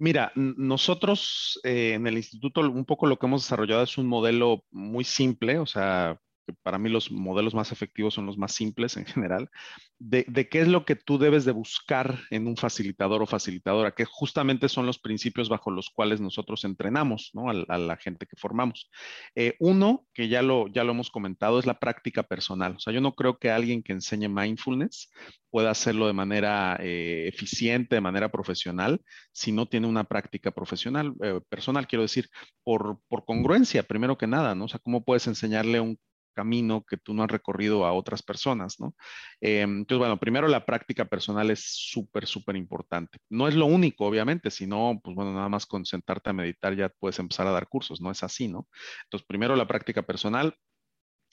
Mira, 0.00 0.30
nosotros 0.36 1.60
eh, 1.64 1.94
en 1.94 2.06
el 2.06 2.16
instituto 2.16 2.60
un 2.60 2.84
poco 2.84 3.06
lo 3.06 3.18
que 3.18 3.26
hemos 3.26 3.42
desarrollado 3.42 3.82
es 3.82 3.98
un 3.98 4.06
modelo 4.06 4.64
muy 4.70 5.02
simple, 5.02 5.58
o 5.58 5.66
sea, 5.66 6.20
para 6.62 6.78
mí 6.78 6.88
los 6.88 7.10
modelos 7.10 7.54
más 7.54 7.72
efectivos 7.72 8.14
son 8.14 8.26
los 8.26 8.38
más 8.38 8.52
simples 8.52 8.96
en 8.96 9.04
general, 9.06 9.50
de, 9.98 10.24
qué 10.48 10.60
es 10.60 10.68
lo 10.68 10.84
que 10.84 10.96
tú 10.96 11.18
debes 11.18 11.44
de 11.44 11.52
buscar 11.52 12.20
en 12.30 12.46
un 12.46 12.56
facilitador 12.56 13.22
o 13.22 13.26
facilitadora, 13.26 13.92
que 13.92 14.04
justamente 14.04 14.68
son 14.68 14.86
los 14.86 14.98
principios 14.98 15.48
bajo 15.48 15.70
los 15.70 15.90
cuales 15.90 16.20
nosotros 16.20 16.64
entrenamos 16.64 17.30
¿no? 17.34 17.50
a, 17.50 17.78
la 17.78 17.96
gente 17.96 18.26
que 18.26 18.36
formamos. 18.36 18.90
Eh, 19.34 19.56
uno, 19.58 20.06
que 20.14 20.28
ya 20.28 20.42
lo, 20.42 20.68
ya 20.68 20.84
lo 20.84 20.92
hemos 20.92 21.10
comentado, 21.10 21.58
es 21.58 21.66
la 21.66 21.78
práctica 21.78 22.22
personal. 22.22 22.76
O 22.76 22.80
sea, 22.80 22.92
yo 22.92 23.00
no 23.00 23.14
creo 23.14 23.38
que 23.38 23.50
alguien 23.50 23.82
que 23.82 23.92
enseñe 23.92 24.28
mindfulness 24.28 25.10
pueda 25.50 25.70
hacerlo 25.70 26.06
de 26.06 26.12
manera 26.12 26.76
eh, 26.80 27.28
eficiente, 27.28 27.96
de 27.96 28.00
manera 28.00 28.28
profesional, 28.30 29.00
si 29.32 29.52
no 29.52 29.66
tiene 29.66 29.86
una 29.86 30.04
práctica 30.04 30.50
profesional, 30.50 31.14
eh, 31.22 31.40
personal, 31.48 31.86
quiero 31.86 32.02
decir, 32.02 32.28
por, 32.62 33.00
por 33.08 33.24
congruencia, 33.24 33.82
primero 33.82 34.18
que 34.18 34.26
nada, 34.26 34.54
¿no? 34.54 34.66
O 34.66 34.68
sea, 34.68 34.80
¿cómo 34.80 35.04
puedes 35.04 35.26
enseñarle 35.26 35.80
un 35.80 35.98
camino 36.38 36.84
que 36.84 36.96
tú 36.96 37.14
no 37.14 37.24
has 37.24 37.30
recorrido 37.30 37.84
a 37.84 37.92
otras 37.92 38.22
personas, 38.22 38.78
¿no? 38.78 38.94
Eh, 39.40 39.62
entonces, 39.62 39.98
bueno, 39.98 40.20
primero 40.20 40.46
la 40.46 40.64
práctica 40.64 41.04
personal 41.04 41.50
es 41.50 41.64
súper, 41.64 42.26
súper 42.26 42.54
importante. 42.54 43.18
No 43.28 43.48
es 43.48 43.56
lo 43.56 43.66
único, 43.66 44.06
obviamente, 44.06 44.52
sino, 44.52 45.00
pues 45.02 45.16
bueno, 45.16 45.32
nada 45.32 45.48
más 45.48 45.66
con 45.66 45.84
sentarte 45.84 46.30
a 46.30 46.32
meditar 46.32 46.76
ya 46.76 46.90
puedes 46.90 47.18
empezar 47.18 47.48
a 47.48 47.50
dar 47.50 47.66
cursos, 47.68 48.00
no 48.00 48.12
es 48.12 48.22
así, 48.22 48.46
¿no? 48.46 48.68
Entonces, 49.04 49.26
primero 49.26 49.56
la 49.56 49.66
práctica 49.66 50.02
personal. 50.02 50.54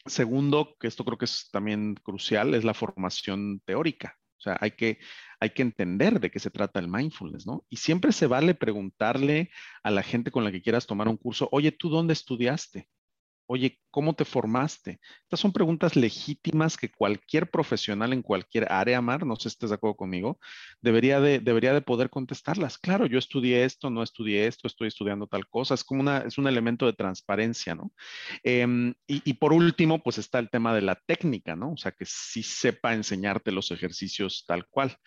Segundo, 0.08 0.76
que 0.80 0.88
esto 0.88 1.06
creo 1.06 1.18
que 1.20 1.26
es 1.26 1.50
también 1.52 1.96
crucial, 1.96 2.56
es 2.56 2.64
la 2.64 2.74
formación 2.74 3.62
teórica. 3.66 4.16
O 4.40 4.42
sea, 4.42 4.58
hay 4.60 4.72
que, 4.72 4.98
hay 5.40 5.52
que 5.52 5.62
entender 5.62 6.20
de 6.20 6.32
qué 6.32 6.40
se 6.40 6.52
trata 6.52 6.80
el 6.80 6.88
mindfulness, 6.88 7.46
¿no? 7.46 7.64
Y 7.70 7.78
siempre 7.78 8.12
se 8.12 8.28
vale 8.28 8.56
preguntarle 8.56 9.52
a 9.84 9.92
la 9.92 10.02
gente 10.04 10.32
con 10.32 10.44
la 10.44 10.52
que 10.52 10.62
quieras 10.62 10.88
tomar 10.88 11.08
un 11.08 11.18
curso, 11.18 11.48
oye, 11.52 11.72
¿tú 11.72 11.90
dónde 11.90 12.14
estudiaste? 12.14 12.88
Oye, 13.48 13.80
¿cómo 13.92 14.16
te 14.16 14.26
formaste? 14.26 15.00
Estas 15.24 15.40
son 15.40 15.54
preguntas 15.54 15.96
legítimas 15.96 16.78
que 16.78 16.90
cualquier 16.90 17.52
profesional 17.52 18.12
en 18.12 18.24
cualquier 18.24 18.72
área, 18.72 19.00
Mar, 19.02 19.24
no 19.24 19.36
sé 19.36 19.44
si 19.44 19.48
estés 19.50 19.70
de 19.70 19.76
acuerdo 19.76 19.96
conmigo, 19.96 20.40
debería 20.82 21.20
de, 21.20 21.40
debería 21.40 21.72
de 21.72 21.82
poder 21.82 22.10
contestarlas. 22.10 22.80
Claro, 22.80 23.06
yo 23.06 23.20
estudié 23.20 23.64
esto, 23.64 23.92
no 23.92 24.02
estudié 24.02 24.48
esto, 24.48 24.68
estoy 24.68 24.88
estudiando 24.88 25.28
tal 25.28 25.48
cosa. 25.48 25.76
Es 25.76 25.84
como 25.84 26.02
una, 26.02 26.20
es 26.20 26.40
un 26.40 26.48
elemento 26.48 26.88
de 26.88 26.94
transparencia, 26.94 27.76
¿no? 27.76 27.92
Em, 28.44 28.96
y, 29.06 29.34
por 29.34 29.54
último, 29.54 30.02
pues 30.02 30.18
está 30.18 30.40
el 30.40 30.50
tema 30.50 30.74
de 30.74 30.82
la 30.82 30.96
técnica, 30.96 31.56
¿no? 31.56 31.74
O 31.74 31.78
sea, 31.78 31.92
que 31.92 32.06
sí 32.06 32.42
sepa 32.42 32.96
enseñarte 32.96 33.52
los 33.52 33.70
ejercicios 33.70 34.44
tal 34.48 34.68
cual. 34.68 34.98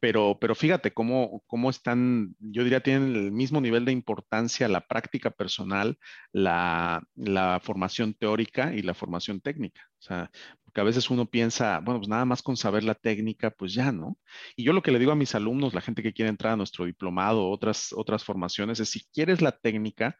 Pero, 0.00 0.36
pero 0.38 0.54
fíjate 0.54 0.92
cómo, 0.92 1.42
cómo 1.46 1.70
están, 1.70 2.36
yo 2.38 2.62
diría, 2.62 2.80
tienen 2.82 3.16
el 3.16 3.32
mismo 3.32 3.60
nivel 3.60 3.86
de 3.86 3.92
importancia 3.92 4.68
la 4.68 4.86
práctica 4.86 5.30
personal, 5.30 5.98
la, 6.32 7.02
la 7.14 7.58
formación 7.62 7.85
teórica 8.14 8.74
y 8.74 8.82
la 8.82 8.94
formación 8.94 9.40
técnica. 9.40 9.82
O 9.98 10.02
sea, 10.02 10.30
porque 10.64 10.80
a 10.80 10.84
veces 10.84 11.10
uno 11.10 11.26
piensa, 11.26 11.80
bueno, 11.80 12.00
pues 12.00 12.08
nada 12.08 12.24
más 12.24 12.42
con 12.42 12.56
saber 12.56 12.84
la 12.84 12.94
técnica, 12.94 13.50
pues 13.50 13.74
ya, 13.74 13.92
¿no? 13.92 14.18
Y 14.56 14.64
yo 14.64 14.72
lo 14.72 14.82
que 14.82 14.92
le 14.92 14.98
digo 14.98 15.12
a 15.12 15.16
mis 15.16 15.34
alumnos, 15.34 15.74
la 15.74 15.80
gente 15.80 16.02
que 16.02 16.12
quiere 16.12 16.28
entrar 16.30 16.52
a 16.54 16.56
nuestro 16.56 16.84
diplomado, 16.84 17.48
otras, 17.48 17.92
otras 17.92 18.24
formaciones, 18.24 18.80
es 18.80 18.90
si 18.90 19.04
quieres 19.12 19.40
la 19.42 19.52
técnica, 19.52 20.16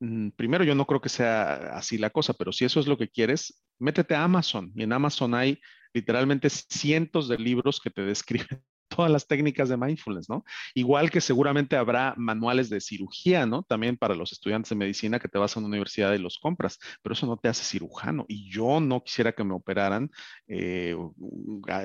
mm, 0.00 0.30
primero 0.30 0.64
yo 0.64 0.74
no 0.74 0.86
creo 0.86 1.00
que 1.00 1.08
sea 1.08 1.76
así 1.76 1.98
la 1.98 2.10
cosa, 2.10 2.34
pero 2.34 2.52
si 2.52 2.64
eso 2.64 2.80
es 2.80 2.86
lo 2.86 2.98
que 2.98 3.08
quieres, 3.08 3.62
métete 3.78 4.14
a 4.14 4.24
Amazon 4.24 4.72
y 4.74 4.82
en 4.82 4.92
Amazon 4.92 5.34
hay 5.34 5.60
literalmente 5.92 6.48
cientos 6.50 7.28
de 7.28 7.38
libros 7.38 7.80
que 7.80 7.90
te 7.90 8.02
describen 8.56 8.62
todas 8.98 9.12
las 9.12 9.28
técnicas 9.28 9.68
de 9.68 9.76
mindfulness, 9.76 10.28
¿no? 10.28 10.44
Igual 10.74 11.08
que 11.08 11.20
seguramente 11.20 11.76
habrá 11.76 12.14
manuales 12.16 12.68
de 12.68 12.80
cirugía, 12.80 13.46
¿no? 13.46 13.62
También 13.62 13.96
para 13.96 14.16
los 14.16 14.32
estudiantes 14.32 14.70
de 14.70 14.74
medicina 14.74 15.20
que 15.20 15.28
te 15.28 15.38
vas 15.38 15.56
a 15.56 15.60
una 15.60 15.68
universidad 15.68 16.12
y 16.14 16.18
los 16.18 16.40
compras, 16.40 16.80
pero 17.00 17.12
eso 17.12 17.24
no 17.24 17.36
te 17.36 17.46
hace 17.46 17.62
cirujano 17.62 18.24
y 18.26 18.50
yo 18.50 18.80
no 18.80 19.04
quisiera 19.04 19.30
que 19.30 19.44
me 19.44 19.54
operaran 19.54 20.10
eh, 20.48 20.96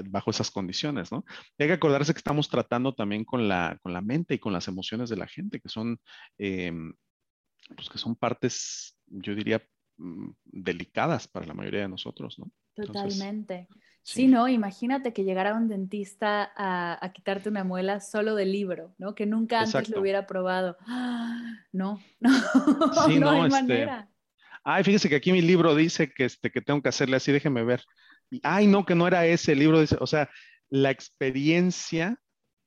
bajo 0.09 0.32
esas 0.32 0.49
condiciones, 0.49 1.11
¿no? 1.11 1.24
Hay 1.59 1.68
que 1.68 1.74
acordarse 1.74 2.14
que 2.16 2.18
estamos 2.18 2.49
tratando 2.49 2.95
también 2.95 3.26
con 3.26 3.47
la, 3.47 3.78
con 3.84 3.93
la 3.93 4.01
mente 4.01 4.34
y 4.34 4.39
con 4.39 4.51
las 4.51 4.68
emociones 4.68 5.07
de 5.11 5.18
la 5.18 5.28
gente, 5.28 5.59
que 5.59 5.70
son, 5.70 5.99
em, 6.39 6.95
pues 7.76 7.89
que 7.89 7.99
son 7.99 8.16
partes, 8.16 8.97
yo 9.05 9.36
diría, 9.36 9.64
delicadas 9.98 11.28
para 11.28 11.46
la 11.46 11.54
mayoría 11.54 11.82
de 11.82 11.89
nosotros, 11.89 12.39
¿no? 12.39 12.52
Totalmente. 12.76 13.68
Sí. 14.02 14.28
no, 14.28 14.50
imagínate 14.50 15.14
que 15.14 15.24
llegara 15.24 15.54
un 15.54 15.70
dentista 15.70 16.52
a, 16.58 17.12
quitarte 17.14 17.48
una 17.48 17.64
muela 17.64 18.02
solo 18.02 18.36
del 18.36 18.52
libro, 18.52 18.94
¿no? 18.98 19.16
Que 19.16 19.26
nunca 19.26 19.62
antes 19.62 19.89
lo 19.89 20.02
hubiera 20.02 20.28
probado. 20.28 20.78
No, 21.72 22.02
no, 22.20 22.32
sí, 23.06 23.20
no, 23.20 23.30
hay 23.30 23.41
este, 23.44 23.50
manera. 23.50 24.10
Ay, 24.64 24.84
fíjese 24.84 25.10
que 25.10 25.16
aquí 25.16 25.32
mi 25.32 25.41
libro 25.41 25.76
dice 25.76 26.12
que, 26.12 26.26
este, 26.26 26.52
que 26.52 26.62
tengo 26.62 26.82
que 26.82 26.89
hacerle 26.89 27.18
así, 27.18 27.32
déjeme 27.32 27.64
ver. 27.64 27.84
Ay, 28.41 28.68
no, 28.68 28.86
que 28.86 28.96
no 28.96 29.08
era 29.08 29.26
ese, 29.26 29.54
el 29.54 29.60
libro 29.60 29.80
dice, 29.80 29.98
o 30.00 30.08
sea, 30.08 30.30
la 30.70 30.89
experiencia 30.89 32.20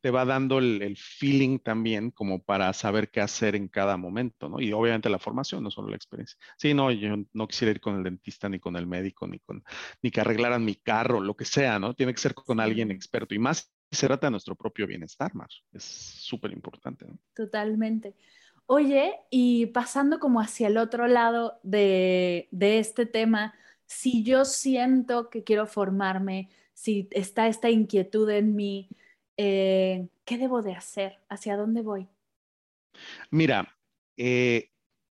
te 0.07 0.13
va 0.13 0.25
dando 0.25 0.59
el, 0.61 0.97
feeling 0.97 1.59
también 1.59 2.13
como 2.13 2.41
para 2.41 2.73
saber 2.73 3.11
qué 3.11 3.21
hacer 3.21 3.57
en 3.57 3.67
cada 3.67 3.97
momento, 3.97 4.49
¿no? 4.49 4.61
Y 4.61 4.73
obviamente 4.73 5.11
la 5.11 5.19
formación, 5.19 5.65
no 5.65 5.71
solo 5.73 5.89
la 5.89 5.97
experiencia. 5.97 6.39
Sí, 6.57 6.75
no, 6.75 6.93
yo 6.93 7.17
no 7.33 7.49
quisiera 7.49 7.73
ir 7.73 7.81
con 7.81 7.97
el 7.97 8.05
dentista, 8.05 8.49
ni 8.49 8.61
con 8.61 8.77
el 8.77 8.87
médico, 8.87 9.27
ni 9.27 9.41
con, 9.41 9.65
ni 10.03 10.13
que 10.13 10.21
arreglaran 10.21 10.65
mi 10.65 10.77
carro, 10.77 11.19
lo 11.19 11.35
que 11.35 11.45
sea, 11.45 11.81
¿no? 11.81 11.93
Tiene 11.93 12.15
que 12.15 12.21
ser 12.21 12.35
con 12.35 12.61
alguien 12.61 12.93
experto 12.93 13.35
y 13.35 13.41
más 13.41 13.73
si 13.91 13.97
se 13.97 14.07
trata 14.07 14.29
de 14.29 14.31
nuestro 14.31 14.55
propio 14.55 14.87
bienestar, 14.87 15.35
más. 15.35 15.65
Es 15.73 15.83
súper 15.83 16.53
importante, 16.53 17.05
¿no? 17.05 17.19
Totalmente. 17.35 18.15
Oye, 18.67 19.13
y 19.29 19.67
pasando 19.67 20.21
como 20.21 20.41
hacia 20.41 20.69
el 20.69 20.77
otro 20.79 21.09
lado 21.09 21.59
de, 21.65 22.47
de 22.53 22.79
este 22.79 23.07
tema, 23.07 23.55
si 23.87 24.23
yo 24.23 24.45
siento 24.45 25.31
que 25.31 25.43
quiero 25.43 25.67
formarme, 25.67 26.49
si 26.75 27.09
está 27.11 27.49
esta 27.49 27.71
inquietud 27.71 28.31
en 28.31 28.55
mí, 28.55 28.89
eh, 29.37 30.09
¿qué 30.25 30.39
debo 30.39 30.63
de 30.63 30.75
hacer? 30.75 31.21
¿Hacia 31.29 31.57
dónde 31.57 31.83
voy? 31.83 32.09
Mira, 33.31 33.77
eh, 34.17 34.71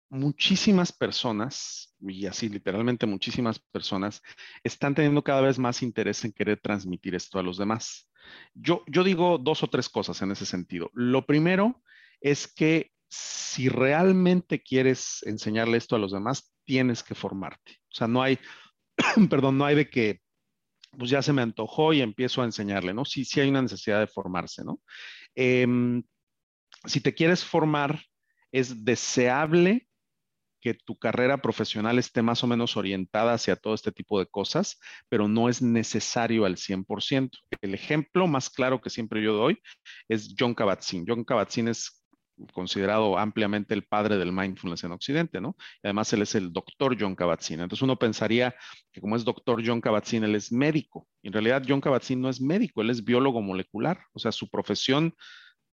muchísimas 0.09 0.91
personas, 0.91 1.95
y 1.99 2.26
así 2.26 2.49
literalmente 2.49 3.05
muchísimas 3.05 3.59
personas, 3.59 4.21
están 4.63 4.95
teniendo 4.95 5.23
cada 5.23 5.41
vez 5.41 5.59
más 5.59 5.82
interés 5.82 6.23
en 6.26 6.32
querer 6.32 6.59
transmitir 6.59 7.15
esto 7.15 7.39
a 7.39 7.43
los 7.43 7.57
demás. 7.57 8.09
Yo, 8.53 8.84
yo 8.88 9.03
digo 9.03 9.38
dos 9.38 9.63
o 9.63 9.67
tres 9.67 9.89
cosas 9.89 10.21
en 10.21 10.32
ese 10.32 10.45
sentido. 10.45 10.89
Lo 10.93 11.26
primero 11.26 11.84
es 12.21 12.47
que 12.47 12.91
si 13.07 13.69
realmente 13.69 14.61
quieres 14.61 15.21
enseñarle 15.23 15.78
esto 15.78 15.95
a 15.95 15.99
los 15.99 16.11
demás, 16.11 16.51
tienes 16.65 17.03
que 17.03 17.15
formarte. 17.15 17.80
O 17.91 17.95
sea, 17.95 18.07
no 18.07 18.21
hay, 18.21 18.39
perdón, 19.30 19.57
no 19.57 19.65
hay 19.65 19.76
de 19.76 19.89
que 19.89 20.21
pues 20.97 21.09
ya 21.09 21.21
se 21.21 21.33
me 21.33 21.41
antojó 21.41 21.93
y 21.93 22.01
empiezo 22.01 22.41
a 22.41 22.45
enseñarle, 22.45 22.93
¿no? 22.93 23.05
Sí, 23.05 23.25
sí 23.25 23.41
hay 23.41 23.49
una 23.49 23.61
necesidad 23.61 23.99
de 23.99 24.07
formarse, 24.07 24.63
¿no? 24.63 24.79
Em, 25.35 26.03
si 26.85 27.01
te 27.01 27.13
quieres 27.13 27.43
formar, 27.43 28.01
es 28.51 28.85
deseable 28.85 29.87
que 30.65 30.73
tu 30.73 30.97
carrera 30.97 31.43
profesional 31.43 31.99
esté 31.99 32.23
más 32.23 32.43
o 32.43 32.47
menos 32.47 32.75
orientada 32.75 33.33
hacia 33.33 33.55
todo 33.55 33.75
este 33.75 33.91
tipo 33.91 34.17
de 34.17 34.25
cosas, 34.25 34.79
pero 35.09 35.27
no 35.27 35.47
es 35.47 35.61
necesario 35.61 36.43
al 36.43 36.57
100%. 36.57 37.37
El 37.61 37.75
ejemplo 37.75 38.25
más 38.25 38.49
claro 38.49 38.81
que 38.81 38.89
siempre 38.89 39.21
yo 39.21 39.33
doy 39.33 39.59
es 40.07 40.33
John 40.37 40.55
Kabat-Zinn. 40.55 41.05
John 41.07 41.23
Kabat-Zinn 41.23 41.67
es 41.67 42.03
considerado 42.53 43.17
ampliamente 43.17 43.73
el 43.73 43.83
padre 43.83 44.17
del 44.17 44.31
mindfulness 44.31 44.83
en 44.83 44.91
Occidente, 44.91 45.41
¿no? 45.41 45.55
Además 45.83 46.11
él 46.13 46.21
es 46.21 46.36
el 46.36 46.51
doctor 46.51 46.95
John 46.99 47.15
Kabat-Zinn. 47.15 47.61
Entonces 47.61 47.81
uno 47.81 47.97
pensaría 47.97 48.55
que 48.91 49.01
como 49.01 49.15
es 49.15 49.23
doctor 49.23 49.61
John 49.65 49.81
Kabat-Zinn, 49.81 50.23
él 50.23 50.36
es 50.36 50.51
médico. 50.51 51.07
En 51.23 51.33
realidad 51.33 51.63
John 51.67 51.81
Kabat-Zinn 51.81 52.21
no 52.21 52.29
es 52.29 52.41
médico, 52.41 52.81
él 52.81 52.89
es 52.89 53.03
biólogo 53.03 53.41
molecular. 53.41 53.99
O 54.13 54.19
sea, 54.19 54.31
su 54.31 54.49
profesión 54.49 55.15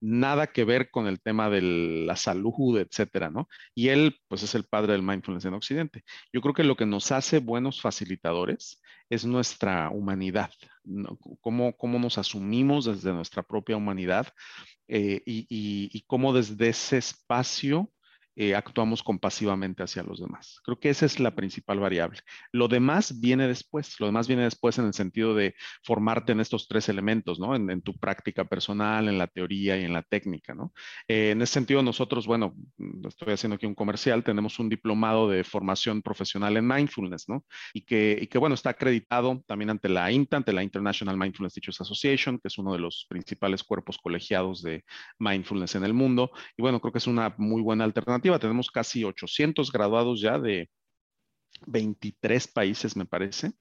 nada 0.01 0.49
que 0.49 0.65
ver 0.65 0.91
con 0.91 1.07
el 1.07 1.21
tema 1.21 1.51
de 1.51 1.63
la 2.07 2.17
salud, 2.17 2.79
etcétera, 2.79 3.31
¿no? 3.31 3.49
Y 3.75 3.89
él, 3.89 4.17
pues, 4.29 4.43
es 4.43 4.55
el 4.55 4.65
padre 4.65 4.93
del 4.93 5.03
mindfulness 5.03 5.45
en 5.45 5.55
Occidente. 5.55 6.05
Yo 6.33 6.41
creo 6.41 6.55
que 6.55 6.65
lo 6.65 6.77
que 6.77 6.87
nos 6.87 7.13
hace 7.13 7.39
buenos 7.39 7.81
facilitadores 7.81 8.81
es 9.11 9.25
nuestra 9.25 9.91
humanidad, 9.91 10.51
¿no? 10.85 11.19
cómo, 11.41 11.99
nos 11.99 12.19
asumimos 12.19 12.87
desde 12.87 13.13
nuestra 13.13 13.43
propia 13.43 13.77
humanidad 13.77 14.29
eh, 14.89 15.23
y, 15.25 16.05
cómo 16.07 16.33
desde 16.33 16.69
ese 16.69 16.99
espacio 16.99 17.91
eh, 18.37 18.55
actuamos 18.55 19.03
compasivamente 19.03 19.83
hacia 19.83 20.03
los 20.03 20.21
demás. 20.21 20.61
Creo 20.63 20.79
que 20.79 20.91
esa 20.91 21.07
es 21.07 21.19
la 21.19 21.35
principal 21.35 21.81
variable. 21.81 22.21
Lo 22.53 22.69
demás 22.69 23.19
viene 23.19 23.49
después, 23.49 23.99
lo 23.99 24.07
demás 24.07 24.29
viene 24.29 24.43
después 24.43 24.79
en 24.79 24.85
el 24.85 24.93
sentido 24.93 25.35
de 25.35 25.55
formarte 25.83 26.33
en 26.33 26.41
estos 26.41 26.69
tres 26.69 26.91
elementos, 26.91 27.41
¿no? 27.41 27.57
En, 27.57 27.81
tu 27.81 27.97
práctica 27.99 28.45
personal, 28.45 29.09
en 29.09 29.17
la 29.17 29.27
teoría 29.27 29.79
y 29.79 29.85
en 29.85 29.93
la 29.95 30.03
técnica, 30.03 30.55
¿no? 30.55 30.73
Eh, 31.09 31.31
en 31.31 31.41
ese 31.41 31.55
sentido, 31.55 31.83
nosotros, 31.83 32.27
bueno, 32.27 32.55
estoy 33.09 33.33
haciendo 33.33 33.57
aquí 33.57 33.65
un 33.65 33.75
comercial, 33.75 34.23
tenemos 34.23 34.59
un 34.59 34.69
diplomado 34.69 35.31
de 35.31 35.43
formación 35.43 36.03
profesional 36.03 36.57
en 36.59 36.67
mindfulness, 36.67 37.29
¿no? 37.29 37.45
Y 37.73 37.83
que, 37.83 38.19
y 38.21 38.27
que 38.27 38.39
bueno, 38.39 38.55
está 38.55 38.71
acreditado 38.71 39.43
también 39.47 39.71
ante 39.71 39.89
la 39.89 40.13
INTA, 40.13 40.37
ante 40.37 40.53
la 40.53 40.63
International 40.63 41.17
Mindfulness 41.17 41.55
Teachers 41.55 41.81
Association, 41.81 42.39
que 42.39 42.49
es 42.49 42.59
uno 42.59 42.75
de 42.75 42.81
los 42.81 43.07
principales 43.09 43.65
cuerpos 43.65 43.97
colegiados 43.97 44.63
de 44.63 44.85
mindfulness 45.19 45.75
en 45.77 45.85
el 45.85 45.95
mundo. 45.95 46.31
Y 46.57 46.63
bueno, 46.63 46.81
creo 46.81 46.93
que 46.93 46.99
es 46.99 47.07
una 47.07 47.35
muy 47.39 47.63
buena 47.63 47.85
alternativa 47.85 48.26
tenemos 48.39 48.71
casi 48.71 49.05
800 49.05 49.73
graduados 49.73 50.21
ya 50.21 50.39
de 50.39 50.69
23 51.67 52.49
países, 52.49 52.97
me 52.97 53.07
parece. 53.07 53.53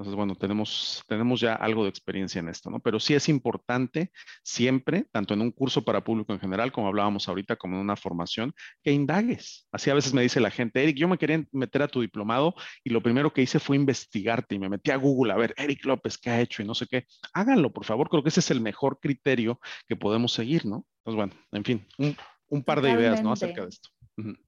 Entonces, 0.00 0.16
bueno, 0.16 0.34
tenemos, 0.34 1.04
tenemos 1.06 1.40
ya 1.40 1.54
algo 1.54 1.82
de 1.82 1.90
experiencia 1.90 2.38
en 2.38 2.48
esto, 2.48 2.70
¿no? 2.70 2.80
Pero 2.80 2.98
sí 2.98 3.12
es 3.12 3.28
importante 3.28 4.10
siempre, 4.42 5.04
tanto 5.12 5.34
en 5.34 5.42
un 5.42 5.50
curso 5.50 5.82
para 5.84 6.02
público 6.02 6.32
en 6.32 6.40
general, 6.40 6.72
como 6.72 6.88
hablábamos 6.88 7.28
ahorita, 7.28 7.56
como 7.56 7.74
en 7.74 7.82
una 7.82 7.96
formación, 7.96 8.54
que 8.82 8.92
indagues. 8.92 9.68
Así 9.70 9.90
a 9.90 9.94
veces 9.94 10.14
me 10.14 10.22
dice 10.22 10.40
la 10.40 10.50
gente, 10.50 10.82
Eric, 10.82 10.96
yo 10.96 11.06
me 11.06 11.18
quería 11.18 11.44
meter 11.52 11.82
a 11.82 11.88
tu 11.88 12.00
diplomado 12.00 12.54
y 12.82 12.88
lo 12.88 13.02
primero 13.02 13.30
que 13.30 13.42
hice 13.42 13.58
fue 13.58 13.76
investigarte 13.76 14.54
y 14.54 14.58
me 14.58 14.70
metí 14.70 14.90
a 14.90 14.96
Google 14.96 15.34
a 15.34 15.36
ver, 15.36 15.52
Eric 15.58 15.84
López, 15.84 16.16
¿qué 16.16 16.30
ha 16.30 16.40
hecho? 16.40 16.62
Y 16.62 16.66
no 16.66 16.74
sé 16.74 16.86
qué. 16.86 17.04
Háganlo, 17.34 17.70
por 17.70 17.84
favor. 17.84 18.08
Creo 18.08 18.22
que 18.22 18.30
ese 18.30 18.40
es 18.40 18.50
el 18.50 18.62
mejor 18.62 19.00
criterio 19.00 19.60
que 19.86 19.96
podemos 19.96 20.32
seguir, 20.32 20.64
¿no? 20.64 20.86
Entonces, 21.04 21.16
bueno, 21.16 21.34
en 21.52 21.64
fin, 21.64 21.86
un, 21.98 22.16
un 22.48 22.64
par 22.64 22.80
de 22.80 22.90
ideas, 22.90 23.22
¿no? 23.22 23.32
Acerca 23.32 23.62
de 23.62 23.68
esto. 23.68 23.90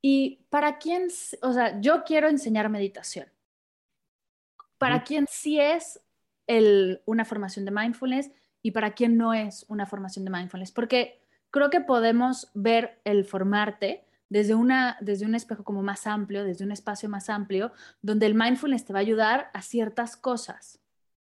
Y 0.02 0.44
para 0.50 0.78
quién, 0.78 1.08
o 1.42 1.52
sea, 1.52 1.80
yo 1.80 2.04
quiero 2.04 2.28
enseñar 2.28 2.68
meditación. 2.68 3.26
Para 4.76 5.02
quién 5.04 5.26
sí 5.30 5.58
es 5.58 6.00
el, 6.46 7.00
una 7.06 7.24
formación 7.24 7.64
de 7.64 7.70
mindfulness 7.70 8.30
y 8.62 8.72
para 8.72 8.92
quién 8.92 9.16
no 9.16 9.32
es 9.32 9.64
una 9.68 9.86
formación 9.86 10.24
de 10.24 10.30
mindfulness. 10.30 10.72
Porque 10.72 11.22
creo 11.50 11.70
que 11.70 11.80
podemos 11.80 12.50
ver 12.54 13.00
el 13.04 13.24
formarte 13.24 14.04
desde, 14.28 14.54
una, 14.54 14.96
desde 15.00 15.26
un 15.26 15.34
espejo 15.34 15.62
como 15.62 15.82
más 15.82 16.06
amplio, 16.06 16.44
desde 16.44 16.64
un 16.64 16.72
espacio 16.72 17.08
más 17.08 17.28
amplio, 17.28 17.72
donde 18.00 18.26
el 18.26 18.34
mindfulness 18.34 18.84
te 18.84 18.92
va 18.92 19.00
a 19.00 19.02
ayudar 19.02 19.50
a 19.52 19.62
ciertas 19.62 20.16
cosas, 20.16 20.80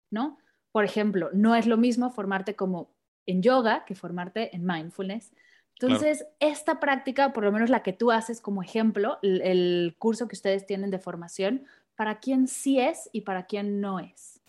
¿no? 0.09 0.37
Por 0.71 0.85
ejemplo, 0.85 1.29
no 1.33 1.55
es 1.55 1.67
lo 1.67 1.75
mismo 1.75 2.09
formarte 2.09 2.55
como 2.55 2.93
en 3.25 3.41
yoga 3.41 3.83
que 3.85 3.95
formarte 3.95 4.55
en 4.55 4.65
mindfulness. 4.65 5.33
Entonces, 5.81 6.25
esta 6.39 6.79
práctica, 6.79 7.33
por 7.33 7.43
lo 7.43 7.51
menos 7.51 7.69
la 7.69 7.81
que 7.81 7.93
tú 7.93 8.11
haces 8.11 8.39
como 8.39 8.61
ejemplo, 8.61 9.17
el, 9.23 9.95
curso 9.97 10.27
que 10.27 10.35
ustedes 10.35 10.65
tienen 10.65 10.91
de 10.91 10.99
formación, 10.99 11.65
¿para 11.95 12.19
quién 12.19 12.47
sí 12.47 12.79
es 12.79 13.09
y 13.11 13.21
para 13.21 13.45
quién 13.45 13.81
no 13.81 13.99
es? 13.99 14.41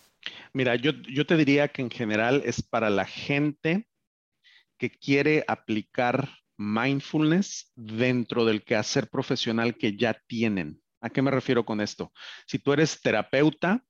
Mira, 0.52 0.76
yo, 0.76 0.92
yo 0.92 1.26
te 1.26 1.36
diría 1.36 1.68
que 1.68 1.82
en 1.82 1.90
general 1.90 2.42
es 2.44 2.62
para 2.62 2.90
la 2.90 3.04
gente 3.04 3.88
que 4.78 4.90
quiere 4.90 5.44
aplicar 5.48 6.28
mindfulness 6.58 7.72
dentro 7.76 8.44
del 8.44 8.62
quehacer 8.62 9.08
profesional 9.08 9.76
que 9.76 9.96
ya 9.96 10.20
tienen. 10.26 10.80
¿A 11.00 11.10
qué 11.10 11.22
me 11.22 11.30
refiero 11.30 11.64
con 11.64 11.80
esto? 11.80 12.12
Si 12.46 12.58
tú 12.58 12.72
eres 12.72 13.00
terapeuta, 13.00 13.84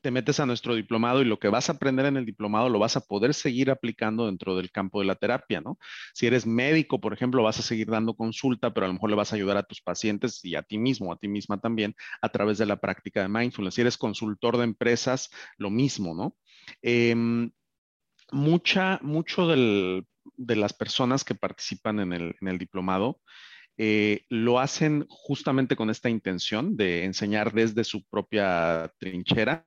te 0.00 0.10
metes 0.10 0.40
a 0.40 0.46
nuestro 0.46 0.74
diplomado 0.74 1.20
y 1.22 1.24
lo 1.24 1.38
que 1.38 1.48
vas 1.48 1.68
a 1.68 1.72
aprender 1.72 2.06
en 2.06 2.16
el 2.16 2.26
diplomado 2.26 2.68
lo 2.68 2.78
vas 2.78 2.96
a 2.96 3.00
poder 3.00 3.34
seguir 3.34 3.70
aplicando 3.70 4.26
dentro 4.26 4.56
del 4.56 4.70
campo 4.70 5.00
de 5.00 5.06
la 5.06 5.14
terapia, 5.14 5.60
¿no? 5.60 5.78
Si 6.14 6.26
eres 6.26 6.46
médico, 6.46 7.00
por 7.00 7.12
ejemplo, 7.12 7.42
vas 7.42 7.58
a 7.58 7.62
seguir 7.62 7.88
dando 7.90 8.14
consulta, 8.14 8.72
pero 8.72 8.86
a 8.86 8.88
lo 8.88 8.94
mejor 8.94 9.10
le 9.10 9.16
vas 9.16 9.32
a 9.32 9.36
ayudar 9.36 9.56
a 9.56 9.62
tus 9.62 9.80
pacientes 9.80 10.44
y 10.44 10.54
a 10.54 10.62
ti 10.62 10.78
mismo, 10.78 11.12
a 11.12 11.18
ti 11.18 11.28
misma 11.28 11.60
también, 11.60 11.94
a 12.22 12.28
través 12.28 12.58
de 12.58 12.66
la 12.66 12.80
práctica 12.80 13.22
de 13.22 13.28
mindfulness. 13.28 13.74
Si 13.74 13.80
eres 13.80 13.98
consultor 13.98 14.56
de 14.56 14.64
empresas, 14.64 15.30
lo 15.58 15.70
mismo, 15.70 16.14
¿no? 16.14 16.36
Em, 16.82 17.50
mucha, 18.32 18.98
mucho 19.02 19.46
de 19.48 20.56
las 20.56 20.72
personas 20.72 21.24
que 21.24 21.34
participan 21.34 22.00
en 22.00 22.12
el, 22.12 22.58
diplomado 22.58 23.20
eh, 23.76 24.24
lo 24.28 24.58
hacen 24.58 25.06
justamente 25.08 25.74
con 25.74 25.88
esta 25.88 26.10
intención 26.10 26.76
de 26.76 27.04
enseñar 27.04 27.52
desde 27.52 27.84
su 27.84 28.04
propia 28.04 28.92
trinchera, 28.98 29.66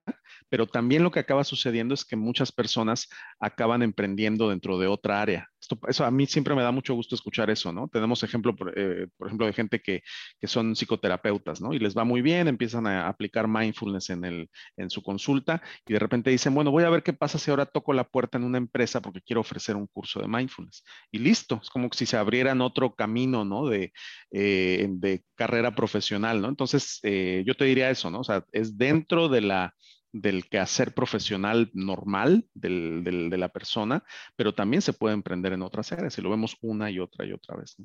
pero 0.49 0.67
también 0.67 1.03
lo 1.03 1.11
que 1.11 1.19
acaba 1.19 1.43
sucediendo 1.43 1.93
es 1.93 2.05
que 2.05 2.15
muchas 2.15 2.51
personas 2.51 3.09
acaban 3.39 3.83
emprendiendo 3.83 4.49
dentro 4.49 4.77
de 4.77 4.87
otra 4.87 5.21
área. 5.21 5.49
Eso 5.87 6.03
a 6.03 6.11
mí 6.11 6.25
siempre 6.25 6.55
me 6.55 6.61
da 6.61 6.71
mucho 6.71 6.93
gusto 6.93 7.15
escuchar 7.15 7.49
eso, 7.49 7.71
¿no? 7.71 7.87
Tenemos 7.87 8.21
ejemplo, 8.23 8.55
por, 8.55 8.77
eh, 8.77 9.07
ejemplo, 9.25 9.45
de 9.45 9.53
gente 9.53 9.81
que, 9.81 10.03
son 10.43 10.75
psicoterapeutas, 10.75 11.61
¿no? 11.61 11.73
Y 11.73 11.79
les 11.79 11.97
va 11.97 12.03
muy 12.03 12.21
bien, 12.21 12.47
empiezan 12.47 12.85
a 12.85 13.07
aplicar 13.07 13.47
mindfulness 13.47 14.09
en, 14.09 14.25
el, 14.25 14.49
en 14.77 14.89
su 14.89 15.01
consulta 15.01 15.61
y 15.87 15.93
de 15.93 15.99
repente 15.99 16.29
dicen, 16.29 16.53
bueno, 16.53 16.69
voy 16.69 16.83
a 16.83 16.89
ver 16.89 17.01
qué 17.01 17.13
pasa 17.13 17.39
si 17.39 17.49
ahora 17.49 17.65
toco 17.65 17.93
la 17.93 18.03
puerta 18.03 18.37
en 18.37 18.43
una 18.43 18.57
empresa 18.57 19.01
porque 19.01 19.21
quiero 19.21 19.41
ofrecer 19.41 19.75
un 19.75 19.87
curso 19.87 20.19
de 20.19 20.27
mindfulness. 20.27 20.83
Y 21.11 21.19
listo, 21.19 21.59
es 21.61 21.69
como 21.69 21.89
si 21.93 22.05
se 22.05 22.17
abrieran 22.17 22.61
otro 22.61 22.93
camino, 22.93 23.45
¿no? 23.45 23.67
De, 23.67 23.93
eh, 24.31 24.87
de 24.89 25.23
carrera 25.35 25.73
profesional, 25.75 26.41
¿no? 26.41 26.49
Entonces, 26.49 26.99
eh, 27.03 27.43
yo 27.45 27.55
te 27.55 27.65
diría 27.65 27.89
eso, 27.89 28.09
¿no? 28.09 28.19
O 28.19 28.23
sea, 28.23 28.45
es 28.51 28.77
dentro 28.77 29.29
de 29.29 29.41
la 29.41 29.73
del 30.13 30.47
quehacer 30.47 30.93
profesional 30.93 31.71
normal 31.73 32.47
de 32.53 33.37
la 33.37 33.49
persona, 33.49 34.03
pero 34.35 34.53
también 34.53 34.81
se 34.81 34.93
puede 34.93 35.15
emprender 35.15 35.53
en 35.53 35.63
otras 35.63 35.91
áreas 35.91 36.17
y 36.17 36.21
lo 36.21 36.29
vemos 36.29 36.55
una 36.61 36.89
y 36.89 36.99
otra 36.99 37.25
y 37.25 37.33
otra 37.33 37.57
vez. 37.57 37.75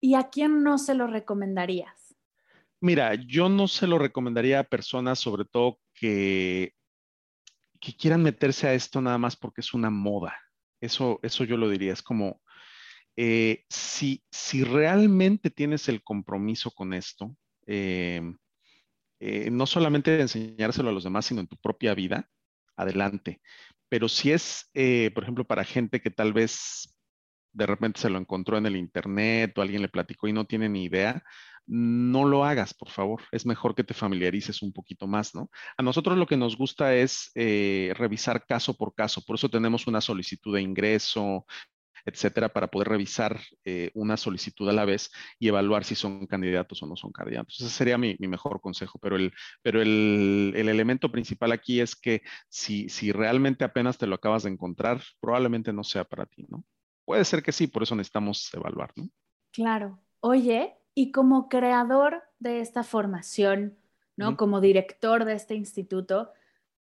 ¿Y 0.00 0.14
a 0.14 0.28
quién 0.28 0.62
no 0.62 0.76
se 0.76 0.94
lo 0.94 1.06
recomendarías? 1.06 2.14
Mira, 2.80 3.14
yo 3.14 3.48
no 3.48 3.66
se 3.66 3.86
lo 3.86 3.98
recomendaría 3.98 4.60
a 4.60 4.64
personas 4.64 5.18
sobre 5.18 5.46
todo 5.46 5.78
que, 5.94 6.74
que 7.80 7.96
quieran 7.96 8.22
meterse 8.22 8.68
a 8.68 8.74
esto 8.74 9.00
nada 9.00 9.16
más 9.16 9.36
porque 9.36 9.62
es 9.62 9.72
una 9.72 9.88
moda. 9.88 10.38
Eso, 10.82 11.18
eso 11.22 11.44
yo 11.44 11.56
lo 11.56 11.70
diría, 11.70 11.94
es 11.94 12.02
como, 12.02 12.42
eh, 13.16 13.64
si, 13.70 14.22
si 14.30 14.64
realmente 14.64 15.48
tienes 15.48 15.88
el 15.88 16.02
compromiso 16.02 16.70
con 16.72 16.92
esto, 16.92 17.34
eh, 17.66 18.20
eh, 19.26 19.50
no 19.50 19.66
solamente 19.66 20.20
enseñárselo 20.20 20.90
a 20.90 20.92
los 20.92 21.04
demás, 21.04 21.26
sino 21.26 21.40
en 21.40 21.46
tu 21.48 21.56
propia 21.56 21.94
vida, 21.94 22.28
adelante. 22.76 23.40
Pero 23.88 24.08
si 24.08 24.32
es, 24.32 24.70
eh, 24.74 25.10
por 25.14 25.22
ejemplo, 25.22 25.46
para 25.46 25.64
gente 25.64 26.00
que 26.02 26.10
tal 26.10 26.32
vez 26.34 26.94
de 27.52 27.66
repente 27.66 28.00
se 28.00 28.10
lo 28.10 28.18
encontró 28.18 28.58
en 28.58 28.66
el 28.66 28.76
internet 28.76 29.56
o 29.56 29.62
alguien 29.62 29.82
le 29.82 29.88
platicó 29.88 30.28
y 30.28 30.32
no 30.32 30.44
tiene 30.44 30.68
ni 30.68 30.84
idea, 30.84 31.22
no 31.66 32.26
lo 32.26 32.44
hagas, 32.44 32.74
por 32.74 32.90
favor. 32.90 33.22
Es 33.32 33.46
mejor 33.46 33.74
que 33.74 33.84
te 33.84 33.94
familiarices 33.94 34.60
un 34.60 34.72
poquito 34.72 35.06
más, 35.06 35.34
¿no? 35.34 35.50
A 35.78 35.82
nosotros 35.82 36.18
lo 36.18 36.26
que 36.26 36.36
nos 36.36 36.58
gusta 36.58 36.94
es 36.94 37.30
eh, 37.34 37.94
revisar 37.96 38.44
caso 38.46 38.76
por 38.76 38.94
caso. 38.94 39.22
Por 39.24 39.36
eso 39.36 39.48
tenemos 39.48 39.86
una 39.86 40.00
solicitud 40.00 40.54
de 40.54 40.62
ingreso, 40.62 41.46
etcétera, 42.04 42.50
para 42.50 42.68
poder 42.68 42.88
revisar 42.88 43.40
eh, 43.64 43.90
una 43.94 44.16
solicitud 44.16 44.68
a 44.68 44.72
la 44.72 44.84
vez 44.84 45.10
y 45.38 45.48
evaluar 45.48 45.84
si 45.84 45.94
son 45.94 46.26
candidatos 46.26 46.82
o 46.82 46.86
no 46.86 46.96
son 46.96 47.12
candidatos. 47.12 47.60
Ese 47.60 47.70
sería 47.70 47.98
mi, 47.98 48.16
mejor 48.18 48.60
consejo, 48.60 48.98
pero, 49.00 49.16
el, 49.16 49.32
pero 49.62 49.80
el, 49.80 50.52
elemento 50.54 51.10
principal 51.10 51.52
aquí 51.52 51.80
es 51.80 51.96
que 51.96 52.22
si, 52.48 52.88
si 52.88 53.12
realmente 53.12 53.64
apenas 53.64 53.98
te 53.98 54.06
lo 54.06 54.16
acabas 54.16 54.42
de 54.42 54.50
encontrar, 54.50 55.00
probablemente 55.20 55.72
no 55.72 55.84
sea 55.84 56.04
para 56.04 56.26
ti, 56.26 56.46
¿no? 56.48 56.64
Puede 57.04 57.24
ser 57.24 57.42
que 57.42 57.52
sí, 57.52 57.66
por 57.66 57.82
eso 57.82 57.94
necesitamos 57.94 58.52
evaluar, 58.54 58.92
¿no? 58.96 59.08
Claro. 59.52 60.00
Oye, 60.20 60.74
y 60.94 61.12
como 61.12 61.48
creador 61.48 62.22
de 62.38 62.60
esta 62.60 62.82
formación, 62.82 63.78
¿no? 64.16 64.36
Como 64.36 64.60
director 64.60 65.24
de 65.24 65.34
este 65.34 65.54
instituto, 65.54 66.32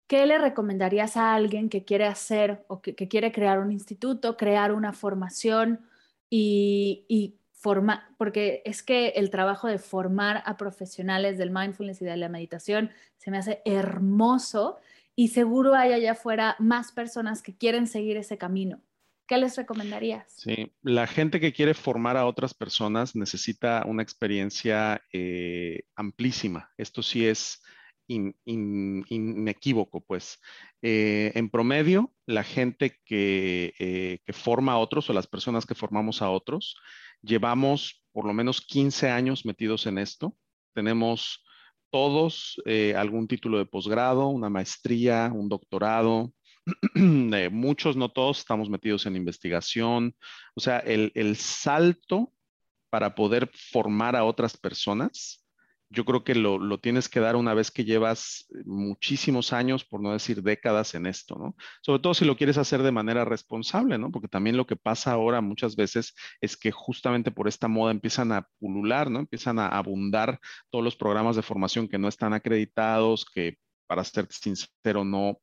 ¿qué 0.08 0.26
le 0.26 0.38
recomendarías 0.38 1.18
a 1.18 1.36
alguien 1.36 1.70
que 1.70 1.84
quiere 1.84 2.06
hacer 2.06 2.66
o 2.68 2.82
que, 2.82 2.96
quiere 2.96 3.32
crear 3.32 3.60
un 3.60 3.72
instituto, 3.72 4.38
crear 4.38 4.72
una 4.72 4.94
formación 4.94 5.82
y, 6.30 7.36
formar? 7.52 8.04
Porque 8.18 8.62
es 8.66 8.84
que 8.84 9.10
el 9.10 9.30
trabajo 9.30 9.68
de 9.68 9.80
formar 9.80 10.44
a 10.46 10.58
profesionales 10.58 11.38
del 11.38 11.52
mindfulness 11.52 12.02
y 12.02 12.06
de 12.06 12.18
la 12.18 12.30
meditación 12.30 12.92
se 13.18 13.32
me 13.32 13.38
hace 13.38 13.62
hermoso 13.66 14.78
y 15.16 15.30
seguro 15.30 15.74
hay 15.74 15.92
allá 15.92 16.14
afuera 16.14 16.56
más 16.60 16.92
personas 16.92 17.42
que 17.42 17.58
quieren 17.58 17.88
seguir 17.88 18.18
ese 18.18 18.38
camino. 18.38 18.82
¿Qué 19.28 19.38
les 19.38 19.58
recomendarías? 19.58 20.32
Sí, 20.38 20.72
la 20.84 21.06
gente 21.06 21.42
que 21.42 21.52
quiere 21.52 21.74
formar 21.74 22.16
a 22.16 22.26
otras 22.26 22.54
personas 22.54 23.14
necesita 23.14 23.84
una 23.86 24.02
experiencia 24.02 25.02
eh, 25.12 25.84
amplísima. 25.98 26.72
Esto 26.78 27.04
sí 27.04 27.28
es 27.28 27.62
inequívoco, 28.08 30.02
pues. 30.02 30.40
Eh, 30.82 31.32
en 31.36 31.50
promedio, 31.50 32.14
la 32.26 32.44
gente 32.44 33.00
que, 33.06 33.74
eh, 33.80 34.20
que, 34.26 34.34
forma 34.34 34.74
a 34.74 34.78
otros 34.78 35.10
o 35.10 35.14
las 35.14 35.28
personas 35.28 35.66
que 35.66 35.76
formamos 35.76 36.22
a 36.22 36.30
otros, 36.30 36.76
llevamos 37.22 38.04
por 38.12 38.26
lo 38.26 38.34
menos 38.34 38.62
15 38.62 39.10
años 39.10 39.46
metidos 39.46 39.86
en 39.86 39.98
esto. 39.98 40.36
Tenemos 40.74 41.44
todos 41.90 42.62
eh, 42.66 42.96
algún 42.96 43.28
título 43.28 43.58
de 43.58 43.66
posgrado, 43.66 44.28
una 44.28 44.50
maestría, 44.50 45.32
un 45.34 45.50
doctorado. 45.50 46.34
muchos, 47.52 47.96
no 47.96 48.10
todos, 48.10 48.40
estamos 48.40 48.70
metidos 48.70 49.06
en 49.06 49.16
investigación. 49.16 50.16
O 50.56 50.60
sea, 50.60 50.80
el 50.80 51.36
salto 51.38 52.34
para 52.90 53.16
poder 53.16 53.50
formar 53.72 54.16
a 54.16 54.24
otras 54.24 54.58
personas, 54.58 55.47
yo 55.90 56.06
creo 56.06 56.24
que 56.24 56.36
lo, 56.36 56.80
tienes 56.80 57.08
que 57.08 57.20
dar 57.20 57.36
una 57.36 57.54
vez 57.54 57.72
que 57.72 57.86
llevas 57.86 58.48
muchísimos 58.66 59.54
años, 59.54 59.86
por 59.86 60.02
no 60.02 60.12
decir 60.12 60.44
décadas 60.44 60.96
en 60.96 61.06
esto, 61.06 61.36
¿no? 61.38 61.56
Sobre 61.82 62.02
todo 62.02 62.14
si 62.14 62.26
lo 62.26 62.36
quieres 62.36 62.58
hacer 62.58 62.84
de 62.84 62.92
manera 62.92 63.24
responsable, 63.26 63.98
¿no? 63.98 64.12
Porque 64.12 64.28
también 64.28 64.58
lo 64.58 64.68
que 64.68 64.76
pasa 64.76 65.12
ahora 65.12 65.40
muchas 65.42 65.76
veces 65.76 66.14
es 66.42 66.58
que 66.58 66.72
justamente 66.72 67.32
por 67.32 67.48
esta 67.48 67.68
moda 67.68 67.92
empiezan 67.92 68.32
a 68.34 68.48
pulular, 68.60 69.10
¿no? 69.10 69.20
Empiezan 69.20 69.60
a 69.60 69.68
abundar 69.68 70.40
todos 70.70 70.84
los 70.84 70.96
programas 70.96 71.36
de 71.36 71.44
formación 71.44 71.88
que 71.88 71.98
no 71.98 72.08
están 72.10 72.34
acreditados, 72.34 73.26
que 73.26 73.58
para 73.88 74.04
ser 74.04 74.28
sincero 74.30 75.06
no, 75.06 75.40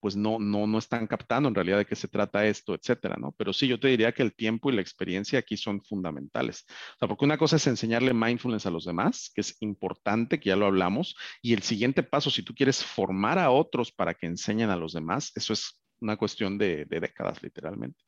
pues 0.00 0.16
no, 0.16 0.38
no, 0.38 0.66
no 0.66 0.78
están 0.78 1.06
captando 1.06 1.48
en 1.48 1.54
realidad 1.54 1.78
de 1.78 1.86
qué 1.86 1.94
se 1.94 2.08
trata 2.08 2.46
esto, 2.46 2.74
etcétera, 2.74 3.16
¿no? 3.18 3.32
Pero 3.32 3.52
sí, 3.52 3.68
yo 3.68 3.78
te 3.78 3.88
diría 3.88 4.12
que 4.12 4.22
el 4.22 4.34
tiempo 4.34 4.70
y 4.70 4.74
la 4.74 4.80
experiencia 4.80 5.38
aquí 5.38 5.56
son 5.56 5.82
fundamentales. 5.82 6.64
O 6.94 6.98
sea, 6.98 7.08
porque 7.08 7.24
una 7.24 7.38
cosa 7.38 7.56
es 7.56 7.66
enseñarle 7.66 8.14
mindfulness 8.14 8.66
a 8.66 8.70
los 8.70 8.84
demás, 8.84 9.30
que 9.34 9.42
es 9.42 9.56
importante, 9.60 10.40
que 10.40 10.48
ya 10.48 10.56
lo 10.56 10.66
hablamos, 10.66 11.16
y 11.42 11.52
el 11.52 11.62
siguiente 11.62 12.02
paso, 12.02 12.30
si 12.30 12.42
tú 12.42 12.54
quieres 12.54 12.84
formar 12.84 13.38
a 13.38 13.50
otros 13.50 13.92
para 13.92 14.14
que 14.14 14.26
enseñen 14.26 14.70
a 14.70 14.76
los 14.76 14.92
demás, 14.92 15.32
eso 15.34 15.52
es 15.52 15.80
una 16.00 16.16
cuestión 16.16 16.56
de, 16.58 16.86
de 16.86 17.00
décadas, 17.00 17.42
literalmente. 17.42 18.00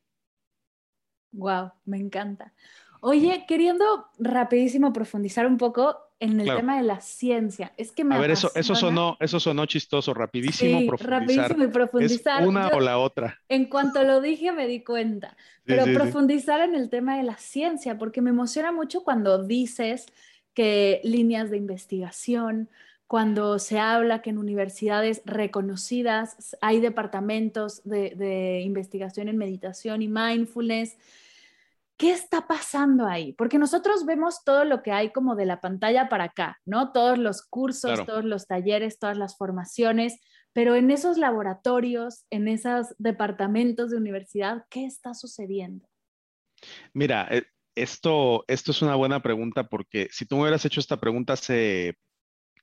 Wow, 1.31 1.71
me 1.85 1.97
encanta. 1.97 2.53
Oye, 3.01 3.45
queriendo 3.47 4.07
rapidísimo 4.17 4.93
profundizar 4.93 5.45
un 5.45 5.57
poco 5.57 5.97
en 6.23 6.39
el 6.39 6.55
tema 6.55 6.77
de 6.77 6.83
la 6.83 7.01
ciencia. 7.01 7.73
Es 7.75 7.91
que 7.91 8.03
me 8.03 8.15
A 8.15 8.19
ver, 8.19 8.31
eso, 8.31 8.49
eso, 8.55 8.75
sonó, 8.75 9.17
eso 9.19 9.39
sonó 9.39 9.65
chistoso, 9.65 10.13
rapidísimo 10.13 10.79
sí, 10.79 10.87
profundizar. 10.87 11.19
Rapidísimo 11.19 11.63
y 11.65 11.67
profundizar. 11.67 12.47
una 12.47 12.67
o 12.69 12.79
la 12.79 12.97
otra. 12.97 13.41
En 13.49 13.65
cuanto 13.65 14.03
lo 14.03 14.21
dije 14.21 14.51
me 14.53 14.67
di 14.67 14.83
cuenta. 14.83 15.35
Pero 15.65 15.85
profundizar 15.93 16.61
en 16.61 16.75
el 16.75 16.89
tema 16.89 17.17
de 17.17 17.23
la 17.23 17.37
ciencia, 17.37 17.97
porque 17.97 18.21
me 18.21 18.29
emociona 18.29 18.71
mucho 18.71 19.03
cuando 19.03 19.43
dices 19.43 20.05
que 20.53 21.01
líneas 21.03 21.49
de 21.49 21.57
investigación, 21.57 22.69
cuando 23.07 23.59
se 23.59 23.79
habla 23.79 24.21
que 24.21 24.29
en 24.29 24.37
universidades 24.37 25.21
reconocidas 25.25 26.57
hay 26.61 26.79
departamentos 26.79 27.81
de, 27.83 28.15
de 28.15 28.61
investigación 28.61 29.27
en 29.27 29.37
meditación 29.37 30.01
y 30.01 30.07
mindfulness 30.07 30.97
¿qué 32.03 32.11
está 32.11 32.47
pasando 32.47 33.07
ahí? 33.07 33.31
Porque 33.31 33.57
nosotros 33.57 34.05
vemos 34.05 34.43
todo 34.43 34.65
lo 34.65 34.83
que 34.83 34.91
hay 34.91 35.13
como 35.13 35.37
de 35.37 35.45
la 35.45 35.61
pantalla 35.61 36.09
para 36.09 36.25
acá, 36.25 36.59
¿no? 36.65 36.91
Todos 36.91 37.17
los 37.17 37.43
cursos, 37.43 38.05
todos 38.05 38.25
los 38.25 38.45
talleres, 38.45 38.99
todas 38.99 39.15
las 39.17 39.37
formaciones, 39.37 40.19
pero 40.51 40.75
en 40.75 40.91
esos 40.91 41.17
laboratorios, 41.17 42.25
en 42.29 42.49
esos 42.49 42.87
departamentos 42.97 43.89
de 43.89 43.95
universidad, 43.95 44.65
¿qué 44.69 44.83
está 44.83 45.13
sucediendo? 45.13 45.87
Mira, 46.91 47.25
eh, 47.31 47.43
esto, 47.73 48.43
esto 48.49 48.71
es 48.71 48.81
una 48.81 48.95
buena 48.95 49.21
pregunta 49.21 49.69
porque 49.69 50.09
si 50.11 50.25
tú 50.25 50.35
me 50.35 50.41
hubieras 50.41 50.65
hecho 50.65 50.81
esta 50.81 50.99
pregunta 50.99 51.31
hace 51.31 51.97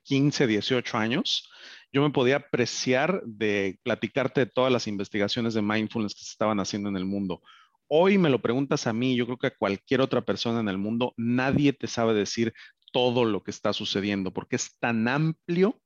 15, 0.03 0.49
18 0.49 0.99
años, 0.99 1.51
yo 1.91 2.03
me 2.03 2.11
podía 2.11 2.36
apreciar 2.36 3.22
de 3.24 3.80
platicarte 3.84 4.41
de 4.41 4.53
todas 4.53 4.70
las 4.70 4.86
investigaciones 4.86 5.55
de 5.55 5.62
mindfulness 5.62 6.14
que 6.14 6.24
se 6.24 6.32
estaban 6.32 6.61
haciendo 6.61 6.91
en 6.91 6.99
el 6.99 7.07
mundo 7.07 7.41
hoy 7.91 8.18
me 8.18 8.30
lo 8.30 8.41
preguntas 8.41 8.86
a 8.86 8.93
mí, 8.93 9.16
yo 9.16 9.26
creo 9.26 9.38
que 9.38 9.49
a 9.49 9.57
cualquier 9.57 10.01
otra 10.01 10.24
persona 10.24 10.61
en 10.61 10.68
el 10.68 10.78
mundo, 10.78 11.12
nadie 11.16 11.72
te 11.72 11.88
sabe 11.88 12.14
decir 12.14 12.55
todo 12.93 13.24
lo 13.24 13.43
que 13.43 13.51
está 13.51 13.72
sucediendo, 13.72 14.32
porque 14.32 14.57
es 14.57 14.78
tan 14.78 15.09
amplio. 15.09 15.80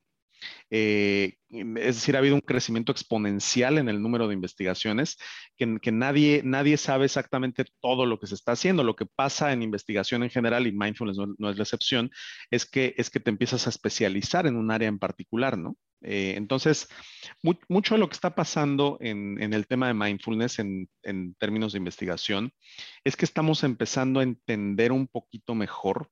Eh, 0.71 1.35
es 1.51 1.97
decir, 1.97 2.17
ha 2.17 2.19
habido 2.19 2.35
un 2.35 2.41
crecimiento 2.41 2.91
exponencial 2.91 3.79
en 3.79 3.89
el 3.89 4.03
número 4.03 4.27
de 4.27 4.35
investigaciones 4.35 5.17
que, 5.57 5.93
nadie, 5.93 6.43
nadie 6.45 6.77
sabe 6.77 7.05
exactamente 7.05 7.65
todo 7.81 8.07
lo 8.07 8.19
que 8.19 8.27
se 8.27 8.35
está 8.35 8.53
haciendo. 8.53 8.83
Lo 8.83 8.97
que 8.97 9.07
pasa 9.07 9.53
en 9.53 9.63
investigación 9.63 10.23
en 10.23 10.31
general, 10.31 10.67
y 10.67 10.73
mindfulness 10.73 11.19
no, 11.39 11.51
es 11.51 11.57
la 11.57 11.63
excepción, 11.63 12.11
es 12.51 12.67
que, 12.67 12.95
es 12.97 13.11
que 13.11 13.21
te 13.21 13.31
empiezas 13.31 13.67
a 13.67 13.71
especializar 13.71 14.47
en 14.47 14.57
un 14.57 14.71
área 14.71 14.89
en 14.89 14.99
particular, 14.99 15.57
¿no? 15.57 15.77
Eh, 16.03 16.35
entonces, 16.37 16.89
mucho 17.69 17.95
de 17.95 17.99
lo 17.99 18.09
que 18.09 18.15
está 18.15 18.35
pasando 18.35 18.99
en, 19.01 19.41
el 19.41 19.67
tema 19.67 19.87
de 19.87 19.95
mindfulness 19.95 20.59
en, 20.59 20.89
términos 21.39 21.73
de 21.73 21.79
investigación 21.79 22.53
es 23.05 23.17
que 23.17 23.25
estamos 23.25 23.65
empezando 23.65 24.21
a 24.21 24.25
entender 24.25 24.93
un 24.93 25.07
poquito 25.09 25.55
mejor 25.55 26.11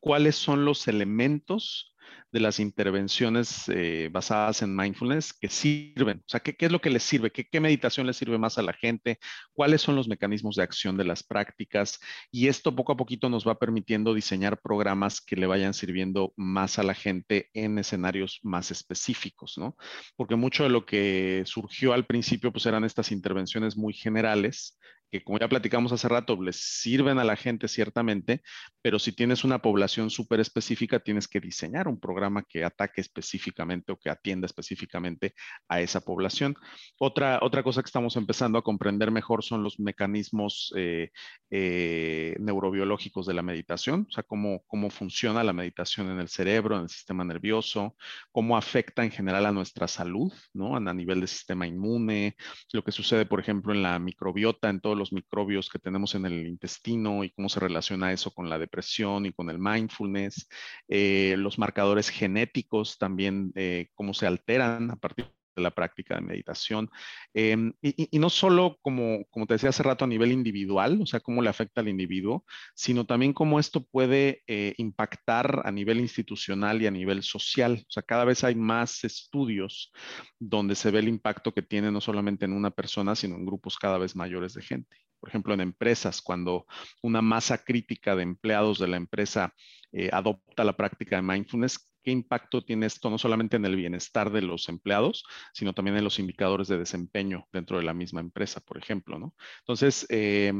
cuáles 0.00 0.36
son 0.36 0.64
los 0.64 0.86
elementos 0.86 1.87
de 2.30 2.40
las 2.40 2.60
intervenciones 2.60 3.68
eh, 3.68 4.10
basadas 4.12 4.62
en 4.62 4.76
mindfulness 4.76 5.32
que 5.32 5.48
sirven. 5.48 6.18
O 6.18 6.28
sea, 6.28 6.40
¿qué, 6.40 6.54
es 6.58 6.72
lo 6.72 6.80
que 6.80 6.90
les 6.90 7.02
sirve? 7.02 7.30
¿Qué, 7.30 7.44
¿Qué, 7.44 7.60
meditación 7.60 8.06
les 8.06 8.16
sirve 8.16 8.38
más 8.38 8.58
a 8.58 8.62
la 8.62 8.72
gente? 8.72 9.18
¿Cuáles 9.52 9.80
son 9.80 9.96
los 9.96 10.08
mecanismos 10.08 10.56
de 10.56 10.62
acción 10.62 10.96
de 10.96 11.04
las 11.04 11.22
prácticas? 11.22 12.00
Y 12.30 12.48
esto 12.48 12.74
poco 12.74 12.92
a 12.92 12.96
poquito 12.96 13.28
nos 13.28 13.46
va 13.46 13.58
permitiendo 13.58 14.14
diseñar 14.14 14.60
programas 14.60 15.20
que 15.20 15.36
le 15.36 15.46
vayan 15.46 15.74
sirviendo 15.74 16.32
más 16.36 16.78
a 16.78 16.82
la 16.82 16.94
gente 16.94 17.50
en 17.54 17.78
escenarios 17.78 18.40
más 18.42 18.70
específicos, 18.70 19.56
¿no? 19.56 19.76
Porque 20.16 20.36
mucho 20.36 20.64
de 20.64 20.70
lo 20.70 20.84
que 20.84 21.42
surgió 21.46 21.92
al 21.92 22.06
principio, 22.06 22.52
pues 22.52 22.66
eran 22.66 22.84
estas 22.84 23.10
intervenciones 23.10 23.76
muy 23.76 23.94
generales 23.94 24.78
que 25.10 25.22
como 25.22 25.38
ya 25.38 25.48
platicamos 25.48 25.92
hace 25.92 26.08
rato, 26.08 26.40
les 26.40 26.56
sirven 26.56 27.18
a 27.18 27.24
la 27.24 27.36
gente 27.36 27.68
ciertamente, 27.68 28.42
pero 28.82 28.98
si 28.98 29.12
tienes 29.12 29.44
una 29.44 29.60
población 29.60 30.10
súper 30.10 30.40
específica, 30.40 31.00
tienes 31.00 31.28
que 31.28 31.40
diseñar 31.40 31.88
un 31.88 32.00
programa 32.00 32.42
que 32.42 32.64
ataque 32.64 33.00
específicamente 33.00 33.92
o 33.92 33.98
que 33.98 34.10
atienda 34.10 34.46
específicamente 34.46 35.34
a 35.68 35.80
esa 35.80 36.00
población. 36.00 36.56
Otra, 36.98 37.38
otra 37.42 37.62
cosa 37.62 37.82
que 37.82 37.88
estamos 37.88 38.16
empezando 38.16 38.58
a 38.58 38.62
comprender 38.62 39.10
mejor 39.10 39.44
son 39.44 39.62
los 39.62 39.80
mecanismos 39.80 40.72
eh, 40.76 41.10
eh, 41.50 42.36
neurobiológicos 42.38 43.26
de 43.26 43.34
la 43.34 43.42
meditación, 43.42 44.06
o 44.08 44.12
sea, 44.12 44.22
cómo, 44.22 44.62
cómo 44.66 44.90
funciona 44.90 45.44
la 45.44 45.52
meditación 45.52 46.10
en 46.10 46.20
el 46.20 46.28
cerebro, 46.28 46.76
en 46.76 46.82
el 46.82 46.88
sistema 46.88 47.24
nervioso, 47.24 47.96
cómo 48.32 48.56
afecta 48.56 49.04
en 49.04 49.10
general 49.10 49.46
a 49.46 49.52
nuestra 49.52 49.88
salud, 49.88 50.32
¿no? 50.52 50.76
A 50.76 50.80
nivel 50.94 51.20
del 51.20 51.28
sistema 51.28 51.66
inmune, 51.66 52.36
lo 52.72 52.82
que 52.84 52.92
sucede, 52.92 53.26
por 53.26 53.40
ejemplo, 53.40 53.72
en 53.72 53.82
la 53.82 53.98
microbiota, 53.98 54.68
en 54.68 54.80
todo 54.80 54.94
los 54.98 55.12
microbios 55.12 55.68
que 55.70 55.78
tenemos 55.78 56.14
en 56.14 56.26
el 56.26 56.46
intestino 56.46 57.24
y 57.24 57.30
cómo 57.30 57.48
se 57.48 57.60
relaciona 57.60 58.12
eso 58.12 58.30
con 58.30 58.48
la 58.50 58.58
depresión 58.58 59.26
y 59.26 59.32
con 59.32 59.50
el 59.50 59.58
mindfulness, 59.58 60.48
eh, 60.88 61.34
los 61.38 61.58
marcadores 61.58 62.10
genéticos 62.10 62.98
también, 62.98 63.52
eh, 63.54 63.88
cómo 63.94 64.12
se 64.14 64.26
alteran 64.26 64.90
a 64.90 64.96
partir 64.96 65.37
de 65.58 65.62
la 65.64 65.70
práctica 65.70 66.14
de 66.14 66.22
meditación. 66.22 66.90
Em, 67.34 67.72
y, 67.82 68.18
no 68.18 68.30
solo, 68.30 68.78
como, 68.82 69.24
como 69.30 69.46
te 69.46 69.54
decía 69.54 69.70
hace 69.70 69.82
rato, 69.82 70.04
a 70.04 70.08
nivel 70.08 70.32
individual, 70.32 71.00
o 71.02 71.06
sea, 71.06 71.20
cómo 71.20 71.42
le 71.42 71.50
afecta 71.50 71.80
al 71.80 71.88
individuo, 71.88 72.44
sino 72.74 73.04
también 73.04 73.32
cómo 73.32 73.60
esto 73.60 73.84
puede 73.84 74.42
eh, 74.46 74.74
impactar 74.78 75.62
a 75.64 75.72
nivel 75.72 76.00
institucional 76.00 76.80
y 76.82 76.86
a 76.86 76.90
nivel 76.90 77.22
social. 77.22 77.84
O 77.86 77.90
sea, 77.90 78.02
cada 78.02 78.24
vez 78.24 78.44
hay 78.44 78.54
más 78.54 79.04
estudios 79.04 79.92
donde 80.38 80.74
se 80.74 80.90
ve 80.90 81.00
el 81.00 81.08
impacto 81.08 81.52
que 81.52 81.62
tiene 81.62 81.90
no 81.90 82.00
solamente 82.00 82.44
en 82.44 82.52
una 82.52 82.70
persona, 82.70 83.14
sino 83.14 83.36
en 83.36 83.46
grupos 83.46 83.76
cada 83.78 83.98
vez 83.98 84.16
mayores 84.16 84.54
de 84.54 84.62
gente. 84.62 84.96
Por 85.20 85.28
ejemplo, 85.30 85.54
en 85.54 85.60
empresas, 85.60 86.22
cuando 86.22 86.66
una 87.02 87.22
masa 87.22 87.58
crítica 87.58 88.14
de 88.14 88.22
empleados 88.22 88.78
de 88.78 88.88
la 88.88 88.96
empresa 88.96 89.52
eh, 89.92 90.10
adopta 90.12 90.64
la 90.64 90.76
práctica 90.76 91.16
de 91.16 91.22
mindfulness, 91.22 91.90
qué 92.08 92.12
impacto 92.12 92.64
tiene 92.64 92.86
esto 92.86 93.10
no 93.10 93.18
solamente 93.18 93.56
en 93.58 93.66
el 93.66 93.76
bienestar 93.76 94.32
de 94.32 94.40
los 94.40 94.70
empleados, 94.70 95.24
sino 95.52 95.74
también 95.74 95.98
en 95.98 96.04
los 96.04 96.18
indicadores 96.18 96.66
de 96.66 96.78
desempeño 96.78 97.46
dentro 97.52 97.76
de 97.76 97.84
la 97.84 97.92
misma 97.92 98.22
empresa, 98.22 98.62
por 98.62 98.78
ejemplo, 98.78 99.18
¿no? 99.18 99.34
Entonces, 99.58 100.06
eh, 100.08 100.54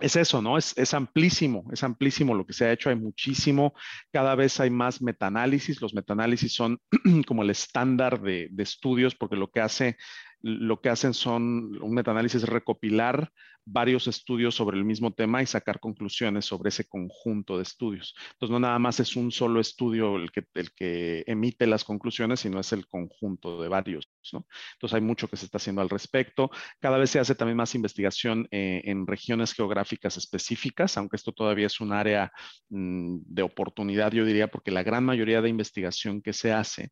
es 0.00 0.16
eso, 0.16 0.42
¿no? 0.42 0.58
Es, 0.58 0.92
amplísimo, 0.92 1.64
es 1.72 1.82
amplísimo 1.82 2.34
lo 2.34 2.44
que 2.44 2.52
se 2.52 2.66
ha 2.66 2.72
hecho, 2.72 2.90
hay 2.90 2.96
muchísimo, 2.96 3.72
cada 4.12 4.34
vez 4.34 4.60
hay 4.60 4.68
más 4.68 5.00
metaanálisis, 5.00 5.80
los 5.80 5.94
metaanálisis 5.94 6.52
son 6.52 6.78
como 7.26 7.42
el 7.42 7.48
estándar 7.48 8.20
de, 8.20 8.48
de, 8.50 8.62
estudios 8.62 9.14
porque 9.14 9.36
lo 9.36 9.50
que 9.50 9.60
hace 9.60 9.96
lo 10.42 10.80
que 10.80 10.90
hacen 10.90 11.14
son 11.14 11.82
un 11.82 11.94
metaanálisis 11.94 12.42
recopilar 12.42 13.32
varios 13.72 14.06
estudios 14.06 14.54
sobre 14.54 14.76
el 14.76 14.84
mismo 14.84 15.12
tema 15.12 15.42
y 15.42 15.46
sacar 15.46 15.80
conclusiones 15.80 16.44
sobre 16.44 16.70
ese 16.70 16.84
conjunto 16.88 17.56
de 17.56 17.62
estudios. 17.62 18.14
Entonces, 18.32 18.52
no 18.52 18.60
nada 18.60 18.78
más 18.78 19.00
es 19.00 19.16
un 19.16 19.30
solo 19.30 19.60
estudio 19.60 20.16
el 20.16 20.30
que, 20.30 21.24
emite 21.26 21.66
las 21.66 21.84
conclusiones, 21.84 22.40
sino 22.40 22.60
es 22.60 22.72
el 22.72 22.86
conjunto 22.86 23.62
de 23.62 23.68
varios. 23.68 24.08
¿no? 24.32 24.46
Entonces, 24.74 24.94
hay 24.94 25.00
mucho 25.00 25.28
que 25.28 25.36
se 25.36 25.46
está 25.46 25.58
haciendo 25.58 25.82
al 25.82 25.88
respecto. 25.88 26.50
Cada 26.80 26.98
vez 26.98 27.10
se 27.10 27.20
hace 27.20 27.34
también 27.34 27.56
más 27.56 27.74
investigación 27.74 28.48
eh, 28.50 28.82
en 28.84 29.06
regiones 29.06 29.52
geográficas 29.52 30.16
específicas, 30.16 30.96
aunque 30.96 31.16
esto 31.16 31.32
todavía 31.32 31.66
es 31.66 31.80
un 31.80 31.92
área 31.92 32.32
mm, 32.70 33.18
de 33.24 33.42
oportunidad, 33.42 34.12
yo 34.12 34.24
diría, 34.24 34.48
porque 34.48 34.70
la 34.70 34.82
gran 34.82 35.04
mayoría 35.04 35.40
de 35.42 35.48
investigación 35.48 36.22
que 36.22 36.32
se 36.32 36.52
hace 36.52 36.90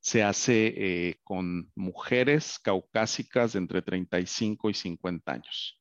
se 0.00 0.22
hace 0.22 0.74
eh, 0.76 1.16
con 1.24 1.70
mujeres 1.74 2.58
caucásicas 2.58 3.52
de 3.52 3.60
entre 3.60 3.82
35 3.82 4.70
y 4.70 4.74
50 4.74 5.32
años. 5.32 5.79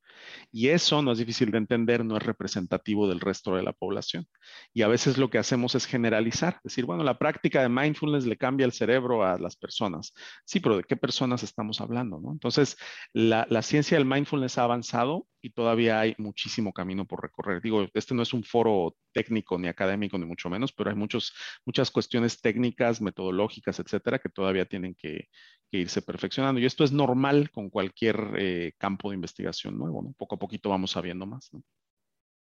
Y 0.52 0.70
eso 0.70 1.02
no 1.02 1.12
es 1.12 1.18
difícil 1.18 1.52
de 1.52 1.58
entender, 1.58 2.04
no 2.06 2.18
es 2.18 2.24
representativo 2.24 3.08
del 3.08 3.20
resto 3.20 3.56
de 3.56 3.64
la 3.64 3.74
población. 3.74 4.28
Y 4.74 4.82
a 4.82 4.88
veces 4.88 5.18
lo 5.18 5.30
que 5.30 5.38
hacemos 5.38 5.76
es 5.76 5.86
generalizar, 5.86 6.60
decir, 6.64 6.86
bueno, 6.86 7.04
la 7.04 7.18
práctica 7.18 7.62
de 7.62 7.70
mindfulness 7.70 8.26
le 8.26 8.38
cambia 8.38 8.66
el 8.66 8.72
cerebro 8.72 9.24
a 9.24 9.38
las 9.38 9.56
personas. 9.56 10.14
Sí, 10.46 10.60
pero 10.60 10.78
¿de 10.78 10.84
qué 10.84 10.96
personas 10.96 11.44
estamos 11.44 11.82
hablando? 11.82 12.22
Entonces, 12.32 12.78
la, 13.14 13.46
ciencia 13.62 13.98
del 13.98 14.06
mindfulness 14.06 14.58
ha 14.58 14.64
avanzado 14.64 15.28
y 15.42 15.52
todavía 15.52 16.00
hay 16.00 16.16
muchísimo 16.18 16.74
camino 16.74 17.06
por 17.06 17.22
recorrer. 17.22 17.62
Digo, 17.62 17.88
este 17.94 18.16
no 18.16 18.24
es 18.24 18.34
un 18.34 18.44
foro 18.44 18.96
técnico 19.14 19.58
ni 19.58 19.68
académico, 19.68 20.18
ni 20.18 20.26
mucho 20.26 20.50
menos, 20.50 20.74
pero 20.74 20.90
hay 20.90 20.96
muchos, 20.96 21.34
muchas 21.66 21.92
cuestiones 21.92 22.42
técnicas, 22.42 23.02
metodológicas, 23.02 23.80
etcétera, 23.80 24.20
que 24.20 24.30
todavía 24.30 24.66
tienen 24.66 24.96
que, 24.96 25.28
irse 25.72 26.02
perfeccionando. 26.02 26.60
Y 26.60 26.66
esto 26.66 26.84
es 26.84 26.92
normal 26.92 27.52
con 27.52 27.70
cualquier 27.70 28.34
eh, 28.38 28.74
campo 28.78 29.10
de 29.10 29.16
investigación 29.16 29.78
nuevo, 29.78 30.02
¿no? 30.02 30.09
Poco 30.18 30.36
a 30.36 30.40
poquito 30.40 30.70
vamos 30.70 30.92
sabiendo 30.92 31.26
más, 31.26 31.54
¿no? 31.54 31.64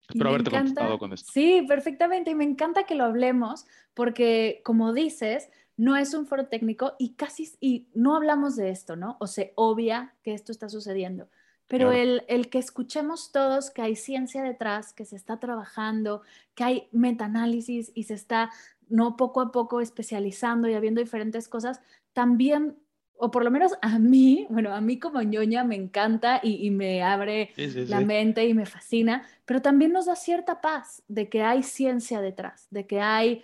Espero 0.09 0.29
haberte 0.29 0.51
contestado 0.51 0.97
con 0.99 1.13
esto. 1.13 1.31
Sí, 1.33 1.65
perfectamente. 1.67 2.31
Y 2.31 2.35
me 2.35 2.45
encanta 2.45 2.85
que 2.85 2.95
lo 2.95 3.03
hablemos 3.03 3.65
porque, 3.93 4.61
como 4.63 4.93
dices, 4.93 5.49
no 5.75 5.95
es 5.97 6.13
un 6.13 6.25
foro 6.25 6.47
técnico 6.47 6.93
y 6.97 7.15
casi 7.15 7.51
y 7.59 7.87
no 7.93 8.15
hablamos 8.15 8.55
de 8.55 8.69
esto, 8.69 8.95
¿no? 8.95 9.17
O 9.19 9.27
se 9.27 9.53
obvia 9.55 10.15
que 10.23 10.33
esto 10.33 10.51
está 10.51 10.69
sucediendo. 10.69 11.29
Pero 11.67 11.91
el, 11.91 12.23
el, 12.29 12.49
que 12.49 12.59
escuchemos 12.59 13.33
todos 13.33 13.71
que 13.71 13.81
hay 13.81 13.97
ciencia 13.97 14.41
detrás, 14.41 14.93
que 14.93 15.03
se 15.03 15.17
está 15.17 15.37
trabajando, 15.37 16.21
que 16.55 16.63
hay 16.63 16.87
metaanálisis 16.93 17.91
y 17.93 18.03
se 18.03 18.13
está, 18.13 18.51
no 18.87 19.17
poco 19.17 19.41
a 19.41 19.51
poco 19.51 19.81
especializando 19.81 20.69
y 20.69 20.75
habiendo 20.75 21.01
diferentes 21.01 21.49
cosas, 21.49 21.81
también 22.13 22.77
o 23.19 23.31
por 23.31 23.43
lo 23.43 23.51
menos 23.51 23.73
a 23.81 23.99
mí, 23.99 24.47
bueno, 24.49 24.73
a 24.73 24.81
mí 24.81 24.99
como 24.99 25.21
ñoña 25.21 25.63
me 25.63 25.75
encanta 25.75 26.39
y, 26.43 26.69
me 26.71 27.03
abre 27.03 27.51
la 27.55 28.01
mente 28.01 28.45
y 28.45 28.53
me 28.53 28.65
fascina, 28.65 29.27
pero 29.45 29.61
también 29.61 29.91
nos 29.91 30.05
da 30.05 30.15
cierta 30.15 30.61
paz 30.61 31.03
de 31.07 31.29
que 31.29 31.41
hay 31.41 31.63
ciencia 31.63 32.21
detrás, 32.21 32.67
de 32.69 32.85
que 32.85 33.01
hay 33.01 33.43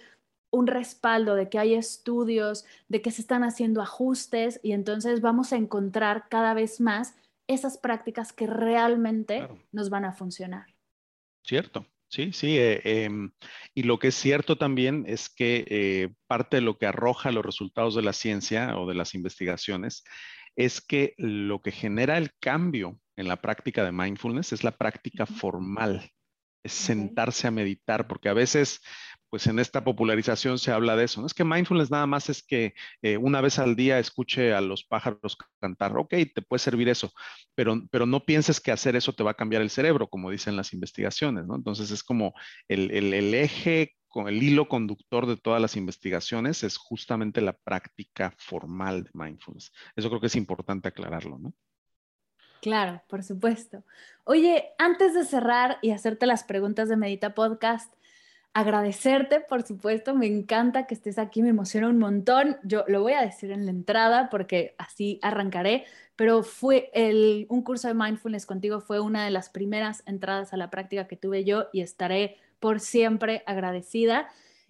un 0.52 0.68
respaldo, 0.68 1.36
de 1.36 1.50
que 1.50 1.58
hay 1.58 1.74
estudios, 1.74 2.66
de 2.88 3.02
que 3.02 3.12
se 3.12 3.22
están 3.22 3.44
haciendo 3.44 3.82
ajustes 3.82 4.60
y 4.62 4.74
entonces 4.74 5.22
vamos 5.22 5.52
a 5.52 5.58
encontrar 5.58 6.30
cada 6.30 6.54
vez 6.54 6.80
más 6.80 7.16
esas 7.48 7.78
prácticas 7.78 8.32
que 8.34 8.48
realmente 8.48 9.48
nos 9.72 9.90
van 9.90 10.06
a 10.06 10.14
funcionar. 10.14 10.68
Cierto. 11.44 11.86
Sí, 12.14 12.32
sí. 12.32 12.60
Eh, 12.60 13.06
em, 13.06 13.32
y 13.74 13.84
lo 13.84 13.98
que 13.98 14.10
es 14.10 14.16
cierto 14.16 14.56
también 14.56 15.04
es 15.08 15.30
que 15.30 15.66
eh, 15.68 16.14
parte 16.28 16.58
de 16.58 16.62
lo 16.62 16.78
que 16.78 16.86
arroja 16.86 17.32
los 17.32 17.44
resultados 17.44 17.96
de 17.96 18.04
la 18.04 18.14
ciencia 18.14 18.78
o 18.78 18.88
de 18.88 18.94
las 18.94 19.16
investigaciones 19.16 20.04
es 20.56 20.80
que 20.80 21.16
lo 21.18 21.64
que 21.64 21.72
genera 21.72 22.20
el 22.20 22.30
cambio 22.40 23.00
en 23.16 23.28
la 23.28 23.42
práctica 23.42 23.84
de 23.84 23.92
mindfulness 23.92 24.54
es 24.54 24.64
la 24.64 24.78
práctica 24.78 25.26
formal, 25.26 26.12
es 26.64 26.74
sentarse 26.74 27.48
a 27.48 27.52
meditar, 27.52 28.08
porque 28.08 28.30
a 28.30 28.34
veces 28.34 28.82
pues 29.34 29.48
en 29.48 29.58
esta 29.58 29.84
popularización 29.84 30.60
se 30.60 30.72
habla 30.72 30.96
de 30.96 31.06
eso. 31.06 31.20
No 31.20 31.26
es 31.26 31.34
que 31.34 31.44
mindfulness 31.44 31.90
nada 31.90 32.06
más 32.06 32.30
es 32.30 32.44
que 32.44 32.76
eh, 33.02 33.18
una 33.18 33.42
vez 33.42 33.58
al 33.58 33.76
día 33.76 33.98
escuche 33.98 34.54
a 34.54 34.62
los 34.62 34.84
pájaros 34.84 35.36
cantar. 35.60 35.98
Ok, 35.98 36.14
te 36.36 36.44
puede 36.44 36.60
servir 36.60 36.88
eso, 36.88 37.12
pero, 37.56 37.82
pero 37.90 38.06
no 38.06 38.26
pienses 38.26 38.62
que 38.62 38.72
hacer 38.72 38.96
eso 38.96 39.12
te 39.12 39.24
va 39.24 39.32
a 39.32 39.34
cambiar 39.34 39.64
el 39.64 39.72
cerebro, 39.72 40.08
como 40.08 40.30
dicen 40.30 40.56
las 40.56 40.72
investigaciones, 40.72 41.48
¿no? 41.48 41.56
Entonces 41.56 41.90
es 41.90 42.04
como 42.04 42.36
el, 42.68 42.92
el, 42.92 43.34
eje 43.34 43.96
con 44.08 44.28
el 44.28 44.44
hilo 44.44 44.68
conductor 44.68 45.26
de 45.26 45.38
todas 45.38 45.60
las 45.60 45.78
investigaciones 45.78 46.64
es 46.64 46.78
justamente 46.78 47.42
la 47.42 47.54
práctica 47.54 48.36
formal 48.38 49.06
de 49.06 49.10
mindfulness. 49.16 49.72
Eso 49.96 50.10
creo 50.10 50.22
que 50.22 50.28
es 50.28 50.36
importante 50.36 50.90
aclararlo, 50.90 51.40
¿no? 51.40 51.56
Claro, 52.62 53.02
por 53.08 53.24
supuesto. 53.24 53.84
Oye, 54.26 54.74
antes 54.78 55.16
de 55.16 55.26
cerrar 55.26 55.80
y 55.82 55.90
hacerte 55.90 56.28
las 56.28 56.44
preguntas 56.44 56.88
de 56.88 56.98
Medita 56.98 57.34
Podcast, 57.34 57.92
agradecerte, 58.54 59.40
por 59.40 59.64
supuesto, 59.64 60.14
me 60.14 60.28
encanta 60.28 60.86
que 60.86 60.94
estés 60.94 61.18
aquí, 61.18 61.42
me 61.42 61.50
emociona 61.50 61.90
un 61.90 61.98
montón. 61.98 62.58
Yo 62.64 62.84
lo 62.88 63.02
voy 63.02 63.14
a 63.14 63.22
decir 63.22 63.52
en 63.52 63.66
la 63.66 63.72
entrada 63.72 64.30
porque 64.30 64.76
así 64.78 65.20
arrancaré, 65.24 65.86
pero 66.16 66.44
fue 66.44 66.92
el, 66.94 67.48
un 67.50 67.64
curso 67.64 67.88
de 67.88 67.96
mindfulness 67.96 68.46
contigo 68.46 68.80
fue 68.80 69.00
una 69.00 69.26
de 69.26 69.32
las 69.32 69.50
primeras 69.50 70.04
entradas 70.06 70.54
a 70.54 70.58
la 70.58 70.70
práctica 70.70 71.08
que 71.08 71.18
tuve 71.18 71.44
yo 71.44 71.68
y 71.74 71.82
estaré 71.82 72.38
por 72.60 72.80
siempre 72.80 73.44
agradecida. 73.48 74.28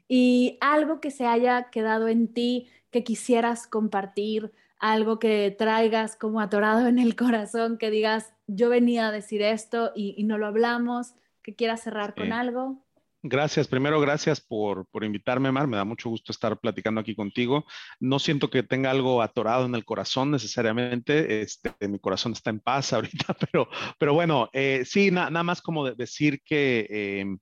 Y 0.07 0.57
algo 0.61 1.01
que 1.01 1.11
se 1.11 1.25
haya 1.25 1.69
quedado 1.69 2.07
en 2.07 2.33
ti, 2.33 2.69
que 2.89 3.03
quisieras 3.03 3.67
compartir, 3.67 4.53
algo 4.79 5.19
que 5.19 5.53
traigas 5.57 6.15
como 6.15 6.41
atorado 6.41 6.87
en 6.87 6.99
el 6.99 7.15
corazón, 7.15 7.77
que 7.77 7.89
digas, 7.89 8.33
yo 8.47 8.69
venía 8.69 9.07
a 9.07 9.11
decir 9.11 9.41
esto 9.41 9.91
y, 9.95 10.23
no 10.23 10.37
lo 10.37 10.45
hablamos, 10.45 11.15
que 11.41 11.55
quieras 11.55 11.81
cerrar 11.81 12.15
con 12.15 12.33
algo. 12.33 12.82
Gracias, 13.25 13.69
primero 13.69 14.01
gracias 14.01 14.41
por, 14.41 14.85
invitarme, 15.01 15.49
Mar. 15.49 15.65
Me 15.65 15.77
da 15.77 15.85
mucho 15.85 16.09
gusto 16.09 16.33
estar 16.33 16.59
platicando 16.59 16.99
aquí 16.99 17.15
contigo. 17.15 17.65
No 18.01 18.19
siento 18.19 18.49
que 18.49 18.63
tenga 18.63 18.91
algo 18.91 19.21
atorado 19.21 19.65
en 19.65 19.75
el 19.75 19.85
corazón 19.85 20.29
necesariamente. 20.29 21.41
Este, 21.41 21.71
mi 21.87 21.99
corazón 21.99 22.33
está 22.33 22.49
en 22.49 22.59
paz 22.59 22.91
ahorita, 22.93 23.33
pero, 23.35 23.69
pero 23.97 24.13
bueno, 24.13 24.49
eh, 24.51 24.83
sí, 24.85 25.09
nada 25.09 25.43
más 25.43 25.61
como 25.61 25.89
decir 25.89 26.41
que 26.43 27.21
em, 27.21 27.39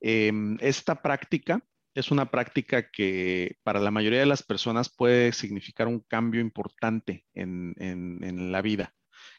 em, 0.00 0.56
esta 0.60 1.02
práctica 1.02 1.62
es 1.94 2.10
una 2.10 2.30
práctica 2.30 2.90
que 2.90 3.56
para 3.62 3.80
la 3.80 3.90
mayoría 3.90 4.20
de 4.20 4.26
las 4.26 4.42
personas 4.42 4.88
puede 4.88 5.32
significar 5.34 5.88
un 5.88 6.00
cambio 6.00 6.40
importante 6.40 7.26
en 7.34 7.74
la 8.50 8.62
vida 8.62 8.94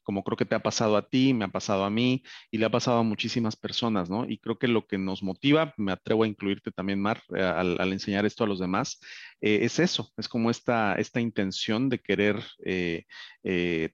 como 0.10 0.24
creo 0.24 0.38
que 0.38 0.45
te 0.45 0.55
ha 0.55 0.64
pasado 0.64 0.97
a 0.97 1.07
ti, 1.07 1.36
me 1.36 1.45
ha 1.45 1.49
pasado 1.49 1.84
a 1.86 1.91
mí 1.91 2.24
y 2.49 2.57
le 2.57 2.66
ha 2.66 2.72
pasado 2.72 2.97
a 2.97 3.03
muchísimas 3.03 3.55
personas, 3.55 4.10
¿no? 4.10 4.28
Y 4.28 4.39
creo 4.39 4.57
que 4.57 4.68
lo 4.68 4.88
que 4.88 4.97
nos 4.97 5.22
motiva, 5.22 5.72
me 5.78 5.91
atrevo 5.91 6.24
a 6.24 6.28
incluirte 6.28 6.72
también, 6.72 6.99
Mar, 6.99 7.22
eh, 7.36 7.43
al, 7.43 7.93
enseñar 7.93 8.26
esto 8.26 8.43
a 8.43 8.47
los 8.47 8.57
demás, 8.57 8.99
eh, 9.39 9.60
es 9.62 9.78
eso, 9.78 10.12
es 10.18 10.28
como 10.28 10.49
esta, 10.49 10.95
esta 10.95 11.22
intención 11.22 11.89
de 11.89 11.99
querer 11.99 12.43
eh, 12.66 13.05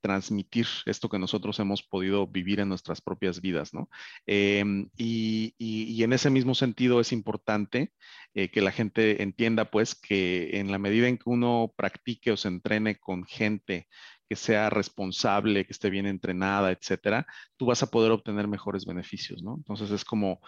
transmitir 0.01 0.67
esto 0.85 1.09
que 1.09 1.19
nosotros 1.19 1.59
hemos 1.59 1.83
podido 1.83 2.25
vivir 2.27 2.61
en 2.61 2.69
nuestras 2.69 3.01
propias 3.01 3.41
vidas, 3.41 3.73
¿no? 3.73 3.89
Em, 4.25 4.89
y, 4.95 5.53
y, 5.57 6.01
en 6.01 6.13
ese 6.13 6.29
mismo 6.29 6.55
sentido 6.55 7.01
es 7.01 7.11
importante 7.11 7.91
que 8.33 8.61
la 8.61 8.71
gente 8.71 9.23
entienda, 9.23 9.71
pues, 9.71 9.95
que 9.95 10.59
en 10.59 10.69
la 10.69 10.77
medida 10.77 11.07
en 11.07 11.17
que 11.17 11.29
uno 11.29 11.73
practique 11.77 12.31
o 12.31 12.37
se 12.37 12.49
entrene 12.49 12.99
con 12.99 13.25
gente, 13.25 13.87
que 14.27 14.35
sea 14.35 14.69
responsable, 14.69 15.65
que 15.65 15.73
esté 15.73 15.89
bien 15.89 16.05
entrenada, 16.05 16.71
etcétera, 16.71 17.27
tú 17.57 17.67
vas 17.67 17.83
a 17.83 17.91
poder 17.91 18.11
obtener 18.11 18.47
mejores 18.47 18.85
beneficios, 18.85 19.43
¿no? 19.43 19.55
Entonces 19.57 19.91
es 19.91 20.03
como, 20.03 20.41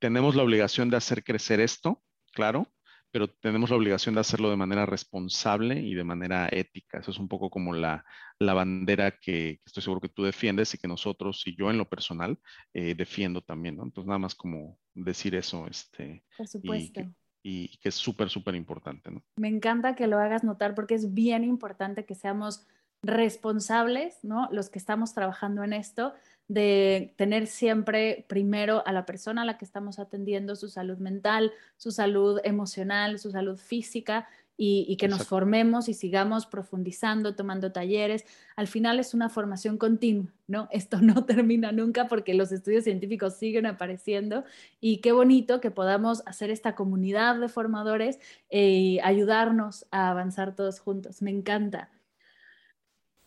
tenemos 0.00 0.34
la 0.34 0.42
obligación 0.42 0.90
de 0.90 0.96
hacer 0.96 1.24
crecer 1.24 1.60
esto, 1.60 2.02
claro, 2.32 2.68
pero 3.12 3.28
tenemos 3.28 3.68
la 3.68 3.76
obligación 3.76 4.14
de 4.14 4.22
hacerlo 4.22 4.48
de 4.48 4.56
manera 4.56 4.86
responsable 4.86 5.80
y 5.80 5.94
de 5.94 6.02
manera 6.02 6.48
ética. 6.50 6.98
Eso 6.98 7.10
es 7.10 7.18
un 7.18 7.28
poco 7.28 7.50
como 7.50 7.74
la, 7.74 8.04
bandera 8.40 9.18
que, 9.18 9.60
estoy 9.66 9.82
seguro 9.82 10.00
que 10.00 10.08
tú 10.08 10.24
defiendes 10.24 10.72
y 10.74 10.78
que 10.78 10.88
nosotros 10.88 11.42
y 11.46 11.54
yo 11.54 11.70
en 11.70 11.76
lo 11.76 11.88
personal 11.88 12.38
eh, 12.72 12.94
defiendo 12.94 13.42
también, 13.42 13.76
¿no? 13.76 13.84
Entonces 13.84 14.08
nada 14.08 14.18
más 14.18 14.34
como 14.34 14.78
decir 14.94 15.34
eso, 15.34 15.66
este. 15.68 16.24
Por 16.38 16.48
supuesto. 16.48 17.00
Y 17.00 17.04
que, 17.04 17.12
y 17.42 17.78
que 17.78 17.90
es 17.90 17.94
súper, 17.94 18.30
súper 18.30 18.54
importante, 18.54 19.10
¿no? 19.10 19.22
Me 19.36 19.48
encanta 19.48 19.94
que 19.94 20.06
lo 20.06 20.18
hagas 20.18 20.42
notar 20.42 20.74
porque 20.74 20.94
es 20.94 21.12
bien 21.12 21.44
importante 21.44 22.06
que 22.06 22.14
seamos 22.14 22.66
responsables, 23.02 24.18
¿no? 24.22 24.48
Los 24.52 24.70
que 24.70 24.78
estamos 24.78 25.12
trabajando 25.14 25.64
en 25.64 25.72
esto, 25.72 26.14
de 26.48 27.14
tener 27.16 27.46
siempre 27.46 28.26
primero 28.28 28.86
a 28.86 28.92
la 28.92 29.06
persona 29.06 29.42
a 29.42 29.44
la 29.44 29.58
que 29.58 29.64
estamos 29.64 29.98
atendiendo, 29.98 30.54
su 30.56 30.68
salud 30.68 30.98
mental, 30.98 31.52
su 31.76 31.90
salud 31.90 32.40
emocional, 32.44 33.18
su 33.18 33.30
salud 33.30 33.56
física, 33.56 34.28
y, 34.64 34.96
que 34.96 35.08
nos 35.08 35.26
formemos 35.26 35.88
y 35.88 35.94
sigamos 35.94 36.46
profundizando, 36.46 37.34
tomando 37.34 37.72
talleres. 37.72 38.24
Al 38.54 38.68
final 38.68 39.00
es 39.00 39.12
una 39.12 39.28
formación 39.28 39.76
continua, 39.76 40.32
¿no? 40.46 40.68
Esto 40.70 40.98
no 41.02 41.24
termina 41.24 41.72
nunca 41.72 42.06
porque 42.06 42.34
los 42.34 42.52
estudios 42.52 42.84
científicos 42.84 43.34
siguen 43.34 43.66
apareciendo 43.66 44.44
y 44.80 44.98
qué 44.98 45.10
bonito 45.10 45.60
que 45.60 45.70
podamos 45.70 46.22
hacer 46.26 46.50
esta 46.50 46.76
comunidad 46.76 47.40
de 47.40 47.48
formadores 47.48 48.20
y 48.50 49.00
ayudarnos 49.02 49.86
a 49.90 50.10
avanzar 50.10 50.54
todos 50.54 50.78
juntos. 50.78 51.22
Me 51.22 51.30
encanta. 51.30 51.90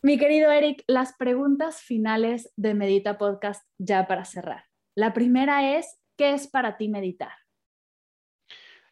Mi 0.06 0.20
querido 0.20 0.52
Eric, 0.52 0.84
las 0.86 1.16
preguntas 1.16 1.82
finales 1.82 2.54
de 2.58 2.76
Medita 2.76 3.18
Podcast 3.18 3.68
ya 3.80 4.06
para 4.06 4.24
cerrar. 4.24 4.66
La 4.94 5.14
primera 5.14 5.80
es, 5.80 5.98
¿qué 6.16 6.36
es 6.36 6.46
para 6.46 6.78
ti 6.78 6.90
meditar? 6.90 7.32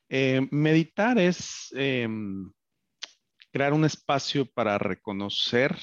Eh, 0.09 0.41
meditar 0.49 1.20
es 1.20 1.72
em, 1.78 2.51
crear 3.51 3.74
un 3.74 3.86
espacio 3.86 4.51
para 4.51 4.80
reconocer 4.80 5.78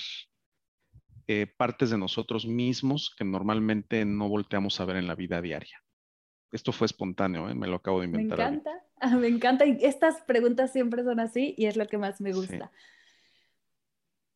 eh, 1.28 1.46
partes 1.56 1.90
de 1.90 1.98
nosotros 1.98 2.44
mismos 2.44 3.14
que 3.16 3.24
normalmente 3.24 4.04
no 4.04 4.28
volteamos 4.28 4.80
a 4.80 4.84
ver 4.84 4.96
en 4.96 5.06
la 5.06 5.14
vida 5.14 5.40
diaria. 5.40 5.80
Esto 6.50 6.72
fue 6.72 6.86
espontáneo, 6.86 7.48
¿eh? 7.48 7.54
me 7.54 7.68
lo 7.68 7.76
acabo 7.76 8.00
de 8.00 8.06
inventar. 8.06 8.36
Me 8.36 8.44
encanta, 8.56 8.84
me 9.16 9.28
encanta. 9.28 9.64
Y 9.64 9.78
estas 9.82 10.22
preguntas 10.22 10.72
siempre 10.72 11.04
son 11.04 11.20
así 11.20 11.54
y 11.56 11.66
es 11.66 11.76
lo 11.76 11.86
que 11.86 11.98
más 11.98 12.20
me 12.20 12.32
gusta. 12.32 12.72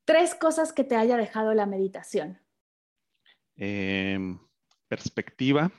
Tres 0.04 0.34
cosas 0.34 0.72
que 0.72 0.84
te 0.84 0.96
haya 0.96 1.16
dejado 1.16 1.54
la 1.54 1.66
meditación. 1.66 2.38
Em, 3.56 4.38
perspectiva, 4.88 5.70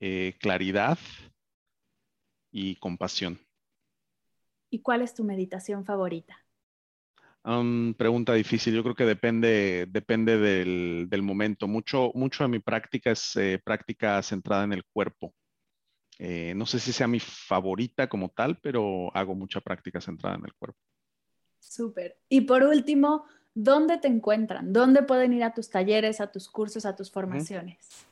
eh, 0.00 0.36
claridad 0.40 0.98
y 2.50 2.76
compasión. 2.76 3.38
¿Y 4.70 4.80
cuál 4.80 5.02
es 5.02 5.14
tu 5.14 5.24
meditación 5.24 5.84
favorita? 5.84 6.44
pregunta 7.96 8.34
difícil. 8.34 8.74
Yo 8.74 8.82
creo 8.82 8.94
que 8.94 9.06
depende, 9.06 9.86
depende 9.88 10.38
del, 10.38 11.22
momento. 11.22 11.66
Mucho, 11.68 12.12
mucho 12.14 12.44
de 12.44 12.48
mi 12.48 12.58
práctica 12.58 13.12
es 13.12 13.34
eh, 13.36 13.60
práctica 13.64 14.22
centrada 14.22 14.64
en 14.64 14.74
el 14.74 14.84
cuerpo. 14.84 15.34
Eh, 16.18 16.52
no 16.54 16.66
sé 16.66 16.78
si 16.78 16.92
sea 16.92 17.08
mi 17.08 17.18
favorita 17.18 18.08
como 18.08 18.28
tal, 18.28 18.58
pero 18.60 19.14
hago 19.16 19.34
mucha 19.34 19.60
práctica 19.60 20.00
centrada 20.00 20.36
en 20.36 20.44
el 20.44 20.54
cuerpo. 20.54 20.78
Súper. 21.60 22.16
Y 22.28 22.42
por 22.42 22.64
último, 22.64 23.24
¿dónde 23.54 23.98
te 23.98 24.08
encuentran? 24.08 24.72
¿Dónde 24.72 25.02
pueden 25.02 25.32
ir 25.32 25.44
a 25.44 25.54
tus 25.54 25.70
talleres, 25.70 26.20
a 26.20 26.32
tus 26.32 26.48
cursos, 26.48 26.84
a 26.84 26.96
tus 26.96 27.10
formaciones? 27.10 28.06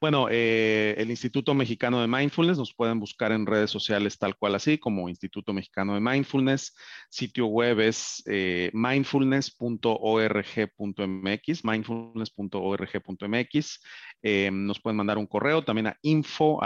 Bueno, 0.00 0.28
eh, 0.30 0.94
el 0.98 1.10
Instituto 1.10 1.54
Mexicano 1.54 2.00
de 2.00 2.08
Mindfulness 2.08 2.58
nos 2.58 2.74
pueden 2.74 3.00
buscar 3.00 3.32
en 3.32 3.46
redes 3.46 3.70
sociales 3.70 4.18
tal 4.18 4.36
cual 4.36 4.54
así 4.54 4.78
como 4.78 5.08
Instituto 5.08 5.52
Mexicano 5.52 5.94
de 5.94 6.00
Mindfulness. 6.00 6.74
Sitio 7.08 7.46
web 7.46 7.80
es 7.80 8.22
eh, 8.26 8.70
mindfulness.org.mx, 8.72 11.64
mindfulness.org.mx. 11.64 13.80
Eh, 14.22 14.50
nos 14.52 14.80
pueden 14.80 14.96
mandar 14.96 15.18
un 15.18 15.26
correo 15.26 15.64
también 15.64 15.88
a 15.88 15.98
info 16.02 16.60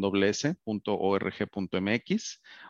doble 0.00 0.32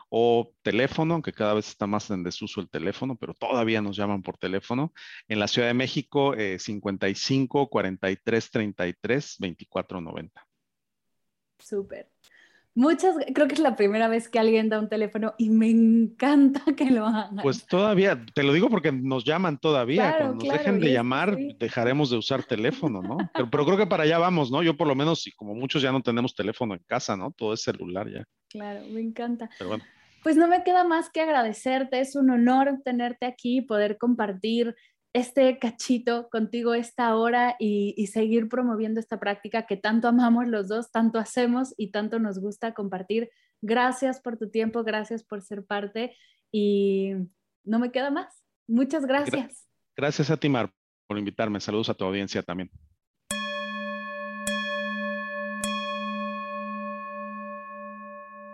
o 0.09 0.53
teléfono, 0.61 1.13
aunque 1.15 1.33
cada 1.33 1.53
vez 1.53 1.67
está 1.69 1.87
más 1.87 2.09
en 2.09 2.23
desuso 2.23 2.61
el 2.61 2.69
teléfono, 2.69 3.15
pero 3.15 3.33
todavía 3.33 3.81
nos 3.81 3.97
llaman 3.97 4.23
por 4.23 4.37
teléfono. 4.37 4.93
En 5.27 5.39
la 5.39 5.47
Ciudad 5.47 5.67
de 5.67 5.73
México, 5.73 6.33
55 6.35 7.69
43 7.69 8.51
33 8.51 9.35
24 9.39 10.01
90. 10.01 10.47
Súper. 11.59 12.09
Muchas, 12.73 13.15
creo 13.33 13.47
que 13.47 13.55
es 13.55 13.59
la 13.59 13.75
primera 13.75 14.07
vez 14.07 14.29
que 14.29 14.39
alguien 14.39 14.69
da 14.69 14.79
un 14.79 14.87
teléfono 14.87 15.33
y 15.37 15.49
me 15.49 15.69
encanta 15.69 16.61
que 16.77 16.89
lo 16.89 17.05
hagan. 17.05 17.37
Pues 17.41 17.65
todavía, 17.65 18.23
te 18.33 18.43
lo 18.43 18.53
digo 18.53 18.69
porque 18.69 18.91
nos 18.91 19.25
llaman 19.25 19.57
todavía. 19.57 20.15
Cuando 20.17 20.45
nos 20.45 20.53
dejen 20.53 20.79
de 20.79 20.93
llamar, 20.93 21.37
dejaremos 21.59 22.09
de 22.09 22.17
usar 22.17 22.43
teléfono, 22.43 23.01
¿no? 23.01 23.17
Pero, 23.33 23.49
pero, 23.49 23.65
creo 23.65 23.77
que 23.77 23.87
para 23.87 24.03
allá 24.03 24.17
vamos, 24.17 24.51
¿no? 24.51 24.63
Yo 24.63 24.75
por 24.77 24.87
lo 24.87 24.95
menos, 24.95 25.25
y 25.27 25.31
como 25.31 25.55
muchos 25.55 25.81
ya 25.81 25.91
no 25.91 26.01
tenemos 26.01 26.33
teléfono 26.33 26.73
en 26.73 26.81
casa, 26.85 27.17
¿no? 27.17 27.31
Todo 27.31 27.53
es 27.53 27.61
celular 27.61 28.09
ya. 28.09 28.25
Claro, 28.49 28.81
me 28.89 29.01
encanta. 29.01 29.49
Pero 29.57 29.69
bueno. 29.69 29.83
Pues 30.23 30.37
no 30.37 30.47
me 30.47 30.63
queda 30.63 30.83
más 30.83 31.09
que 31.09 31.21
agradecerte, 31.21 31.99
es 31.99 32.15
un 32.15 32.29
honor 32.29 32.79
tenerte 32.85 33.25
aquí, 33.25 33.61
poder 33.61 33.97
compartir 33.97 34.75
este 35.13 35.59
cachito 35.59 36.29
contigo 36.29 36.73
esta 36.73 37.15
hora 37.15 37.55
y, 37.59 38.07
seguir 38.07 38.47
promoviendo 38.47 38.99
esta 38.99 39.19
práctica 39.19 39.65
que 39.65 39.77
tanto 39.77 40.07
amamos 40.07 40.47
los 40.47 40.67
dos, 40.67 40.91
tanto 40.91 41.19
hacemos 41.19 41.73
y 41.77 41.91
tanto 41.91 42.19
nos 42.19 42.39
gusta 42.39 42.73
compartir. 42.73 43.29
Gracias 43.61 44.21
por 44.21 44.37
tu 44.37 44.49
tiempo, 44.49 44.83
gracias 44.83 45.23
por 45.23 45.41
ser 45.41 45.65
parte 45.65 46.15
y 46.51 47.11
no 47.63 47.79
me 47.79 47.91
queda 47.91 48.09
más. 48.09 48.43
Muchas 48.67 49.05
gracias. 49.05 49.67
Gracias 49.95 50.31
a 50.31 50.37
ti, 50.37 50.49
Mar, 50.49 50.71
por 51.07 51.17
invitarme. 51.17 51.59
Saludos 51.59 51.89
a 51.89 51.93
tu 51.93 52.05
audiencia 52.05 52.41
también. 52.41 52.71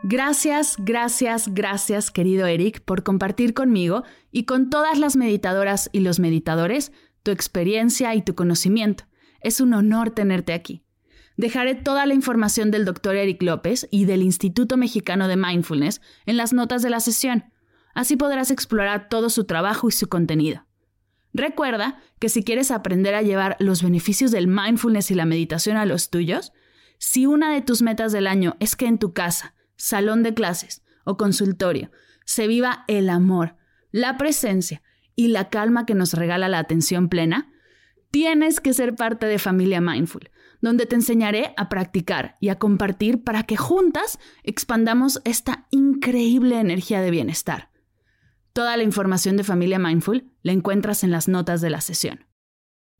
Gracias, 0.09 0.77
gracias, 0.79 1.53
gracias, 1.53 2.11
querido 2.11 2.47
Eric, 2.47 2.79
por 2.79 3.03
compartir 3.03 3.53
conmigo 3.53 4.05
y 4.31 4.45
con 4.45 4.69
todas 4.69 4.97
las 4.99 5.17
meditadoras 5.17 5.89
y 5.91 5.99
los 5.99 6.21
meditadores 6.21 6.93
tu 7.23 7.31
experiencia 7.31 8.15
y 8.15 8.21
tu 8.21 8.33
conocimiento. 8.33 9.03
Es 9.41 9.59
un 9.59 9.73
honor 9.73 10.11
tenerte 10.11 10.53
aquí. 10.53 10.85
Dejaré 11.35 11.75
toda 11.75 12.05
la 12.05 12.13
información 12.13 12.71
del 12.71 12.85
Dr. 12.85 13.17
Eric 13.17 13.43
López 13.43 13.89
y 13.91 14.05
del 14.05 14.21
Instituto 14.21 14.77
Mexicano 14.77 15.27
de 15.27 15.35
Mindfulness 15.35 15.99
en 16.25 16.37
las 16.37 16.53
notas 16.53 16.81
de 16.81 16.89
la 16.89 17.01
sesión. 17.01 17.43
Así 17.93 18.15
podrás 18.15 18.49
explorar 18.49 19.09
todo 19.09 19.29
su 19.29 19.43
trabajo 19.43 19.89
y 19.89 19.91
su 19.91 20.07
contenido. 20.07 20.65
Recuerda 21.33 21.99
que 22.19 22.29
si 22.29 22.45
quieres 22.45 22.71
aprender 22.71 23.13
a 23.13 23.23
llevar 23.23 23.57
los 23.59 23.83
beneficios 23.83 24.31
del 24.31 24.47
mindfulness 24.47 25.11
y 25.11 25.15
la 25.15 25.25
meditación 25.25 25.75
a 25.75 25.85
los 25.85 26.09
tuyos, 26.09 26.53
si 26.97 27.25
una 27.25 27.51
de 27.51 27.61
tus 27.61 27.81
metas 27.81 28.13
del 28.13 28.27
año 28.27 28.55
es 28.61 28.77
que 28.77 28.85
en 28.85 28.99
tu 28.99 29.11
casa 29.11 29.53
salón 29.77 30.23
de 30.23 30.33
clases 30.33 30.83
o 31.05 31.17
consultorio, 31.17 31.91
se 32.25 32.47
viva 32.47 32.83
el 32.87 33.09
amor, 33.09 33.55
la 33.91 34.17
presencia 34.17 34.81
y 35.15 35.29
la 35.29 35.49
calma 35.49 35.85
que 35.85 35.95
nos 35.95 36.13
regala 36.13 36.49
la 36.49 36.59
atención 36.59 37.09
plena, 37.09 37.51
tienes 38.11 38.59
que 38.59 38.73
ser 38.73 38.95
parte 38.95 39.25
de 39.25 39.39
Familia 39.39 39.81
Mindful, 39.81 40.29
donde 40.61 40.85
te 40.85 40.95
enseñaré 40.95 41.53
a 41.57 41.69
practicar 41.69 42.37
y 42.39 42.49
a 42.49 42.59
compartir 42.59 43.23
para 43.23 43.43
que 43.43 43.57
juntas 43.57 44.19
expandamos 44.43 45.21
esta 45.23 45.67
increíble 45.71 46.59
energía 46.59 47.01
de 47.01 47.11
bienestar. 47.11 47.71
Toda 48.53 48.75
la 48.75 48.83
información 48.83 49.37
de 49.37 49.43
Familia 49.43 49.79
Mindful 49.79 50.31
la 50.41 50.51
encuentras 50.51 51.03
en 51.03 51.11
las 51.11 51.27
notas 51.27 51.61
de 51.61 51.69
la 51.69 51.81
sesión. 51.81 52.25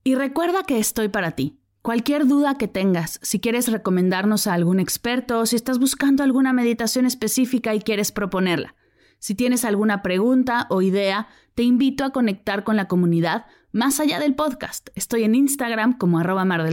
Y 0.03 0.15
recuerda 0.15 0.63
que 0.63 0.79
estoy 0.79 1.09
para 1.09 1.31
ti 1.31 1.59
Cualquier 1.81 2.27
duda 2.27 2.57
que 2.57 2.67
tengas, 2.67 3.19
si 3.21 3.39
quieres 3.39 3.71
recomendarnos 3.71 4.47
a 4.47 4.53
algún 4.53 4.79
experto 4.79 5.39
o 5.39 5.45
si 5.45 5.55
estás 5.55 5.79
buscando 5.79 6.23
alguna 6.23 6.51
meditación 6.53 7.05
específica 7.05 7.73
y 7.73 7.79
quieres 7.79 8.11
proponerla. 8.11 8.75
Si 9.19 9.35
tienes 9.35 9.65
alguna 9.65 10.01
pregunta 10.01 10.67
o 10.69 10.81
idea, 10.81 11.27
te 11.55 11.63
invito 11.63 12.03
a 12.03 12.11
conectar 12.11 12.63
con 12.63 12.75
la 12.75 12.87
comunidad 12.87 13.45
más 13.71 13.99
allá 13.99 14.19
del 14.19 14.35
podcast. 14.35 14.89
Estoy 14.95 15.23
en 15.23 15.35
Instagram 15.35 15.97
como 15.97 16.19
arroba 16.19 16.45
mar 16.45 16.65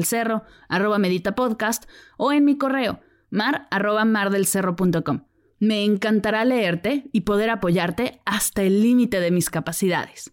arroba 0.68 0.98
medita 0.98 1.34
podcast 1.34 1.84
o 2.16 2.32
en 2.32 2.44
mi 2.44 2.58
correo 2.58 3.00
mar 3.30 3.66
arroba 3.70 4.04
mardelcerro.com. 4.04 5.24
Me 5.58 5.84
encantará 5.84 6.44
leerte 6.44 7.08
y 7.12 7.22
poder 7.22 7.50
apoyarte 7.50 8.20
hasta 8.24 8.62
el 8.62 8.82
límite 8.82 9.20
de 9.20 9.30
mis 9.30 9.50
capacidades. 9.50 10.32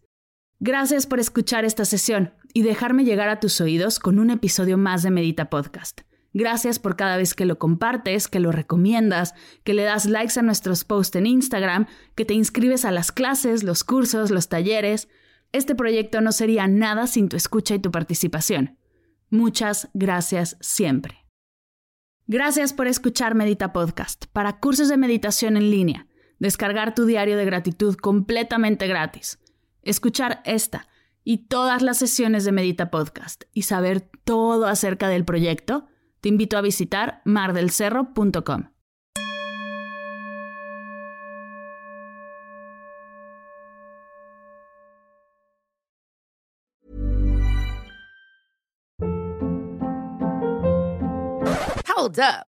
Gracias 0.59 1.07
por 1.07 1.19
escuchar 1.19 1.65
esta 1.65 1.85
sesión 1.85 2.33
y 2.53 2.63
dejarme 2.63 3.05
llegar 3.05 3.29
a 3.29 3.39
tus 3.39 3.61
oídos 3.61 3.99
con 3.99 4.19
un 4.19 4.29
episodio 4.29 4.77
más 4.77 5.03
de 5.03 5.11
Medita 5.11 5.49
Podcast. 5.49 6.01
Gracias 6.33 6.79
por 6.79 6.95
cada 6.95 7.17
vez 7.17 7.33
que 7.33 7.45
lo 7.45 7.59
compartes, 7.59 8.27
que 8.27 8.39
lo 8.39 8.51
recomiendas, 8.51 9.33
que 9.63 9.73
le 9.73 9.83
das 9.83 10.05
likes 10.05 10.39
a 10.39 10.43
nuestros 10.43 10.85
posts 10.85 11.17
en 11.17 11.25
Instagram, 11.25 11.87
que 12.15 12.25
te 12.25 12.33
inscribes 12.33 12.85
a 12.85 12.91
las 12.91 13.11
clases, 13.11 13.63
los 13.63 13.83
cursos, 13.83 14.31
los 14.31 14.47
talleres. 14.47 15.09
Este 15.51 15.75
proyecto 15.75 16.21
no 16.21 16.31
sería 16.31 16.67
nada 16.67 17.07
sin 17.07 17.27
tu 17.27 17.35
escucha 17.35 17.75
y 17.75 17.79
tu 17.79 17.91
participación. 17.91 18.77
Muchas 19.29 19.89
gracias 19.93 20.57
siempre. 20.61 21.25
Gracias 22.27 22.71
por 22.71 22.87
escuchar 22.87 23.35
Medita 23.35 23.73
Podcast 23.73 24.25
para 24.31 24.59
cursos 24.59 24.87
de 24.87 24.97
meditación 24.97 25.57
en 25.57 25.69
línea, 25.69 26.07
descargar 26.39 26.95
tu 26.95 27.05
diario 27.05 27.35
de 27.35 27.45
gratitud 27.45 27.95
completamente 27.95 28.87
gratis 28.87 29.37
escuchar 29.83 30.41
esta 30.45 30.87
y 31.23 31.47
todas 31.47 31.81
las 31.81 31.97
sesiones 31.97 32.45
de 32.45 32.51
Medita 32.51 32.91
Podcast 32.91 33.43
y 33.53 33.63
saber 33.63 34.09
todo 34.23 34.67
acerca 34.67 35.09
del 35.09 35.25
proyecto, 35.25 35.87
te 36.19 36.29
invito 36.29 36.57
a 36.57 36.61
visitar 36.61 37.21
mardelcerro.com. 37.25 38.71
Hold 52.01 52.19
up. 52.19 52.50